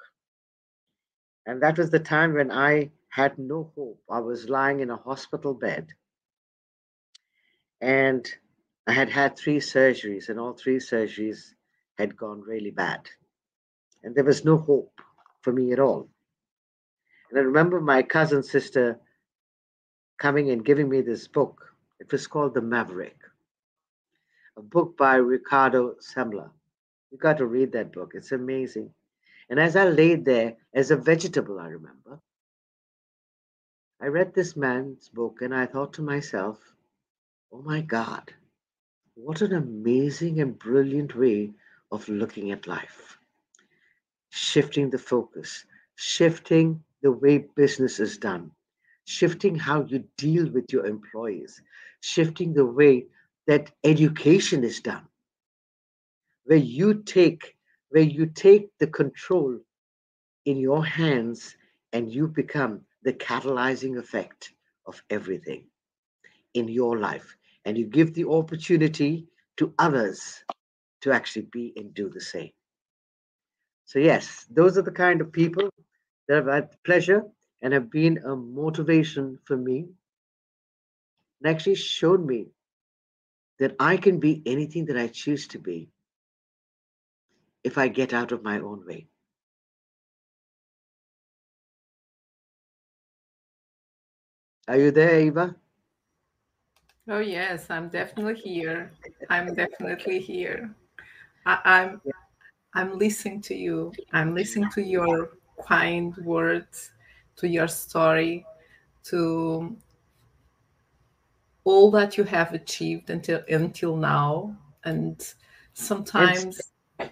and 1.45 1.61
that 1.61 1.77
was 1.77 1.89
the 1.89 1.99
time 1.99 2.33
when 2.33 2.51
I 2.51 2.91
had 3.09 3.37
no 3.37 3.71
hope. 3.75 3.99
I 4.09 4.19
was 4.19 4.49
lying 4.49 4.79
in 4.79 4.89
a 4.89 4.95
hospital 4.97 5.53
bed, 5.53 5.87
and 7.81 8.27
I 8.87 8.93
had 8.93 9.09
had 9.09 9.37
three 9.37 9.57
surgeries, 9.59 10.29
and 10.29 10.39
all 10.39 10.53
three 10.53 10.77
surgeries 10.77 11.53
had 12.01 12.17
gone 12.17 12.41
really 12.41 12.71
bad. 12.71 13.09
And 14.03 14.13
there 14.13 14.23
was 14.23 14.45
no 14.45 14.57
hope 14.57 14.99
for 15.41 15.53
me 15.53 15.71
at 15.71 15.79
all. 15.79 16.09
And 17.29 17.39
I 17.39 17.43
remember 17.43 17.79
my 17.79 18.03
cousin 18.03 18.43
sister 18.43 18.99
coming 20.19 20.51
and 20.51 20.65
giving 20.65 20.89
me 20.89 21.01
this 21.01 21.27
book. 21.27 21.73
It 21.99 22.11
was 22.11 22.27
called 22.27 22.53
The 22.53 22.61
Maverick, 22.61 23.17
a 24.57 24.61
book 24.61 24.97
by 24.97 25.15
Ricardo 25.15 25.95
Semler. 25.99 26.49
You 27.11 27.17
got 27.17 27.37
to 27.37 27.45
read 27.45 27.71
that 27.73 27.93
book, 27.93 28.11
it's 28.15 28.31
amazing. 28.31 28.91
And 29.49 29.59
as 29.59 29.75
I 29.75 29.85
laid 29.85 30.25
there 30.25 30.55
as 30.73 30.91
a 30.91 30.95
vegetable, 30.95 31.59
I 31.59 31.67
remember, 31.67 32.19
I 34.01 34.07
read 34.07 34.33
this 34.33 34.55
man's 34.55 35.09
book 35.09 35.41
and 35.41 35.53
I 35.53 35.67
thought 35.67 35.93
to 35.93 36.01
myself, 36.01 36.57
oh 37.51 37.61
my 37.61 37.81
God, 37.81 38.33
what 39.15 39.41
an 39.41 39.53
amazing 39.53 40.39
and 40.39 40.57
brilliant 40.57 41.15
way 41.15 41.51
of 41.91 42.07
looking 42.09 42.51
at 42.51 42.67
life. 42.67 43.17
Shifting 44.29 44.89
the 44.89 44.97
focus, 44.97 45.65
shifting 45.95 46.83
the 47.01 47.11
way 47.11 47.45
business 47.55 47.99
is 47.99 48.17
done, 48.17 48.51
shifting 49.05 49.55
how 49.55 49.83
you 49.85 50.03
deal 50.17 50.49
with 50.49 50.71
your 50.71 50.85
employees, 50.85 51.61
shifting 51.99 52.53
the 52.53 52.65
way 52.65 53.05
that 53.47 53.71
education 53.83 54.63
is 54.63 54.79
done, 54.79 55.07
where 56.45 56.57
you 56.57 56.93
take 57.03 57.55
where 57.89 58.03
you 58.03 58.25
take 58.25 58.69
the 58.79 58.87
control 58.87 59.59
in 60.45 60.57
your 60.57 60.85
hands 60.85 61.57
and 61.91 62.11
you 62.11 62.25
become 62.27 62.81
the 63.03 63.11
catalyzing 63.13 63.97
effect 63.97 64.53
of 64.85 65.03
everything 65.09 65.65
in 66.53 66.69
your 66.69 66.97
life 66.97 67.35
and 67.65 67.77
you 67.77 67.85
give 67.85 68.13
the 68.13 68.27
opportunity 68.27 69.27
to 69.57 69.73
others 69.77 70.43
to 71.01 71.11
actually 71.11 71.47
be 71.51 71.73
and 71.75 71.93
do 71.93 72.09
the 72.09 72.21
same. 72.21 72.51
So, 73.85 73.99
yes, 73.99 74.45
those 74.49 74.77
are 74.77 74.83
the 74.83 74.91
kind 74.91 75.21
of 75.21 75.31
people 75.31 75.69
that 76.27 76.35
have 76.35 76.47
had 76.47 76.83
pleasure 76.83 77.23
and 77.61 77.73
have 77.73 77.91
been 77.91 78.19
a 78.19 78.35
motivation 78.35 79.37
for 79.45 79.57
me 79.57 79.87
and 81.41 81.51
actually 81.51 81.75
showed 81.75 82.25
me 82.25 82.47
that 83.59 83.75
I 83.79 83.97
can 83.97 84.19
be 84.19 84.41
anything 84.45 84.85
that 84.85 84.97
I 84.97 85.07
choose 85.07 85.47
to 85.49 85.59
be 85.59 85.89
if 87.63 87.77
I 87.77 87.87
get 87.87 88.13
out 88.13 88.31
of 88.31 88.43
my 88.43 88.59
own 88.59 88.85
way. 88.85 89.07
Are 94.67 94.77
you 94.77 94.91
there, 94.91 95.19
Eva? 95.19 95.55
Oh 97.09 97.19
yes, 97.19 97.69
I'm 97.69 97.89
definitely 97.89 98.41
here. 98.41 98.91
I'm 99.29 99.53
definitely 99.53 100.19
here. 100.19 100.73
I, 101.45 101.61
I'm 101.65 102.01
I'm 102.73 102.97
listening 102.99 103.41
to 103.43 103.55
you. 103.55 103.93
I'm 104.13 104.35
listening 104.35 104.69
to 104.71 104.83
your 104.83 105.37
kind 105.67 106.15
words, 106.17 106.91
to 107.37 107.47
your 107.47 107.67
story, 107.67 108.45
to 109.05 109.77
all 111.63 111.89
that 111.91 112.17
you 112.17 112.23
have 112.23 112.53
achieved 112.53 113.09
until 113.09 113.43
until 113.49 113.95
now. 113.97 114.55
And 114.83 115.33
sometimes 115.73 116.59
it's, 116.99 117.11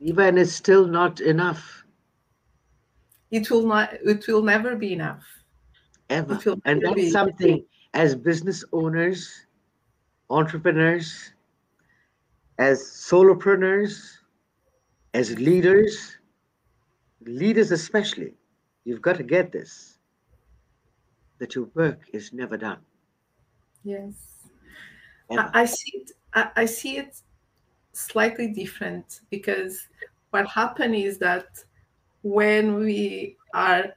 even 0.00 0.36
it's 0.36 0.52
still 0.52 0.86
not 0.86 1.20
enough. 1.20 1.84
It 3.30 3.50
will 3.50 3.66
not 3.66 3.94
it 3.94 4.26
will 4.28 4.42
never 4.42 4.76
be 4.76 4.92
enough. 4.92 5.42
Ever. 6.10 6.44
And 6.64 6.82
that's 6.82 7.10
something 7.10 7.66
as 7.94 8.14
business 8.16 8.64
owners, 8.72 9.46
entrepreneurs, 10.30 11.32
as 12.60 12.82
solopreneurs, 12.82 14.18
as 15.14 15.36
leaders, 15.38 16.18
leaders 17.24 17.72
especially, 17.72 18.34
you've 18.84 19.00
got 19.00 19.16
to 19.16 19.22
get 19.22 19.50
this 19.50 19.96
that 21.38 21.54
your 21.54 21.64
work 21.74 22.02
is 22.12 22.34
never 22.34 22.58
done. 22.58 22.80
Yes. 23.82 24.12
I, 25.30 25.62
I 25.62 25.64
see 25.64 25.92
it 25.94 26.10
I, 26.34 26.50
I 26.54 26.64
see 26.66 26.98
it 26.98 27.22
slightly 27.92 28.48
different 28.48 29.20
because 29.30 29.88
what 30.30 30.46
happened 30.46 30.94
is 30.94 31.16
that 31.18 31.46
when 32.22 32.74
we 32.74 33.36
are 33.54 33.94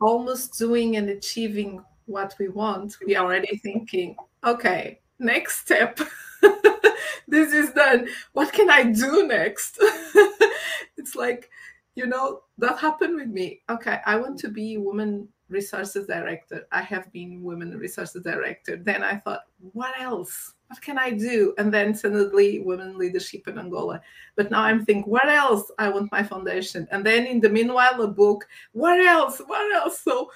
almost 0.00 0.58
doing 0.58 0.96
and 0.96 1.08
achieving 1.10 1.84
what 2.06 2.34
we 2.40 2.48
want, 2.48 2.96
we 3.06 3.14
are 3.14 3.24
already 3.24 3.56
thinking, 3.58 4.16
okay, 4.42 4.98
next 5.20 5.58
step. 5.58 6.00
this 7.28 7.52
is 7.52 7.70
done. 7.72 8.08
What 8.32 8.52
can 8.52 8.70
I 8.70 8.84
do 8.84 9.26
next? 9.26 9.78
it's 10.96 11.14
like, 11.14 11.50
you 11.94 12.06
know, 12.06 12.42
that 12.58 12.78
happened 12.78 13.16
with 13.16 13.28
me. 13.28 13.62
Okay, 13.70 14.00
I 14.06 14.16
want 14.16 14.38
to 14.40 14.48
be 14.48 14.78
woman 14.78 15.28
resources 15.48 16.06
director. 16.06 16.66
I 16.72 16.82
have 16.82 17.10
been 17.12 17.42
women 17.42 17.76
resources 17.78 18.22
director. 18.22 18.76
Then 18.76 19.02
I 19.02 19.16
thought, 19.16 19.42
what 19.72 19.98
else? 19.98 20.54
What 20.68 20.82
can 20.82 20.98
I 20.98 21.10
do? 21.10 21.54
And 21.56 21.72
then 21.72 21.94
suddenly 21.94 22.60
women 22.60 22.98
leadership 22.98 23.48
in 23.48 23.58
Angola. 23.58 24.00
But 24.36 24.50
now 24.50 24.62
I'm 24.62 24.84
thinking, 24.84 25.10
what 25.10 25.28
else? 25.28 25.70
I 25.78 25.88
want 25.88 26.12
my 26.12 26.22
foundation. 26.22 26.86
And 26.90 27.04
then 27.04 27.26
in 27.26 27.40
the 27.40 27.48
meanwhile, 27.48 28.02
a 28.02 28.08
book. 28.08 28.46
What 28.72 29.00
else? 29.00 29.40
What 29.46 29.74
else? 29.74 30.00
So 30.00 30.30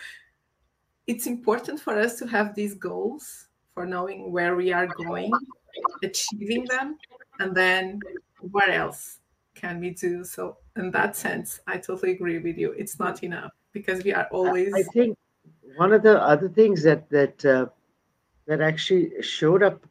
it's 1.07 1.26
important 1.26 1.80
for 1.80 1.98
us 1.98 2.18
to 2.18 2.26
have 2.26 2.55
these 2.55 2.74
goals 2.74 3.48
for 3.74 3.86
knowing 3.86 4.32
where 4.32 4.57
we 4.57 4.72
are 4.72 4.86
going, 4.86 5.32
achieving 6.02 6.66
them, 6.66 6.98
and 7.38 7.56
then 7.56 8.00
what 8.40 8.70
else 8.70 9.20
can 9.54 9.80
we 9.80 9.90
do? 9.90 10.24
So, 10.24 10.58
in 10.76 10.90
that 10.92 11.16
sense, 11.16 11.60
I 11.66 11.78
totally 11.78 12.12
agree 12.12 12.38
with 12.38 12.58
you. 12.58 12.72
It's 12.72 12.98
not 12.98 13.22
enough 13.22 13.52
because 13.72 14.04
we 14.04 14.12
are 14.12 14.28
always. 14.30 14.72
I 14.74 14.82
think 14.82 15.16
one 15.76 15.92
of 15.92 16.02
the 16.02 16.20
other 16.20 16.48
things 16.48 16.82
that 16.82 17.08
that 17.10 17.44
uh, 17.44 17.66
that 18.46 18.60
actually 18.60 19.22
showed 19.22 19.62
up 19.62 19.86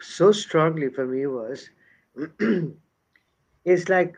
so 0.00 0.32
strongly 0.32 0.90
for 0.90 1.06
me 1.06 1.26
was 1.26 1.70
is 3.64 3.88
like, 3.88 4.16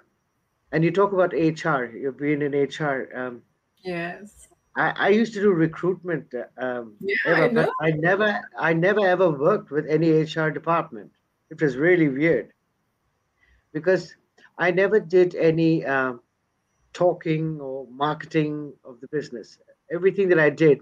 and 0.72 0.84
you 0.84 0.90
talk 0.92 1.12
about 1.12 1.34
HR. 1.34 1.86
You've 1.86 2.18
been 2.18 2.42
in 2.42 2.54
HR. 2.54 3.10
Um, 3.14 3.42
yes 3.82 4.47
I, 4.78 4.94
I 4.96 5.08
used 5.08 5.34
to 5.34 5.40
do 5.40 5.50
recruitment. 5.50 6.32
Uh, 6.32 6.64
um, 6.64 6.94
yeah, 7.00 7.16
ever, 7.26 7.68
I. 7.80 7.88
I 7.88 7.90
never, 7.90 8.40
I 8.58 8.72
never 8.72 9.04
ever 9.04 9.28
worked 9.30 9.70
with 9.70 9.86
any 9.86 10.10
HR 10.10 10.50
department. 10.50 11.10
It 11.50 11.60
was 11.60 11.76
really 11.76 12.08
weird 12.08 12.52
because 13.72 14.14
I 14.56 14.70
never 14.70 15.00
did 15.00 15.34
any 15.34 15.84
um, 15.84 16.20
talking 16.92 17.60
or 17.60 17.88
marketing 17.90 18.72
of 18.84 19.00
the 19.00 19.08
business. 19.08 19.58
Everything 19.90 20.28
that 20.28 20.38
I 20.38 20.50
did 20.50 20.80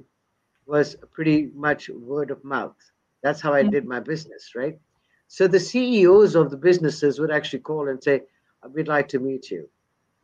was 0.66 0.96
pretty 1.12 1.50
much 1.54 1.88
word 1.88 2.30
of 2.30 2.44
mouth. 2.44 2.76
That's 3.22 3.40
how 3.40 3.54
I 3.54 3.62
mm-hmm. 3.62 3.70
did 3.70 3.86
my 3.86 4.00
business, 4.00 4.52
right? 4.54 4.78
So 5.28 5.48
the 5.48 5.60
CEOs 5.60 6.34
of 6.34 6.50
the 6.50 6.56
businesses 6.56 7.18
would 7.18 7.30
actually 7.30 7.60
call 7.60 7.88
and 7.88 8.02
say, 8.02 8.22
"We'd 8.74 8.88
like 8.88 9.08
to 9.08 9.18
meet 9.18 9.50
you." 9.50 9.68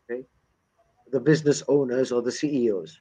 Okay, 0.04 0.24
the 1.10 1.20
business 1.20 1.62
owners 1.68 2.12
or 2.12 2.20
the 2.20 2.32
CEOs. 2.32 3.00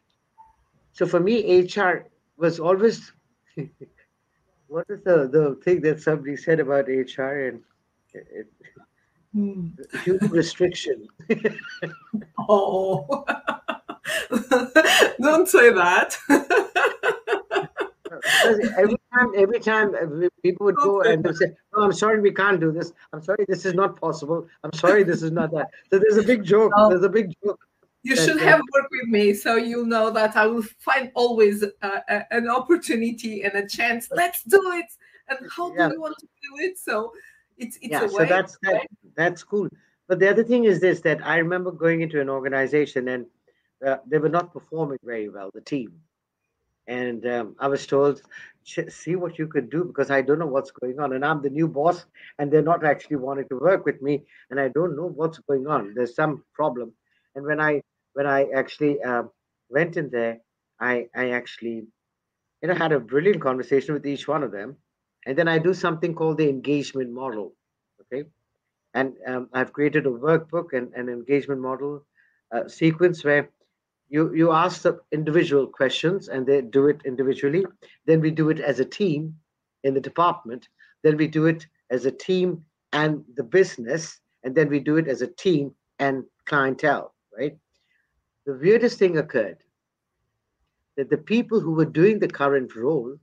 So 0.94 1.06
for 1.06 1.20
me, 1.20 1.62
HR 1.62 2.06
was 2.38 2.60
always 2.60 3.12
what 4.68 4.86
is 4.90 5.02
the, 5.04 5.28
the 5.28 5.60
thing 5.64 5.82
that 5.82 6.02
somebody 6.02 6.36
said 6.36 6.60
about 6.60 6.88
HR 6.88 7.48
and 7.48 7.62
it, 8.14 8.48
hmm. 9.34 9.70
human 10.04 10.30
restriction. 10.32 11.08
oh, 12.50 13.26
don't 15.22 15.48
say 15.48 15.72
that. 15.72 16.18
every 18.78 18.98
time, 19.14 19.32
every 19.38 19.60
time 19.60 19.96
people 20.44 20.66
would 20.66 20.76
go 20.76 21.02
and 21.02 21.26
say, 21.36 21.54
"Oh, 21.74 21.84
I'm 21.84 21.94
sorry, 21.94 22.20
we 22.20 22.34
can't 22.34 22.60
do 22.60 22.72
this. 22.72 22.92
I'm 23.14 23.24
sorry, 23.24 23.46
this 23.48 23.66
is 23.66 23.74
not 23.74 24.00
possible. 24.00 24.48
I'm 24.64 24.74
sorry, 24.74 25.04
this 25.04 25.22
is 25.24 25.32
not 25.32 25.52
that." 25.52 25.68
So 25.90 26.00
there's 26.00 26.18
a 26.18 26.24
big 26.24 26.44
joke. 26.44 26.74
Oh. 26.76 26.90
There's 26.90 27.04
a 27.04 27.10
big 27.10 27.34
joke 27.44 27.60
you 28.04 28.16
should 28.16 28.42
have 28.42 28.62
worked 28.74 28.92
with 28.92 29.10
me 29.10 29.34
so 29.34 29.56
you 29.56 29.86
know 29.86 30.10
that 30.10 30.36
i 30.36 30.48
will 30.48 30.64
find 30.80 31.12
always 31.14 31.64
uh, 31.64 32.00
a, 32.10 32.24
an 32.32 32.50
opportunity 32.50 33.44
and 33.44 33.54
a 33.56 33.68
chance. 33.68 34.10
Let's 34.12 34.44
do 34.44 34.62
it! 34.74 34.86
And 35.30 35.40
how 35.56 35.74
yeah. 35.74 35.88
do 35.88 35.96
you 35.96 36.02
want 36.02 36.18
to 36.20 36.26
do 36.26 36.66
it? 36.66 36.78
So 36.78 37.14
it's 37.58 37.78
it's 37.78 37.92
yeah 37.92 38.06
a 38.06 38.10
so 38.10 38.20
way, 38.20 38.28
that's 38.28 38.58
that, 38.64 38.88
that's 39.16 39.44
cool. 39.44 39.70
But 40.08 40.20
the 40.20 40.30
other 40.30 40.44
thing 40.44 40.66
is 40.66 40.80
this 40.82 41.02
that 41.02 41.26
i 41.26 41.38
remember 41.38 41.72
going 41.72 42.02
into 42.02 42.20
an 42.20 42.30
organization 42.30 43.08
and 43.08 43.26
uh, 43.86 43.98
they 44.08 44.18
were 44.18 44.30
not 44.30 44.54
performing 44.54 45.00
very 45.04 45.30
well 45.30 45.50
the 45.54 45.62
team. 45.62 45.94
And 46.88 47.26
um, 47.28 47.56
i 47.60 47.68
was 47.68 47.86
told 47.86 48.22
see 48.64 49.16
what 49.16 49.40
you 49.40 49.48
could 49.48 49.72
do 49.72 49.84
because 49.86 50.12
i 50.12 50.22
don't 50.22 50.38
know 50.38 50.46
what's 50.46 50.70
going 50.70 51.00
on 51.00 51.14
and 51.14 51.26
i'm 51.26 51.42
the 51.42 51.50
new 51.50 51.68
boss 51.68 52.06
and 52.38 52.52
they're 52.52 52.62
not 52.62 52.86
actually 52.86 53.16
wanting 53.16 53.48
to 53.50 53.58
work 53.58 53.86
with 53.86 54.00
me 54.04 54.24
and 54.52 54.60
i 54.60 54.68
don't 54.68 54.96
know 54.96 55.08
what's 55.08 55.40
going 55.40 55.66
on. 55.66 55.94
There's 55.96 56.16
some 56.16 56.44
problem. 56.54 56.92
And 57.36 57.46
when 57.46 57.60
i 57.62 57.82
when 58.14 58.28
i 58.28 58.46
actually 58.56 59.02
um, 59.02 59.30
went 59.70 59.98
in 59.98 60.10
there 60.10 60.40
i 60.80 61.08
i 61.16 61.32
actually 61.32 61.84
you 62.62 62.68
know 62.68 62.76
had 62.76 62.92
a 62.92 63.00
brilliant 63.00 63.42
conversation 63.42 63.94
with 63.94 64.06
each 64.06 64.28
one 64.28 64.44
of 64.44 64.52
them. 64.52 64.76
And 65.26 65.38
then 65.38 65.48
i 65.48 65.58
do 65.60 65.74
something 65.74 66.16
called 66.16 66.38
the 66.38 66.50
engagement 66.50 67.12
model 67.12 67.54
okay? 68.02 68.28
And 68.94 69.14
um, 69.28 69.50
i've 69.54 69.74
created 69.74 70.06
a 70.06 70.10
workbook 70.10 70.74
and 70.74 70.94
an 70.94 71.10
engagement 71.10 71.62
model 71.62 72.06
uh, 72.52 72.68
sequence 72.68 73.24
where 73.24 73.50
you 74.10 74.34
you 74.36 74.52
ask 74.52 74.82
the 74.82 75.00
individual 75.12 75.66
questions 75.66 76.28
and 76.28 76.46
they 76.46 76.62
do 76.62 76.88
it 76.88 77.02
individually. 77.06 77.66
Then 78.06 78.20
we 78.20 78.30
do 78.30 78.50
it 78.50 78.60
as 78.60 78.80
a 78.80 78.86
team 78.86 79.36
in 79.84 79.94
the 79.94 80.02
department. 80.02 80.68
Then 81.04 81.16
we 81.18 81.28
do 81.28 81.46
it 81.46 81.66
as 81.90 82.06
a 82.06 82.12
team 82.12 82.64
and 82.92 83.24
the 83.36 83.44
business. 83.44 84.20
And 84.44 84.54
then 84.54 84.70
we 84.70 84.80
do 84.80 84.98
it 84.98 85.08
as 85.08 85.22
a 85.22 85.28
team 85.28 85.74
and 86.00 86.24
clientele 86.46 87.14
right 87.38 87.56
the 88.46 88.54
weirdest 88.54 89.00
thing 89.00 89.18
occurred 89.18 89.64
that 90.96 91.10
the 91.10 91.18
people 91.18 91.60
who 91.60 91.72
were 91.74 91.86
doing 91.86 92.20
the 92.20 92.28
current 92.28 92.76
role 92.76 93.18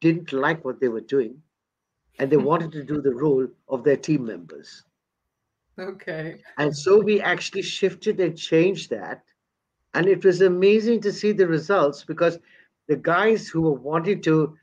didn't 0.00 0.32
like 0.32 0.64
what 0.64 0.80
they 0.80 0.88
were 0.88 1.00
doing 1.00 1.42
and 2.18 2.30
they 2.30 2.36
wanted 2.50 2.72
to 2.72 2.82
do 2.84 3.00
the 3.00 3.14
role 3.14 3.46
of 3.68 3.84
their 3.84 3.96
team 3.96 4.24
members 4.24 4.84
Okay. 5.78 6.42
and 6.58 6.76
so 6.76 7.00
we 7.00 7.20
actually 7.20 7.62
shifted 7.62 8.20
and 8.20 8.36
changed 8.36 8.90
that. 8.90 9.24
And 9.94 10.06
it 10.06 10.24
was 10.24 10.40
amazing 10.40 11.00
to 11.02 11.12
see 11.12 11.32
the 11.32 11.46
results 11.46 12.04
because 12.04 12.38
the 12.88 12.96
guys 12.96 13.48
who 13.48 13.62
were 13.62 13.72
wanting 13.72 14.22
to 14.22 14.56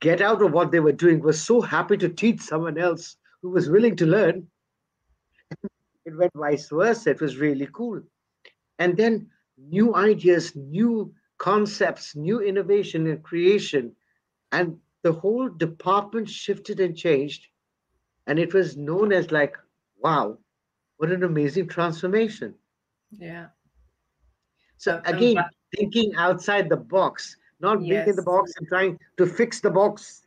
get 0.00 0.20
out 0.20 0.42
of 0.42 0.52
what 0.52 0.70
they 0.72 0.80
were 0.80 0.92
doing 0.92 1.20
were 1.20 1.32
so 1.32 1.60
happy 1.60 1.96
to 1.98 2.08
teach 2.08 2.40
someone 2.40 2.78
else 2.78 3.16
who 3.42 3.50
was 3.50 3.68
willing 3.70 3.96
to 3.96 4.06
learn. 4.06 4.48
it 6.04 6.16
went 6.16 6.32
vice 6.34 6.68
versa. 6.70 7.10
It 7.10 7.20
was 7.20 7.36
really 7.36 7.68
cool. 7.72 8.02
And 8.78 8.96
then 8.96 9.30
new 9.58 9.94
ideas, 9.94 10.54
new 10.56 11.14
concepts, 11.38 12.14
new 12.16 12.40
innovation 12.40 13.06
and 13.06 13.22
creation. 13.22 13.92
And 14.52 14.78
the 15.02 15.12
whole 15.12 15.48
department 15.48 16.28
shifted 16.28 16.80
and 16.80 16.96
changed. 16.96 17.46
And 18.26 18.38
it 18.38 18.52
was 18.54 18.76
known 18.76 19.12
as 19.12 19.30
like, 19.30 19.56
wow, 20.02 20.38
what 20.98 21.10
an 21.12 21.22
amazing 21.24 21.68
transformation. 21.68 22.54
Yeah. 23.10 23.46
So 24.78 24.96
Um, 25.06 25.14
again, 25.14 25.34
that- 25.36 25.54
thinking 25.76 26.14
outside 26.16 26.68
the 26.68 26.76
box, 26.76 27.36
not 27.60 27.80
being 27.80 28.08
in 28.08 28.16
the 28.16 28.22
box 28.22 28.52
and 28.58 28.68
trying 28.68 28.98
to 29.16 29.26
fix 29.26 29.60
the 29.60 29.70
box. 29.70 30.26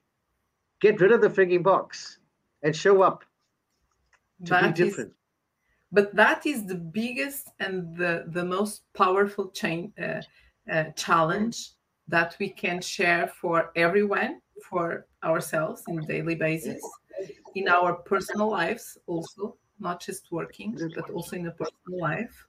Get 0.80 1.00
rid 1.02 1.12
of 1.12 1.22
the 1.22 1.30
frigging 1.30 1.62
box 1.64 2.20
and 2.64 2.76
show 2.76 3.02
up 3.02 3.24
to 4.45 4.50
that 4.52 4.76
be 4.76 4.82
is- 4.84 4.89
different. 4.89 5.14
But 5.92 6.16
that 6.16 6.46
is 6.46 6.66
the 6.66 6.76
biggest 6.76 7.50
and 7.60 7.96
the 7.96 8.26
the 8.28 8.44
most 8.44 8.84
powerful 8.94 9.50
change 9.50 9.92
uh, 10.02 10.22
uh, 10.72 10.86
challenge 10.96 11.72
that 12.08 12.36
we 12.40 12.50
can 12.50 12.82
share 12.82 13.28
for 13.28 13.72
everyone 13.76 14.42
for 14.70 15.06
ourselves 15.24 15.84
in 15.88 16.06
daily 16.06 16.36
basis 16.36 16.82
in 17.56 17.68
our 17.68 17.94
personal 17.94 18.50
lives 18.50 18.98
also 19.08 19.56
not 19.80 20.02
just 20.02 20.32
working 20.32 20.78
but 20.96 21.10
also 21.10 21.36
in 21.36 21.44
the 21.44 21.52
personal 21.52 22.00
life. 22.00 22.46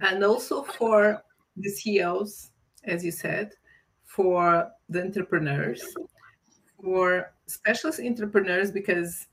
And 0.00 0.24
also 0.24 0.62
for 0.62 1.22
the 1.56 1.70
ceos 1.70 2.50
as 2.84 3.04
you 3.04 3.10
said 3.10 3.52
for 4.04 4.70
the 4.88 5.02
entrepreneurs 5.02 5.82
for 6.82 7.32
specialist 7.46 8.00
entrepreneurs 8.00 8.70
because 8.70 9.26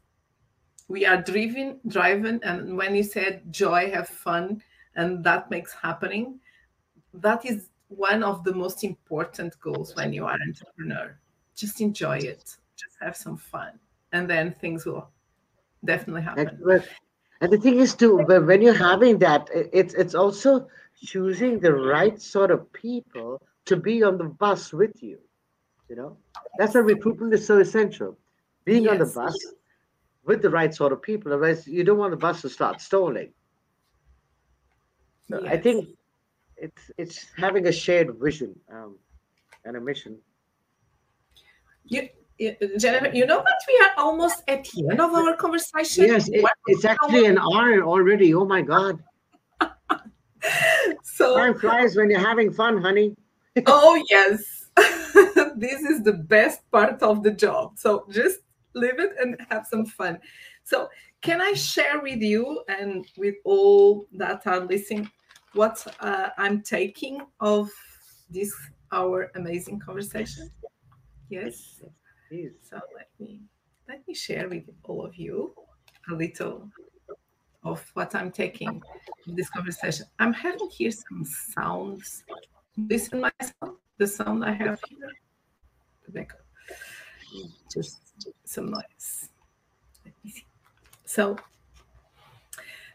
we 0.88 1.06
are 1.06 1.22
driven 1.22 1.80
driven 1.88 2.40
and 2.44 2.78
when 2.78 2.94
you 2.94 3.04
said 3.04 3.42
joy 3.52 3.90
have 3.92 4.08
fun 4.08 4.62
and 4.96 5.24
that 5.24 5.50
makes 5.50 5.74
happening 5.74 6.40
that 7.14 7.46
is 7.46 7.70
one 7.98 8.24
of 8.24 8.44
the 8.44 8.54
most 8.54 8.84
important 8.84 9.60
goals 9.60 9.96
when 9.96 10.14
you 10.14 10.26
are 10.26 10.34
an 10.34 10.42
entrepreneur. 10.48 11.18
Just 11.56 11.82
enjoy 11.82 12.18
it. 12.18 12.58
Just 12.76 12.98
have 13.02 13.16
some 13.16 13.38
fun 13.38 13.80
and 14.12 14.30
then 14.30 14.54
things 14.54 14.86
will 14.86 15.10
definitely 15.86 16.22
happen. 16.22 16.60
and 17.42 17.52
the 17.52 17.58
thing 17.58 17.80
is 17.80 17.96
too, 17.96 18.18
when 18.18 18.46
when 18.46 18.62
you're 18.62 18.74
having 18.74 19.20
that, 19.20 19.50
it's 19.54 19.94
it's 19.94 20.16
also 20.16 20.68
choosing 21.04 21.60
the 21.60 21.74
right 21.74 22.22
sort 22.22 22.52
of 22.52 22.72
people 22.74 23.42
to 23.66 23.76
be 23.76 24.04
on 24.04 24.18
the 24.18 24.26
bus 24.26 24.74
with 24.74 25.04
you. 25.04 25.20
You 25.90 25.96
know, 25.96 26.18
that's 26.58 26.74
why 26.74 26.82
recruitment 26.82 27.34
is 27.34 27.46
so 27.46 27.60
essential. 27.60 28.18
Being 28.66 28.88
on 28.88 28.98
the 28.98 29.06
bus 29.06 29.38
with 30.26 30.42
the 30.42 30.50
right 30.50 30.74
sort 30.74 30.94
of 30.94 31.02
people, 31.02 31.32
otherwise 31.34 31.68
you 31.68 31.84
don't 31.84 31.98
want 31.98 32.12
the 32.12 32.18
bus 32.18 32.42
to 32.42 32.50
start 32.50 32.82
stalling. 32.82 33.32
So 35.30 35.46
I 35.48 35.58
think 35.58 35.90
it's 36.58 36.92
it's 36.98 37.26
having 37.38 37.68
a 37.68 37.72
shared 37.72 38.16
vision 38.20 38.56
um, 38.72 38.98
and 39.66 39.76
a 39.78 39.82
mission. 39.82 40.18
you, 41.86 42.08
you- 42.38 42.56
Jennifer, 42.78 43.10
you 43.16 43.26
know 43.26 43.42
that 43.44 43.60
we 43.68 43.86
are 43.86 43.92
almost 44.04 44.44
at 44.48 44.64
the 44.66 44.90
end 44.90 45.00
of 45.02 45.14
our 45.14 45.36
conversation. 45.36 46.06
Yes, 46.08 46.28
it, 46.30 46.46
it's 46.68 46.86
actually 46.86 47.26
an 47.26 47.38
hour 47.38 47.82
already. 47.84 48.34
Oh 48.34 48.46
my 48.46 48.62
God! 48.62 49.02
so 51.04 51.36
Time 51.38 51.58
flies 51.58 51.96
when 51.96 52.10
you're 52.10 52.20
having 52.20 52.52
fun, 52.52 52.82
honey. 52.82 53.16
oh 53.68 54.02
yes 54.10 54.66
this 55.56 55.82
is 55.84 56.02
the 56.04 56.14
best 56.28 56.60
part 56.72 57.02
of 57.04 57.22
the 57.22 57.30
job 57.30 57.78
so 57.78 58.04
just 58.10 58.40
live 58.76 59.00
it 59.00 59.12
and 59.20 59.38
have 59.50 59.66
some 59.66 59.86
fun. 59.86 60.20
So 60.64 60.90
can 61.22 61.42
i 61.42 61.54
share 61.54 62.02
with 62.02 62.22
you 62.22 62.64
and 62.68 63.06
with 63.18 63.36
all 63.46 64.06
that 64.14 64.46
are 64.46 64.60
listening 64.60 65.10
what 65.54 65.86
uh, 66.00 66.30
i'm 66.38 66.62
taking 66.62 67.22
of 67.40 67.70
this 68.30 68.54
our 68.92 69.32
amazing 69.36 69.80
conversation? 69.80 70.50
Yes? 71.30 71.82
Please. 72.30 72.54
so 72.70 72.80
let 72.96 73.10
me 73.20 73.42
let 73.88 74.08
me 74.08 74.14
share 74.14 74.48
with 74.50 74.64
all 74.84 75.06
of 75.06 75.16
you 75.16 75.54
a 76.10 76.14
little 76.14 76.70
of 77.64 77.90
what 77.94 78.14
i'm 78.16 78.32
taking 78.32 78.82
in 79.28 79.36
this 79.36 79.50
conversation. 79.50 80.06
I'm 80.20 80.34
having 80.34 80.70
here 80.70 80.92
some 80.92 81.26
sounds. 81.26 82.24
Listen 82.78 83.22
myself 83.22 83.78
the 83.98 84.08
sound 84.08 84.44
i 84.44 84.52
have 84.52 84.80
here. 84.90 85.12
The 86.06 86.12
just 87.74 88.00
some 88.46 88.72
noise. 88.72 89.30
So 91.06 91.38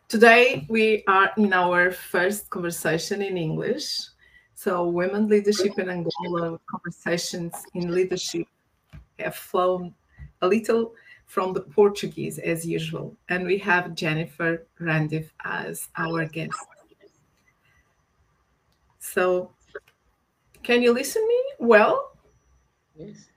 today 0.09 0.67
we 0.69 1.05
are 1.07 1.31
in 1.37 1.53
our 1.53 1.91
first 1.91 2.51
conversation 2.51 3.23
in 3.23 3.37
english. 3.37 4.01
So 4.55 4.89
women 4.89 5.29
leadership 5.29 5.79
in 5.79 5.89
angola 5.89 6.59
conversations 6.67 7.55
in 7.75 7.95
leadership 7.95 8.47
have 9.19 9.37
flown 9.37 9.95
a 10.43 10.49
little 10.49 10.95
from 11.27 11.53
the 11.53 11.61
portuguese 11.61 12.39
as 12.39 12.67
usual. 12.67 13.17
And 13.29 13.47
we 13.47 13.59
have 13.59 13.95
jennifer 13.95 14.67
randive 14.81 15.31
as 15.45 15.89
our 15.97 16.25
guest. 16.25 16.67
So 18.99 19.53
can 20.63 20.83
you 20.83 20.93
listen 20.93 21.27
me 21.27 21.43
well? 21.59 22.17
Yes. 22.97 23.29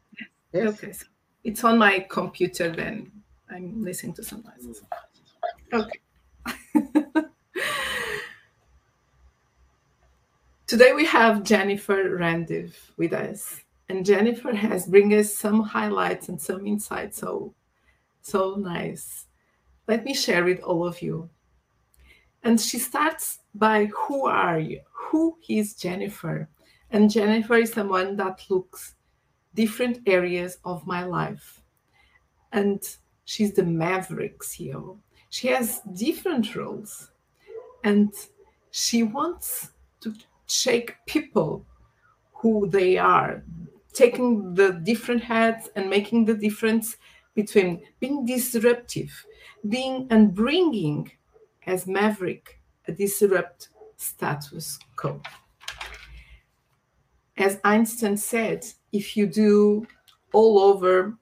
Yes. 0.53 0.73
Okay, 0.73 0.91
so 0.91 1.05
it's 1.43 1.63
on 1.63 1.77
my 1.77 1.99
computer 2.09 2.69
then. 2.69 3.11
I'm 3.49 3.83
listening 3.83 4.13
to 4.13 4.23
some 4.23 4.43
noises. 4.43 4.81
Okay. 5.73 5.99
Today 10.67 10.93
we 10.93 11.05
have 11.05 11.43
Jennifer 11.43 12.17
Randive 12.17 12.75
with 12.97 13.13
us. 13.13 13.61
And 13.89 14.05
Jennifer 14.05 14.55
has 14.55 14.87
bring 14.87 15.13
us 15.13 15.33
some 15.33 15.61
highlights 15.63 16.29
and 16.29 16.39
some 16.39 16.65
insights. 16.65 17.17
So 17.17 17.53
so 18.21 18.55
nice. 18.55 19.25
Let 19.87 20.05
me 20.05 20.13
share 20.13 20.45
with 20.45 20.61
all 20.61 20.87
of 20.87 21.01
you. 21.01 21.29
And 22.43 22.59
she 22.59 22.79
starts 22.79 23.39
by 23.53 23.85
who 23.85 24.25
are 24.25 24.59
you? 24.59 24.79
Who 24.93 25.37
is 25.49 25.73
Jennifer? 25.73 26.47
And 26.89 27.09
Jennifer 27.09 27.55
is 27.55 27.73
someone 27.73 28.15
that 28.17 28.45
looks 28.49 28.95
different 29.53 29.99
areas 30.05 30.57
of 30.65 30.85
my 30.85 31.03
life. 31.03 31.61
And 32.51 32.81
she's 33.25 33.53
the 33.53 33.63
Maverick 33.63 34.39
CEO. 34.39 34.97
She 35.29 35.47
has 35.47 35.81
different 35.93 36.55
roles. 36.55 37.09
And 37.83 38.13
she 38.71 39.03
wants 39.03 39.71
to 40.01 40.13
shake 40.47 40.95
people 41.05 41.65
who 42.33 42.67
they 42.67 42.97
are, 42.97 43.43
taking 43.93 44.53
the 44.53 44.73
different 44.83 45.23
hats 45.23 45.69
and 45.75 45.89
making 45.89 46.25
the 46.25 46.33
difference 46.33 46.97
between 47.35 47.81
being 47.99 48.25
disruptive, 48.25 49.25
being 49.69 50.07
and 50.09 50.33
bringing 50.33 51.11
as 51.67 51.87
maverick 51.87 52.59
a 52.87 52.91
disrupt 52.91 53.69
status 53.97 54.79
quo. 54.95 55.21
As 57.37 57.59
Einstein 57.63 58.17
said, 58.17 58.65
if 58.91 59.15
you 59.15 59.25
do 59.27 59.87
all 60.33 60.59
over 60.59 61.17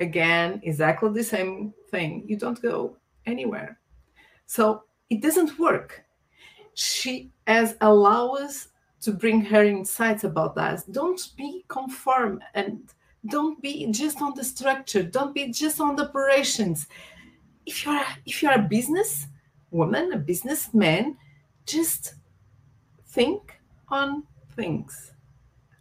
again 0.00 0.60
exactly 0.64 1.10
the 1.10 1.24
same 1.24 1.72
thing, 1.90 2.24
you 2.26 2.36
don't 2.36 2.60
go 2.60 2.96
anywhere. 3.26 3.78
So 4.46 4.84
it 5.10 5.22
doesn't 5.22 5.58
work. 5.58 6.04
She 6.74 7.30
has 7.46 7.76
allowed 7.80 8.34
us 8.42 8.68
to 9.02 9.12
bring 9.12 9.44
her 9.44 9.64
insights 9.64 10.24
about 10.24 10.54
that. 10.54 10.84
Don't 10.90 11.20
be 11.36 11.64
conform 11.68 12.40
and 12.54 12.92
don't 13.28 13.60
be 13.62 13.86
just 13.90 14.20
on 14.20 14.32
the 14.34 14.44
structure. 14.44 15.02
Don't 15.02 15.34
be 15.34 15.52
just 15.52 15.80
on 15.80 15.96
the 15.96 16.08
operations. 16.08 16.86
If 17.66 17.84
you're 17.84 18.04
if 18.26 18.42
you're 18.42 18.52
a 18.52 18.68
business 18.68 19.26
woman, 19.70 20.12
a 20.12 20.18
businessman, 20.18 21.16
just 21.66 22.14
think 23.06 23.60
on 23.88 24.24
things. 24.56 25.11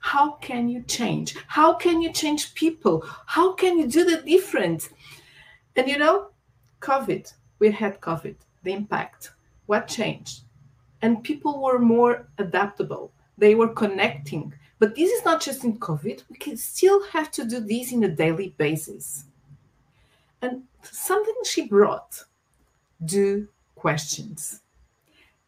How 0.02 0.32
can 0.34 0.68
you 0.68 0.82
change? 0.84 1.36
How 1.47 1.74
can 1.74 2.02
you 2.02 2.12
change 2.12 2.54
people? 2.56 3.06
How 3.28 3.54
can 3.54 3.78
you 3.78 3.88
do 3.88 4.04
the 4.04 4.22
different? 4.24 4.89
And 5.76 5.88
you 5.88 5.97
know, 5.97 6.32
COVID, 6.82 7.32
we 7.60 7.72
had 7.72 8.02
COVID, 8.02 8.36
the 8.64 8.74
impact. 8.74 9.32
What 9.68 9.88
changed? 9.88 10.41
And 11.02 11.24
people 11.24 11.62
were 11.62 11.80
more 11.80 12.28
adaptable. 12.39 13.14
They 13.38 13.56
were 13.56 13.70
connecting. 13.70 14.54
But 14.80 14.95
this 14.95 15.12
is 15.12 15.24
not 15.24 15.39
just 15.39 15.64
in 15.64 15.78
COVID. 15.78 16.24
We 16.30 16.36
can 16.36 16.58
still 16.58 17.04
have 17.06 17.32
to 17.32 17.45
do 17.45 17.60
this 17.60 17.91
in 17.91 18.04
a 18.04 18.10
daily 18.10 18.56
basis. 18.58 19.26
And 20.41 20.64
something 20.82 21.36
she 21.45 21.68
brought 21.68 22.24
do 23.06 23.47
questions. 23.76 24.62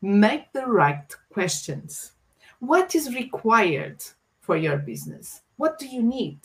Make 0.01 0.53
the 0.53 0.67
right 0.67 1.11
questions. 1.31 2.11
What 2.59 2.93
is 2.93 3.15
required 3.15 4.03
for 4.43 4.57
your 4.57 4.77
business? 4.77 5.41
What 5.55 5.79
do 5.79 5.87
you 5.87 6.03
need? 6.03 6.41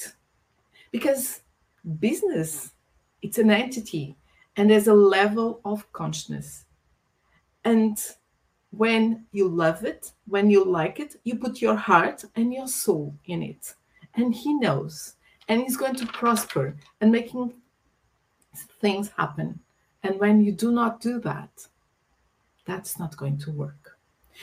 Because 0.92 1.40
business, 1.98 2.72
it's 3.22 3.38
an 3.38 3.50
entity 3.50 4.16
and 4.56 4.70
there's 4.70 4.86
a 4.86 4.94
level 4.94 5.60
of 5.64 5.92
consciousness. 5.92 6.64
And 7.64 7.98
when 8.70 9.26
you 9.32 9.48
love 9.48 9.84
it, 9.84 10.12
when 10.26 10.48
you 10.48 10.64
like 10.64 11.00
it, 11.00 11.16
you 11.24 11.34
put 11.34 11.60
your 11.60 11.74
heart 11.74 12.24
and 12.36 12.54
your 12.54 12.68
soul 12.68 13.14
in 13.26 13.42
it. 13.42 13.74
And 14.14 14.32
he 14.32 14.54
knows. 14.54 15.14
And 15.48 15.60
he's 15.60 15.76
going 15.76 15.96
to 15.96 16.06
prosper 16.06 16.76
and 17.00 17.10
making 17.10 17.52
things 18.80 19.10
happen. 19.16 19.58
And 20.04 20.20
when 20.20 20.44
you 20.44 20.52
do 20.52 20.70
not 20.70 21.00
do 21.00 21.18
that, 21.20 21.50
that's 22.64 22.98
not 22.98 23.16
going 23.16 23.38
to 23.38 23.50
work. 23.50 23.98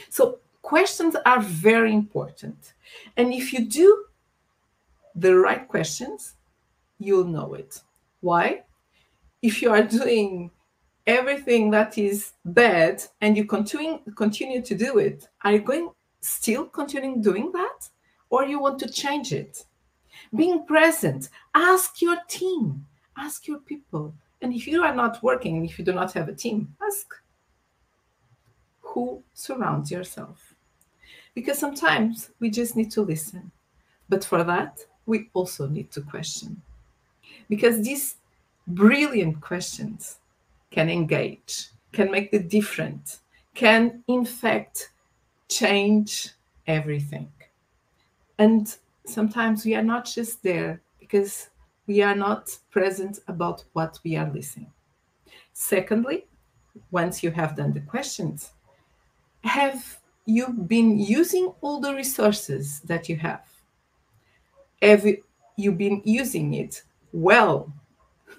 So, 0.10 0.40
questions 0.74 1.16
are 1.26 1.42
very 1.42 1.94
important. 1.94 2.74
And 3.18 3.34
if 3.34 3.54
you 3.54 3.66
do 3.66 4.06
the 5.16 5.36
right 5.36 5.68
questions, 5.68 6.36
you'll 7.00 7.32
know 7.38 7.54
it. 7.54 7.82
Why? 8.22 8.66
if 9.46 9.62
you 9.62 9.70
are 9.70 9.84
doing 9.84 10.50
everything 11.06 11.70
that 11.70 12.00
is 12.00 12.34
bad 12.46 13.04
and 13.22 13.38
you 13.38 13.46
continue 13.46 14.00
continue 14.16 14.62
to 14.62 14.76
do 14.76 14.98
it, 14.98 15.28
are 15.44 15.54
you 15.54 15.60
going 15.60 15.90
still 16.22 16.66
continuing 16.66 17.22
doing 17.22 17.52
that? 17.52 17.90
Or 18.32 18.44
you 18.44 18.60
want 18.60 18.80
to 18.80 18.90
change 18.90 19.32
it? 19.32 19.66
Being 20.36 20.66
present, 20.66 21.30
ask 21.54 22.02
your 22.02 22.18
team, 22.28 22.88
ask 23.16 23.48
your 23.48 23.60
people. 23.60 24.16
And 24.42 24.52
if 24.52 24.66
you 24.68 24.82
are 24.82 24.96
not 24.96 25.22
working, 25.22 25.64
if 25.64 25.78
you 25.78 25.86
do 25.86 25.94
not 25.94 26.14
have 26.14 26.28
a 26.28 26.34
team, 26.34 26.76
ask 26.82 27.14
who 28.82 29.22
surrounds 29.34 29.92
yourself. 29.92 30.45
Because 31.36 31.60
sometimes 31.60 32.32
we 32.40 32.50
just 32.50 32.76
need 32.76 32.90
to 32.92 33.02
listen. 33.02 33.52
But 34.10 34.24
for 34.24 34.44
that, 34.44 34.80
we 35.06 35.30
also 35.34 35.68
need 35.68 35.92
to 35.92 36.02
question. 36.02 36.62
Because 37.50 37.84
these 37.84 38.16
brilliant 38.68 39.42
questions 39.42 40.18
can 40.72 40.90
engage, 40.90 41.68
can 41.92 42.10
make 42.10 42.32
the 42.32 42.40
difference, 42.40 43.22
can 43.54 44.04
in 44.08 44.26
fact 44.26 44.92
change 45.50 46.32
everything. 46.68 47.32
And 48.40 48.76
sometimes 49.06 49.66
we 49.66 49.76
are 49.76 49.84
not 49.84 50.06
just 50.06 50.42
there 50.42 50.82
because 51.00 51.50
we 51.88 52.02
are 52.02 52.16
not 52.16 52.58
present 52.72 53.20
about 53.28 53.64
what 53.74 54.00
we 54.04 54.16
are 54.16 54.32
listening. 54.32 54.72
Secondly, 55.54 56.26
once 56.92 57.24
you 57.24 57.32
have 57.32 57.56
done 57.56 57.74
the 57.74 57.80
questions, 57.82 58.52
have 59.44 60.00
you 60.26 60.50
been 60.50 60.98
using 60.98 61.54
all 61.62 61.80
the 61.80 61.94
resources 61.94 62.80
that 62.82 63.08
you 63.10 63.16
have? 63.18 63.46
Have 64.82 65.06
you 65.56 65.72
been 65.72 66.02
using 66.04 66.54
it 66.54 66.84
well 67.12 67.72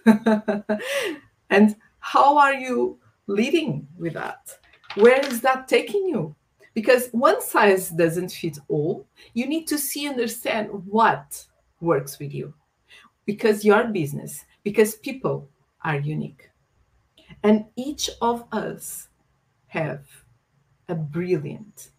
and 1.50 1.76
how 1.98 2.38
are 2.38 2.54
you 2.54 2.98
leading 3.26 3.86
with 3.98 4.14
that? 4.14 4.58
Where 4.94 5.20
is 5.26 5.40
that 5.40 5.68
taking 5.68 6.06
you? 6.08 6.34
Because 6.74 7.08
one 7.12 7.40
size 7.40 7.90
doesn't 7.90 8.32
fit 8.32 8.58
all. 8.68 9.06
You 9.34 9.46
need 9.46 9.66
to 9.68 9.78
see, 9.78 10.06
understand 10.08 10.68
what 10.86 11.44
works 11.80 12.18
with 12.18 12.34
you. 12.34 12.52
Because 13.24 13.64
your 13.64 13.84
business, 13.84 14.44
because 14.62 14.94
people 14.94 15.48
are 15.82 15.98
unique. 15.98 16.50
And 17.42 17.64
each 17.76 18.10
of 18.20 18.44
us 18.52 19.08
have 19.68 20.04
brilliant, 20.94 21.90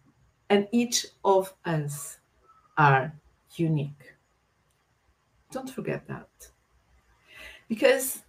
and 0.50 0.66
each 0.72 1.06
of 1.24 1.52
us 1.64 2.18
are 2.76 3.12
unique. 3.56 4.14
Don't 5.50 5.70
forget 5.70 6.06
that 6.08 6.28
because 7.68 8.22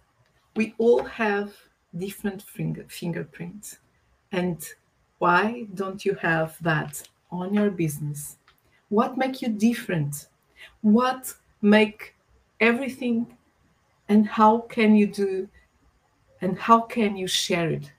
we 0.56 0.74
all 0.78 1.02
have 1.04 1.54
different 1.96 2.42
finger, 2.42 2.84
fingerprints. 2.88 3.78
And 4.32 4.66
why 5.18 5.66
don't 5.74 6.04
you 6.04 6.14
have 6.14 6.56
that 6.62 7.02
on 7.30 7.54
your 7.54 7.70
business? 7.70 8.36
What 8.88 9.16
make 9.16 9.42
you 9.42 9.48
different? 9.48 10.28
What 10.82 11.34
make 11.62 12.14
everything 12.60 13.26
and 14.08 14.26
how 14.26 14.60
can 14.60 14.94
you 14.94 15.06
do 15.06 15.48
and 16.40 16.58
how 16.58 16.80
can 16.80 17.16
you 17.16 17.26
share 17.26 17.70
it? 17.70 17.92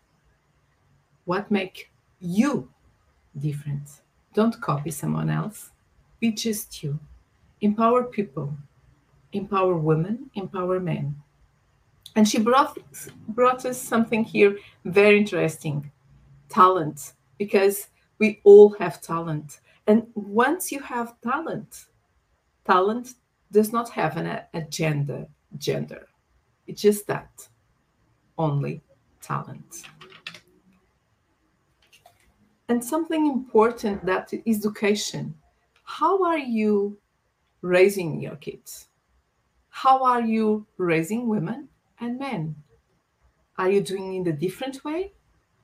What 1.26 1.52
make 1.52 1.91
you 2.22 2.70
different? 3.38 3.90
Don't 4.34 4.62
copy 4.62 4.92
someone 4.92 5.30
else. 5.30 5.72
Be 6.20 6.32
just 6.32 6.82
you. 6.84 7.00
Empower 7.60 8.04
people. 8.04 8.56
Empower 9.34 9.76
women, 9.76 10.30
empower 10.36 10.80
men 10.80 11.16
and 12.16 12.28
she 12.28 12.40
brought 12.40 12.78
brought 13.30 13.66
us 13.66 13.82
something 13.82 14.24
here 14.24 14.58
very 14.86 15.18
interesting 15.18 15.92
talent 16.50 17.14
because 17.38 17.88
we 18.20 18.40
all 18.44 18.70
have 18.76 19.02
talent 19.02 19.60
and 19.88 20.06
once 20.16 20.72
you 20.72 20.80
have 20.80 21.20
talent 21.22 21.86
talent 22.66 23.14
does 23.52 23.72
not 23.72 23.90
have 23.90 24.18
an 24.18 24.42
agenda 24.54 25.28
gender 25.58 26.08
it's 26.68 26.82
just 26.82 27.08
that 27.08 27.48
only 28.38 28.82
talent 29.22 29.84
and 32.72 32.84
something 32.84 33.28
important 33.28 34.06
that 34.06 34.34
is 34.46 34.58
education 34.58 35.36
how 35.84 36.24
are 36.24 36.44
you 36.60 36.98
raising 37.62 38.22
your 38.22 38.38
kids 38.38 38.88
how 39.72 40.04
are 40.04 40.22
you 40.22 40.68
raising 40.78 41.28
women 41.28 41.70
and 42.00 42.20
men? 42.20 42.56
Are 43.58 43.70
you 43.70 43.82
doing 43.82 44.14
it 44.16 44.30
a 44.30 44.34
different 44.34 44.84
way? 44.84 45.14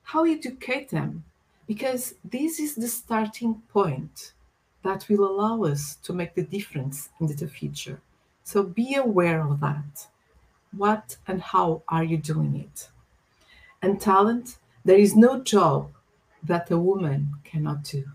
How 0.04 0.24
educate 0.24 0.90
them? 0.90 1.26
Because 1.68 2.16
this 2.24 2.60
is 2.60 2.76
the 2.76 2.88
starting 2.88 3.62
point 3.68 4.34
that 4.84 5.10
will 5.10 5.26
allow 5.26 5.66
us 5.66 5.98
to 6.04 6.14
make 6.14 6.34
the 6.34 6.44
difference 6.44 7.10
in 7.20 7.28
the 7.28 7.48
future. 7.48 8.00
So 8.44 8.64
be 8.64 8.96
aware 8.96 9.42
of 9.42 9.60
that. 9.60 10.08
What 10.76 11.18
and 11.28 11.42
how 11.42 11.84
are 11.90 12.04
you 12.04 12.18
doing 12.18 12.56
it? 12.56 12.90
And 13.82 14.00
talent, 14.00 14.58
there 14.86 14.98
is 14.98 15.16
no 15.16 15.44
job 15.44 15.92
that 16.44 16.72
a 16.72 16.78
woman 16.78 17.34
cannot 17.44 17.84
do. 17.84 18.06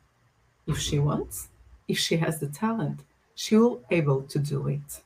If 0.66 0.78
she 0.78 0.98
wants, 0.98 1.48
if 1.88 1.98
she 1.98 2.16
has 2.18 2.38
the 2.38 2.48
talent, 2.48 3.00
she 3.34 3.56
will 3.56 3.82
able 3.90 4.22
to 4.22 4.38
do 4.38 4.68
it 4.68 5.02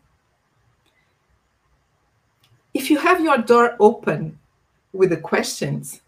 if 2.77 2.91
you 2.91 2.99
have 2.99 3.23
your 3.23 3.39
door 3.39 3.75
open 3.81 4.39
with 4.93 5.09
the 5.09 5.17
questions, 5.17 6.03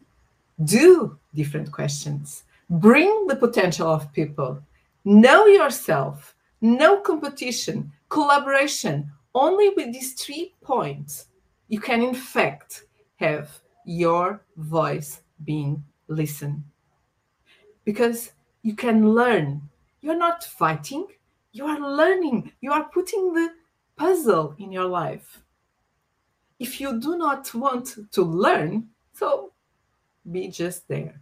do 0.65 1.19
different 1.35 1.73
questions. 1.73 2.43
Bring 2.69 3.27
the 3.27 3.37
potential 3.37 3.89
of 3.89 4.13
people. 4.13 4.63
Know 5.03 5.47
yourself. 5.47 6.35
No 6.61 7.01
competition, 7.01 7.91
collaboration. 8.11 9.11
Only 9.35 9.71
with 9.71 9.95
these 9.95 10.13
three 10.13 10.53
points, 10.61 11.29
you 11.69 11.81
can, 11.81 12.03
in 12.03 12.15
fact, 12.15 12.83
have 13.17 13.49
your 13.87 14.43
voice 14.59 15.23
being 15.47 15.83
listened. 16.09 16.63
Because 17.89 18.33
you 18.61 18.75
can 18.77 19.15
learn. 19.15 19.63
You're 20.03 20.19
not 20.19 20.45
fighting, 20.45 21.07
you 21.53 21.65
are 21.65 21.81
learning. 21.81 22.53
You 22.61 22.71
are 22.71 22.85
putting 22.85 23.33
the 23.33 23.49
puzzle 23.97 24.55
in 24.59 24.71
your 24.71 24.85
life. 24.85 25.43
If 26.59 26.83
you 26.83 27.01
do 27.01 27.17
not 27.17 27.55
want 27.55 27.97
to 28.13 28.23
learn, 28.23 28.89
so 29.15 29.53
be 30.31 30.49
just 30.49 30.87
there. 30.87 31.19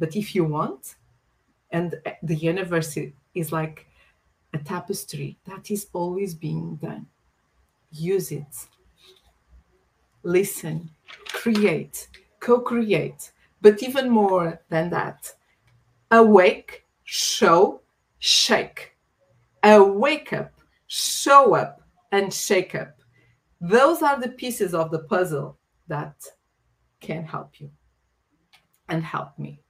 But 0.00 0.16
if 0.16 0.34
you 0.34 0.42
want, 0.42 0.96
and 1.70 1.94
the 2.20 2.34
universe 2.34 2.98
is 3.36 3.52
like 3.52 3.86
a 4.54 4.58
tapestry 4.58 5.38
that 5.44 5.70
is 5.70 5.86
always 5.92 6.34
being 6.34 6.80
done, 6.82 7.06
use 7.92 8.32
it. 8.32 8.52
Listen, 10.24 10.90
create, 11.28 12.08
co 12.40 12.58
create, 12.58 13.30
but 13.60 13.80
even 13.84 14.10
more 14.10 14.60
than 14.68 14.90
that, 14.90 15.32
awake, 16.12 16.84
show, 17.04 17.80
shake. 18.18 18.92
A 19.64 19.82
wake 19.82 20.32
up, 20.32 20.52
show 20.86 21.54
up, 21.54 21.80
and 22.12 22.32
shake 22.32 22.74
up. 22.74 22.98
Those 23.60 24.02
are 24.02 24.20
the 24.20 24.28
pieces 24.28 24.74
of 24.74 24.90
the 24.90 25.00
puzzle 25.00 25.58
that 25.88 26.16
can 27.00 27.24
help 27.24 27.60
you 27.60 27.70
and 28.88 29.02
help 29.02 29.38
me. 29.38 29.60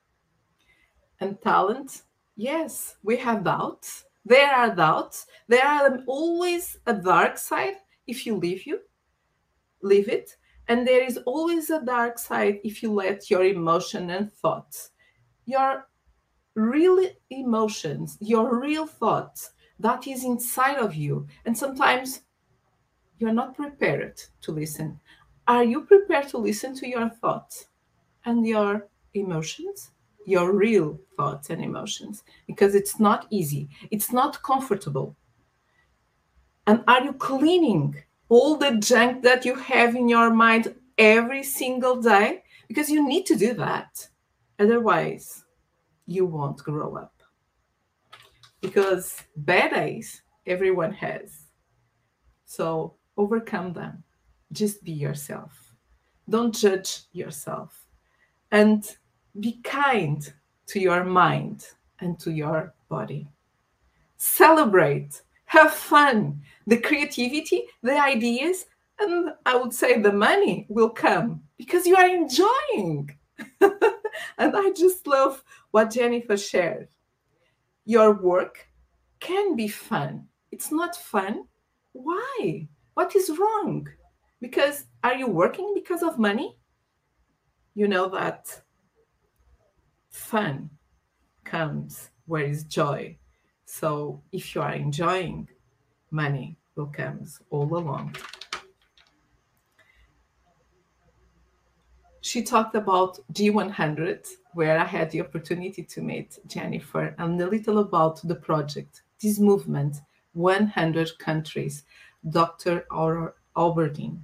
And 1.20 1.40
talent, 1.40 2.03
yes, 2.36 2.97
we 3.03 3.16
have 3.18 3.45
doubts. 3.45 4.05
There 4.24 4.51
are 4.51 4.74
doubts. 4.74 5.26
There 5.47 5.64
are 5.64 6.01
always 6.07 6.78
a 6.86 6.95
dark 6.95 7.38
side 7.38 7.74
if 8.07 8.26
you 8.26 8.36
leave 8.36 8.66
you, 8.66 8.80
leave 9.82 10.09
it. 10.09 10.36
And 10.68 10.86
there 10.86 11.05
is 11.05 11.18
always 11.18 11.70
a 11.70 11.84
dark 11.84 12.18
side 12.18 12.61
if 12.64 12.82
you 12.82 12.93
let 12.93 13.30
your 13.30 13.45
emotion 13.45 14.11
and 14.11 14.32
thoughts, 14.32 14.90
your 15.45 15.86
real 16.55 17.05
emotions, 17.30 18.18
your 18.20 18.61
real 18.61 18.86
thoughts, 18.86 19.53
that 19.78 20.07
is 20.07 20.24
inside 20.24 20.78
of 20.78 20.94
you. 20.94 21.26
And 21.44 21.57
sometimes 21.57 22.22
you're 23.18 23.32
not 23.32 23.57
prepared 23.57 24.20
to 24.42 24.53
listen. 24.53 25.00
Are 25.48 25.64
you 25.64 25.82
prepared 25.82 26.28
to 26.28 26.38
listen 26.38 26.74
to 26.76 26.88
your 26.88 27.09
thoughts 27.09 27.66
and 28.24 28.46
your 28.46 28.88
emotions? 29.14 29.90
Your 30.24 30.53
real 30.53 31.00
thoughts 31.16 31.50
and 31.50 31.62
emotions? 31.62 32.22
Because 32.46 32.74
it's 32.74 33.00
not 33.00 33.26
easy, 33.30 33.68
it's 33.90 34.12
not 34.12 34.42
comfortable. 34.42 35.16
And 36.66 36.84
are 36.86 37.03
you 37.03 37.12
cleaning 37.12 37.96
all 38.28 38.57
the 38.57 38.76
junk 38.76 39.22
that 39.24 39.44
you 39.44 39.57
have 39.57 39.96
in 39.96 40.09
your 40.09 40.30
mind 40.30 40.74
every 40.96 41.42
single 41.42 42.00
day? 42.00 42.44
Because 42.68 42.88
you 42.88 43.07
need 43.07 43.26
to 43.26 43.34
do 43.34 43.53
that. 43.55 44.09
Otherwise, 44.61 45.41
you 46.12 46.26
won't 46.26 46.58
grow 46.58 46.96
up. 46.96 47.22
Because 48.60 49.22
bad 49.36 49.72
days, 49.72 50.22
everyone 50.46 50.92
has. 50.92 51.46
So 52.44 52.94
overcome 53.16 53.72
them. 53.72 54.04
Just 54.52 54.84
be 54.84 54.92
yourself. 54.92 55.74
Don't 56.28 56.54
judge 56.54 57.02
yourself. 57.12 57.86
And 58.50 58.84
be 59.40 59.60
kind 59.64 60.32
to 60.66 60.78
your 60.78 61.04
mind 61.04 61.66
and 62.00 62.18
to 62.20 62.30
your 62.30 62.74
body. 62.88 63.28
Celebrate, 64.18 65.22
have 65.46 65.72
fun. 65.72 66.42
The 66.66 66.76
creativity, 66.76 67.64
the 67.82 67.98
ideas, 68.00 68.66
and 69.00 69.30
I 69.46 69.56
would 69.56 69.72
say 69.72 69.98
the 69.98 70.12
money 70.12 70.66
will 70.68 70.90
come 70.90 71.42
because 71.56 71.86
you 71.86 71.96
are 71.96 72.06
enjoying. 72.06 73.10
And 74.38 74.56
I 74.56 74.70
just 74.70 75.06
love 75.06 75.42
what 75.70 75.90
Jennifer 75.90 76.36
shared. 76.36 76.88
Your 77.84 78.12
work 78.12 78.66
can 79.20 79.56
be 79.56 79.68
fun. 79.68 80.26
It's 80.50 80.70
not 80.70 80.96
fun. 80.96 81.44
Why? 81.92 82.68
What 82.94 83.16
is 83.16 83.30
wrong? 83.38 83.88
Because 84.40 84.84
are 85.04 85.14
you 85.14 85.26
working 85.26 85.72
because 85.74 86.02
of 86.02 86.18
money? 86.18 86.56
You 87.74 87.88
know 87.88 88.08
that 88.10 88.60
fun 90.10 90.70
comes 91.44 92.10
where 92.26 92.44
is 92.44 92.64
joy. 92.64 93.16
So 93.64 94.22
if 94.32 94.54
you 94.54 94.60
are 94.60 94.74
enjoying, 94.74 95.48
money 96.10 96.58
will 96.76 96.86
come 96.86 97.26
all 97.50 97.74
along. 97.76 98.16
She 102.22 102.42
talked 102.44 102.76
about 102.76 103.18
G100, 103.32 104.28
where 104.54 104.78
I 104.78 104.84
had 104.84 105.10
the 105.10 105.20
opportunity 105.20 105.82
to 105.82 106.00
meet 106.00 106.38
Jennifer, 106.46 107.16
and 107.18 107.40
a 107.40 107.48
little 107.48 107.78
about 107.78 108.22
the 108.22 108.36
project, 108.36 109.02
this 109.20 109.40
movement, 109.40 109.96
100 110.34 111.18
countries, 111.18 111.82
Dr. 112.30 112.86
Albertine. 113.56 114.22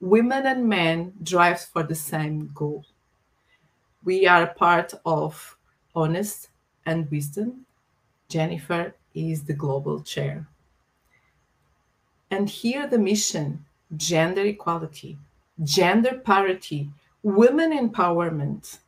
Women 0.00 0.44
and 0.44 0.68
men 0.68 1.12
drive 1.22 1.60
for 1.60 1.84
the 1.84 1.94
same 1.94 2.50
goal. 2.52 2.84
We 4.04 4.26
are 4.26 4.48
part 4.48 4.92
of 5.06 5.56
Honest 5.94 6.48
and 6.84 7.08
Wisdom. 7.12 7.64
Jennifer 8.28 8.96
is 9.14 9.44
the 9.44 9.54
global 9.54 10.02
chair. 10.02 10.48
And 12.28 12.50
here 12.50 12.88
the 12.88 12.98
mission 12.98 13.64
gender 13.96 14.44
equality, 14.44 15.16
gender 15.62 16.18
parity, 16.18 16.90
women 17.24 17.72
empowerment, 17.72 18.78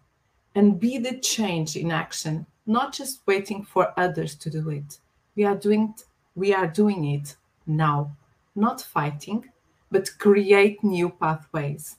and 0.54 0.78
be 0.78 0.98
the 0.98 1.18
change 1.18 1.74
in 1.74 1.90
action, 1.90 2.46
not 2.66 2.92
just 2.92 3.22
waiting 3.26 3.64
for 3.64 3.92
others 3.98 4.34
to 4.36 4.50
do 4.50 4.68
it. 4.70 4.98
We 5.34 5.44
are 5.44 5.56
doing 5.56 5.94
we 6.34 6.54
are 6.54 6.66
doing 6.66 7.04
it 7.06 7.34
now, 7.66 8.14
not 8.54 8.82
fighting, 8.82 9.50
but 9.90 10.18
create 10.18 10.84
new 10.84 11.08
pathways 11.08 11.96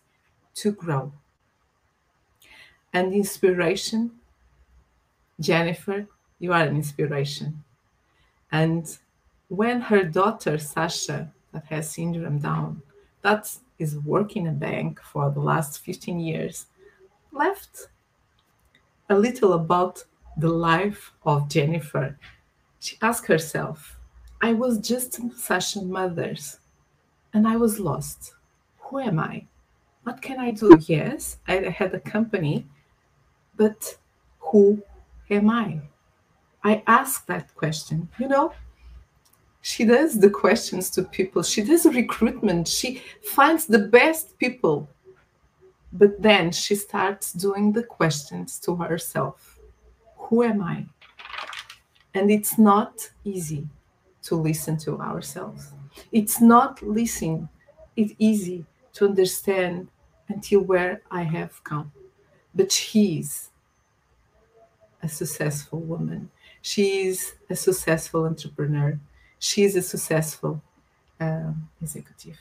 to 0.55 0.71
grow. 0.71 1.11
And 2.93 3.13
inspiration, 3.13 4.11
Jennifer, 5.39 6.07
you 6.39 6.53
are 6.53 6.61
an 6.61 6.75
inspiration. 6.75 7.63
And 8.51 8.95
when 9.49 9.81
her 9.81 10.03
daughter, 10.03 10.59
Sasha, 10.59 11.31
that 11.51 11.65
has 11.65 11.91
syndrome 11.91 12.39
Down, 12.39 12.81
that 13.23 13.57
is 13.79 13.97
working 13.99 14.47
a 14.47 14.51
bank 14.51 14.99
for 15.01 15.29
the 15.29 15.39
last 15.39 15.79
15 15.79 16.19
years, 16.19 16.67
left 17.31 17.87
a 19.09 19.15
little 19.15 19.53
about 19.53 20.03
the 20.37 20.49
life 20.49 21.11
of 21.25 21.49
Jennifer. 21.49 22.17
She 22.79 22.97
asked 23.01 23.27
herself, 23.27 23.99
I 24.41 24.53
was 24.53 24.77
just 24.77 25.19
Sasha 25.35 25.81
mothers 25.81 26.59
and 27.33 27.47
I 27.47 27.55
was 27.55 27.79
lost. 27.79 28.33
Who 28.79 28.99
am 28.99 29.19
I? 29.19 29.45
What 30.03 30.21
can 30.21 30.39
I 30.39 30.51
do? 30.51 30.77
Yes, 30.87 31.37
I 31.47 31.55
had 31.55 31.93
a 31.93 31.99
company, 31.99 32.65
but 33.55 33.97
who 34.39 34.81
am 35.29 35.49
I? 35.49 35.81
I 36.63 36.83
ask 36.87 37.25
that 37.25 37.53
question. 37.55 38.09
You 38.17 38.27
know, 38.27 38.53
she 39.67 39.83
does 39.83 40.17
the 40.17 40.29
questions 40.29 40.89
to 40.91 41.03
people, 41.03 41.43
she 41.43 41.61
does 41.61 41.85
recruitment, 41.85 42.69
she 42.69 43.01
finds 43.21 43.65
the 43.65 43.79
best 43.79 44.37
people, 44.39 44.87
but 45.91 46.21
then 46.21 46.53
she 46.53 46.73
starts 46.73 47.33
doing 47.33 47.73
the 47.73 47.83
questions 47.83 48.59
to 48.61 48.77
herself 48.77 49.59
Who 50.15 50.43
am 50.43 50.63
I? 50.63 50.85
And 52.13 52.31
it's 52.31 52.57
not 52.57 53.11
easy 53.25 53.67
to 54.23 54.35
listen 54.35 54.77
to 54.85 55.01
ourselves. 55.01 55.73
It's 56.13 56.39
not 56.39 56.81
listening, 56.81 57.49
it's 57.97 58.13
easy 58.19 58.65
to 58.93 59.03
understand 59.03 59.89
until 60.29 60.61
where 60.61 61.01
I 61.11 61.23
have 61.23 61.61
come. 61.65 61.91
But 62.55 62.71
she's 62.71 63.49
a 65.03 65.09
successful 65.09 65.81
woman. 65.81 66.31
She's 66.61 67.35
a 67.49 67.55
successful 67.55 68.23
entrepreneur. 68.25 68.97
She's 69.39 69.75
a 69.75 69.81
successful 69.81 70.61
um, 71.19 71.69
executive. 71.81 72.37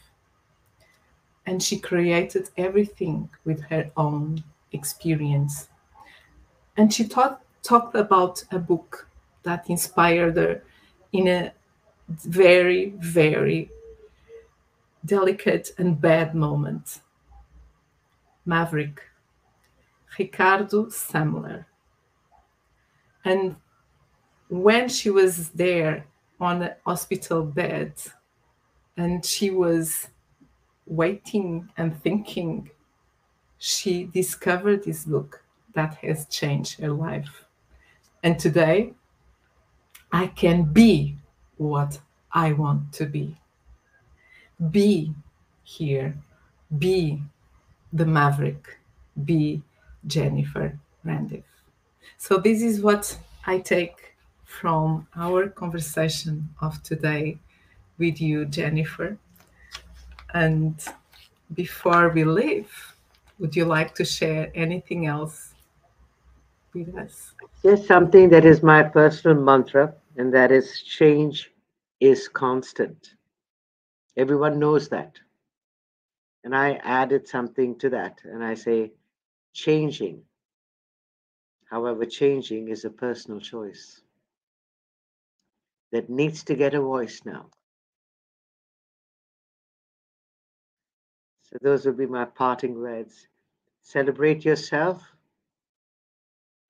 And 1.44 1.62
she 1.62 1.78
created 1.78 2.50
everything 2.56 3.28
with 3.44 3.60
her 3.64 3.90
own 3.96 4.42
experience. 4.72 5.68
And 6.76 6.92
she 6.92 7.06
taught, 7.06 7.40
talked 7.62 7.94
about 7.94 8.42
a 8.50 8.58
book 8.58 9.08
that 9.44 9.70
inspired 9.70 10.36
her 10.36 10.62
in 11.12 11.28
a 11.28 11.52
very, 12.08 12.94
very 12.98 13.70
delicate 15.04 15.70
and 15.78 16.00
bad 16.00 16.34
moment. 16.34 17.00
Maverick, 18.44 19.02
Ricardo 20.18 20.86
Semler. 20.86 21.66
And 23.24 23.56
when 24.48 24.88
she 24.88 25.10
was 25.10 25.50
there 25.50 26.06
on 26.40 26.58
the 26.60 26.76
hospital 26.84 27.42
bed 27.42 27.92
and 28.96 29.24
she 29.24 29.50
was 29.50 30.08
waiting 30.86 31.68
and 31.76 32.00
thinking, 32.02 32.70
she 33.58 34.04
discovered 34.04 34.84
this 34.84 35.04
book 35.04 35.42
that 35.74 35.94
has 35.96 36.26
changed 36.26 36.80
her 36.80 36.90
life. 36.90 37.44
And 38.22 38.38
today, 38.38 38.94
I 40.12 40.28
can 40.28 40.64
be 40.64 41.16
what 41.56 41.98
I 42.32 42.52
want 42.52 42.92
to 42.94 43.06
be. 43.06 43.36
Be 44.70 45.12
here, 45.62 46.16
be 46.78 47.22
the 47.92 48.06
maverick, 48.06 48.78
be 49.24 49.62
Jennifer 50.06 50.78
Randive. 51.04 51.44
So, 52.18 52.38
this 52.38 52.62
is 52.62 52.80
what 52.80 53.16
I 53.46 53.58
take 53.58 54.15
from 54.46 55.06
our 55.16 55.48
conversation 55.48 56.48
of 56.62 56.82
today 56.82 57.38
with 57.98 58.20
you, 58.20 58.46
Jennifer. 58.46 59.18
And 60.32 60.80
before 61.54 62.10
we 62.10 62.24
leave, 62.24 62.72
would 63.38 63.54
you 63.54 63.64
like 63.64 63.94
to 63.96 64.04
share 64.04 64.50
anything 64.54 65.06
else 65.06 65.54
with 66.72 66.96
us? 66.96 67.32
Just 67.62 67.86
something 67.86 68.28
that 68.30 68.44
is 68.44 68.62
my 68.62 68.82
personal 68.82 69.42
mantra, 69.42 69.92
and 70.16 70.32
that 70.32 70.52
is 70.52 70.80
change 70.82 71.50
is 72.00 72.28
constant. 72.28 73.14
Everyone 74.16 74.58
knows 74.58 74.88
that. 74.88 75.18
And 76.44 76.54
I 76.54 76.74
added 76.84 77.26
something 77.26 77.76
to 77.80 77.90
that, 77.90 78.20
and 78.24 78.44
I 78.44 78.54
say 78.54 78.92
changing. 79.52 80.22
However, 81.68 82.06
changing 82.06 82.68
is 82.68 82.84
a 82.84 82.90
personal 82.90 83.40
choice 83.40 84.02
that 85.92 86.10
needs 86.10 86.44
to 86.44 86.54
get 86.54 86.74
a 86.74 86.80
voice 86.80 87.20
now. 87.24 87.46
So, 91.42 91.58
those 91.62 91.86
would 91.86 91.96
be 91.96 92.06
my 92.06 92.24
parting 92.24 92.80
words. 92.80 93.28
Celebrate 93.82 94.44
yourself. 94.44 95.02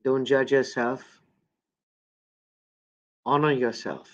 Don't 0.04 0.26
judge 0.26 0.52
yourself. 0.52 1.02
Honor 3.24 3.52
yourself. 3.52 4.08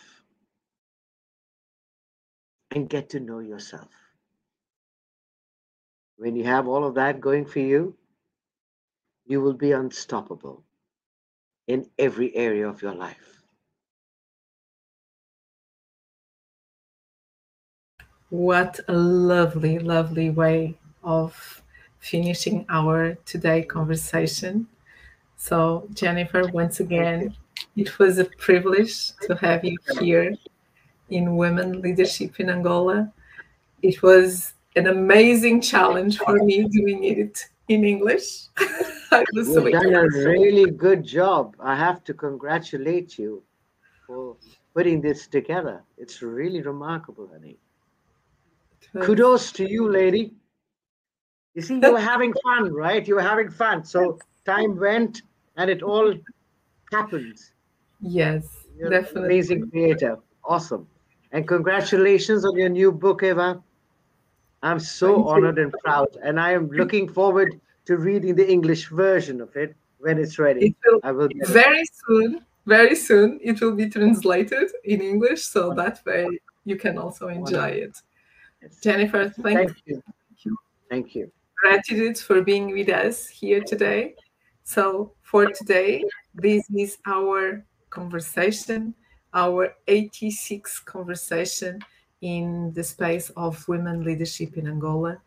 And 2.71 2.89
get 2.89 3.11
to 3.11 3.21
know 3.21 3.41
yourself. 3.41 3.91
When 6.17 6.37
you 6.37 6.45
have 6.45 6.69
all 6.69 6.85
of 6.85 6.95
that 6.95 7.21
going 7.21 7.45
for 7.45 7.59
you, 7.59 7.97
you 9.27 9.41
will 9.41 9.55
be 9.55 9.73
unstoppable 9.73 10.63
in 11.67 11.87
every 11.99 12.35
area 12.35 12.69
of 12.69 12.81
your 12.83 12.95
life. 12.95 13.32
What 18.33 18.81
a 18.89 18.95
lovely, 18.95 19.79
lovely 19.79 20.31
way 20.31 20.79
of 21.05 21.63
finishing 21.99 22.65
our 22.71 23.15
today 23.27 23.63
conversation. 23.63 24.69
So, 25.37 25.87
Jennifer, 25.93 26.49
once 26.49 26.81
again, 26.81 27.37
it 27.77 27.99
was 27.99 28.17
a 28.17 28.25
privilege 28.25 29.15
to 29.27 29.35
have 29.37 29.67
you 29.67 29.77
here 30.01 30.35
in 31.11 31.37
Women 31.37 31.83
Leadership 31.83 32.41
in 32.41 32.49
Angola. 32.49 33.13
It 33.83 34.03
was 34.03 34.55
an 34.77 34.87
amazing 34.87 35.61
challenge 35.61 36.17
for 36.17 36.43
me 36.43 36.65
doing 36.65 37.05
it 37.05 37.51
in 37.69 37.85
English. 37.85 38.47
You've 39.35 39.47
so 39.47 39.69
done 39.69 39.95
a 39.95 40.05
really 40.05 40.71
good 40.71 41.05
job. 41.05 41.55
I 41.61 41.77
have 41.77 42.03
to 42.05 42.15
congratulate 42.15 43.19
you 43.19 43.43
for 44.07 44.39
putting 44.73 45.03
this 45.03 45.27
together. 45.27 45.83
It's 45.99 46.23
really 46.23 46.63
remarkable, 46.63 47.29
honey. 47.31 47.59
Kudos 49.03 49.53
to 49.53 49.69
you, 49.69 49.89
lady. 49.91 50.33
You 51.55 51.63
see, 51.63 51.79
you 51.81 51.93
were 51.93 52.01
having 52.01 52.33
fun, 52.43 52.73
right? 52.73 53.07
You 53.07 53.17
were 53.17 53.23
having 53.23 53.51
fun. 53.51 53.85
So 53.85 54.19
time 54.45 54.77
went 54.79 55.23
and 55.57 55.71
it 55.71 55.83
all 55.83 56.15
happened. 56.91 57.39
Yes, 58.01 58.47
You're 58.79 58.91
definitely. 58.91 59.25
amazing 59.27 59.71
creator. 59.71 60.19
Awesome. 60.45 60.87
And 61.33 61.47
congratulations 61.47 62.45
on 62.45 62.57
your 62.57 62.69
new 62.69 62.91
book, 62.93 63.23
Eva. 63.23 63.63
I'm 64.63 64.81
so 64.81 65.15
Thank 65.15 65.27
honored 65.27 65.57
you. 65.57 65.65
and 65.65 65.73
proud. 65.85 66.09
And 66.23 66.41
I 66.41 66.53
am 66.53 66.71
looking 66.71 67.09
forward 67.09 67.61
to 67.87 67.97
reading 67.97 68.35
the 68.35 68.51
English 68.51 68.89
version 68.89 69.41
of 69.41 69.55
it 69.57 69.75
when 69.99 70.19
it's 70.19 70.39
ready. 70.39 70.67
It 70.67 70.77
will, 70.85 71.01
I 71.03 71.13
will 71.13 71.29
very 71.47 71.81
it. 71.81 71.91
soon. 72.07 72.45
Very 72.67 72.95
soon 72.95 73.41
it 73.43 73.61
will 73.61 73.75
be 73.75 73.89
translated 73.91 74.71
in 74.85 75.01
English, 75.01 75.43
so 75.43 75.75
that 75.75 76.01
way 76.07 76.29
you 76.65 76.77
can 76.77 76.97
also 76.97 77.27
enjoy 77.29 77.69
it. 77.71 78.01
Jennifer, 78.83 79.29
thank, 79.29 79.59
thank 79.59 79.77
you. 79.87 80.03
Thank 80.29 80.45
you. 80.45 80.57
Thank 80.91 81.15
you. 81.15 81.33
Gratitude 81.57 82.19
for 82.19 82.43
being 82.43 82.73
with 82.73 82.89
us 82.89 83.29
here 83.29 83.63
today. 83.63 84.15
So, 84.65 85.13
for 85.23 85.47
today, 85.47 86.05
this 86.35 86.65
is 86.75 86.99
our 87.07 87.65
conversation, 87.91 88.95
our 89.35 89.75
86th 89.89 90.85
conversation 90.85 91.81
in 92.21 92.73
the 92.75 92.85
space 92.85 93.31
of 93.37 93.67
women 93.69 94.05
leadership 94.05 94.57
in 94.57 94.69
Angola. 94.69 95.19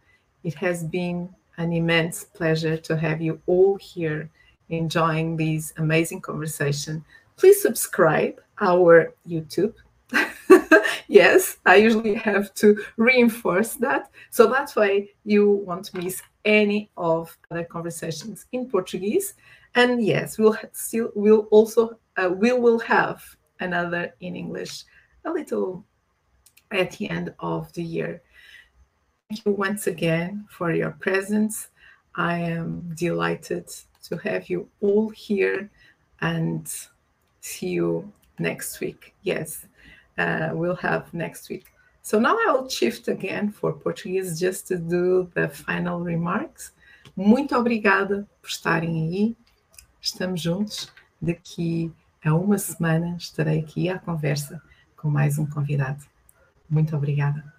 It 0.43 0.55
has 0.55 0.83
been 0.83 1.29
an 1.57 1.73
immense 1.73 2.23
pleasure 2.23 2.77
to 2.77 2.97
have 2.97 3.21
you 3.21 3.41
all 3.45 3.75
here 3.77 4.29
enjoying 4.69 5.37
this 5.37 5.73
amazing 5.77 6.21
conversation. 6.21 7.03
Please 7.37 7.61
subscribe 7.61 8.41
our 8.61 9.13
YouTube 9.27 9.73
yes, 11.07 11.57
I 11.65 11.75
usually 11.75 12.15
have 12.15 12.53
to 12.55 12.83
reinforce 12.97 13.73
that. 13.75 14.11
So 14.29 14.47
that's 14.47 14.75
why 14.75 15.07
you 15.23 15.63
won't 15.65 15.93
miss 15.93 16.21
any 16.43 16.91
of 16.97 17.35
the 17.49 17.63
conversations 17.63 18.45
in 18.51 18.69
Portuguese. 18.69 19.33
And 19.75 20.03
yes, 20.03 20.37
we'll 20.37 20.57
still 20.73 21.11
we'll 21.15 21.47
also 21.51 21.97
uh, 22.17 22.29
we 22.29 22.53
will 22.53 22.79
have 22.79 23.23
another 23.59 24.13
in 24.21 24.35
English 24.35 24.83
a 25.25 25.31
little 25.31 25.85
at 26.71 26.91
the 26.91 27.09
end 27.09 27.33
of 27.39 27.71
the 27.73 27.83
year. 27.83 28.21
Thank 29.29 29.45
you 29.45 29.51
once 29.53 29.87
again 29.87 30.45
for 30.49 30.71
your 30.71 30.91
presence. 30.91 31.69
I 32.15 32.37
am 32.37 32.93
delighted 32.95 33.69
to 34.03 34.17
have 34.17 34.49
you 34.49 34.69
all 34.81 35.09
here 35.09 35.69
and 36.21 36.71
see 37.41 37.69
you 37.69 38.11
next 38.39 38.79
week. 38.79 39.13
Yes 39.23 39.65
uh, 40.17 40.49
we'll 40.53 40.75
have 40.75 41.13
next 41.13 41.49
week. 41.49 41.65
So 42.01 42.19
now 42.19 42.37
I 42.37 42.51
will 42.51 42.69
shift 42.69 43.07
again 43.07 43.51
for 43.51 43.73
Portuguese 43.73 44.39
just 44.39 44.67
to 44.67 44.77
do 44.77 45.29
the 45.33 45.49
final 45.49 46.01
remarks. 46.01 46.71
Muito 47.15 47.55
obrigada 47.55 48.27
por 48.41 48.49
estarem 48.49 49.07
aí. 49.07 49.35
Estamos 50.01 50.41
juntos. 50.41 50.91
Daqui 51.19 51.91
a 52.23 52.33
uma 52.35 52.57
semana 52.57 53.15
estarei 53.17 53.59
aqui 53.59 53.89
à 53.89 53.97
conversa 53.97 54.61
com 54.95 55.09
mais 55.09 55.39
um 55.39 55.45
convidado. 55.45 56.05
Muito 56.69 56.95
obrigada. 56.95 57.54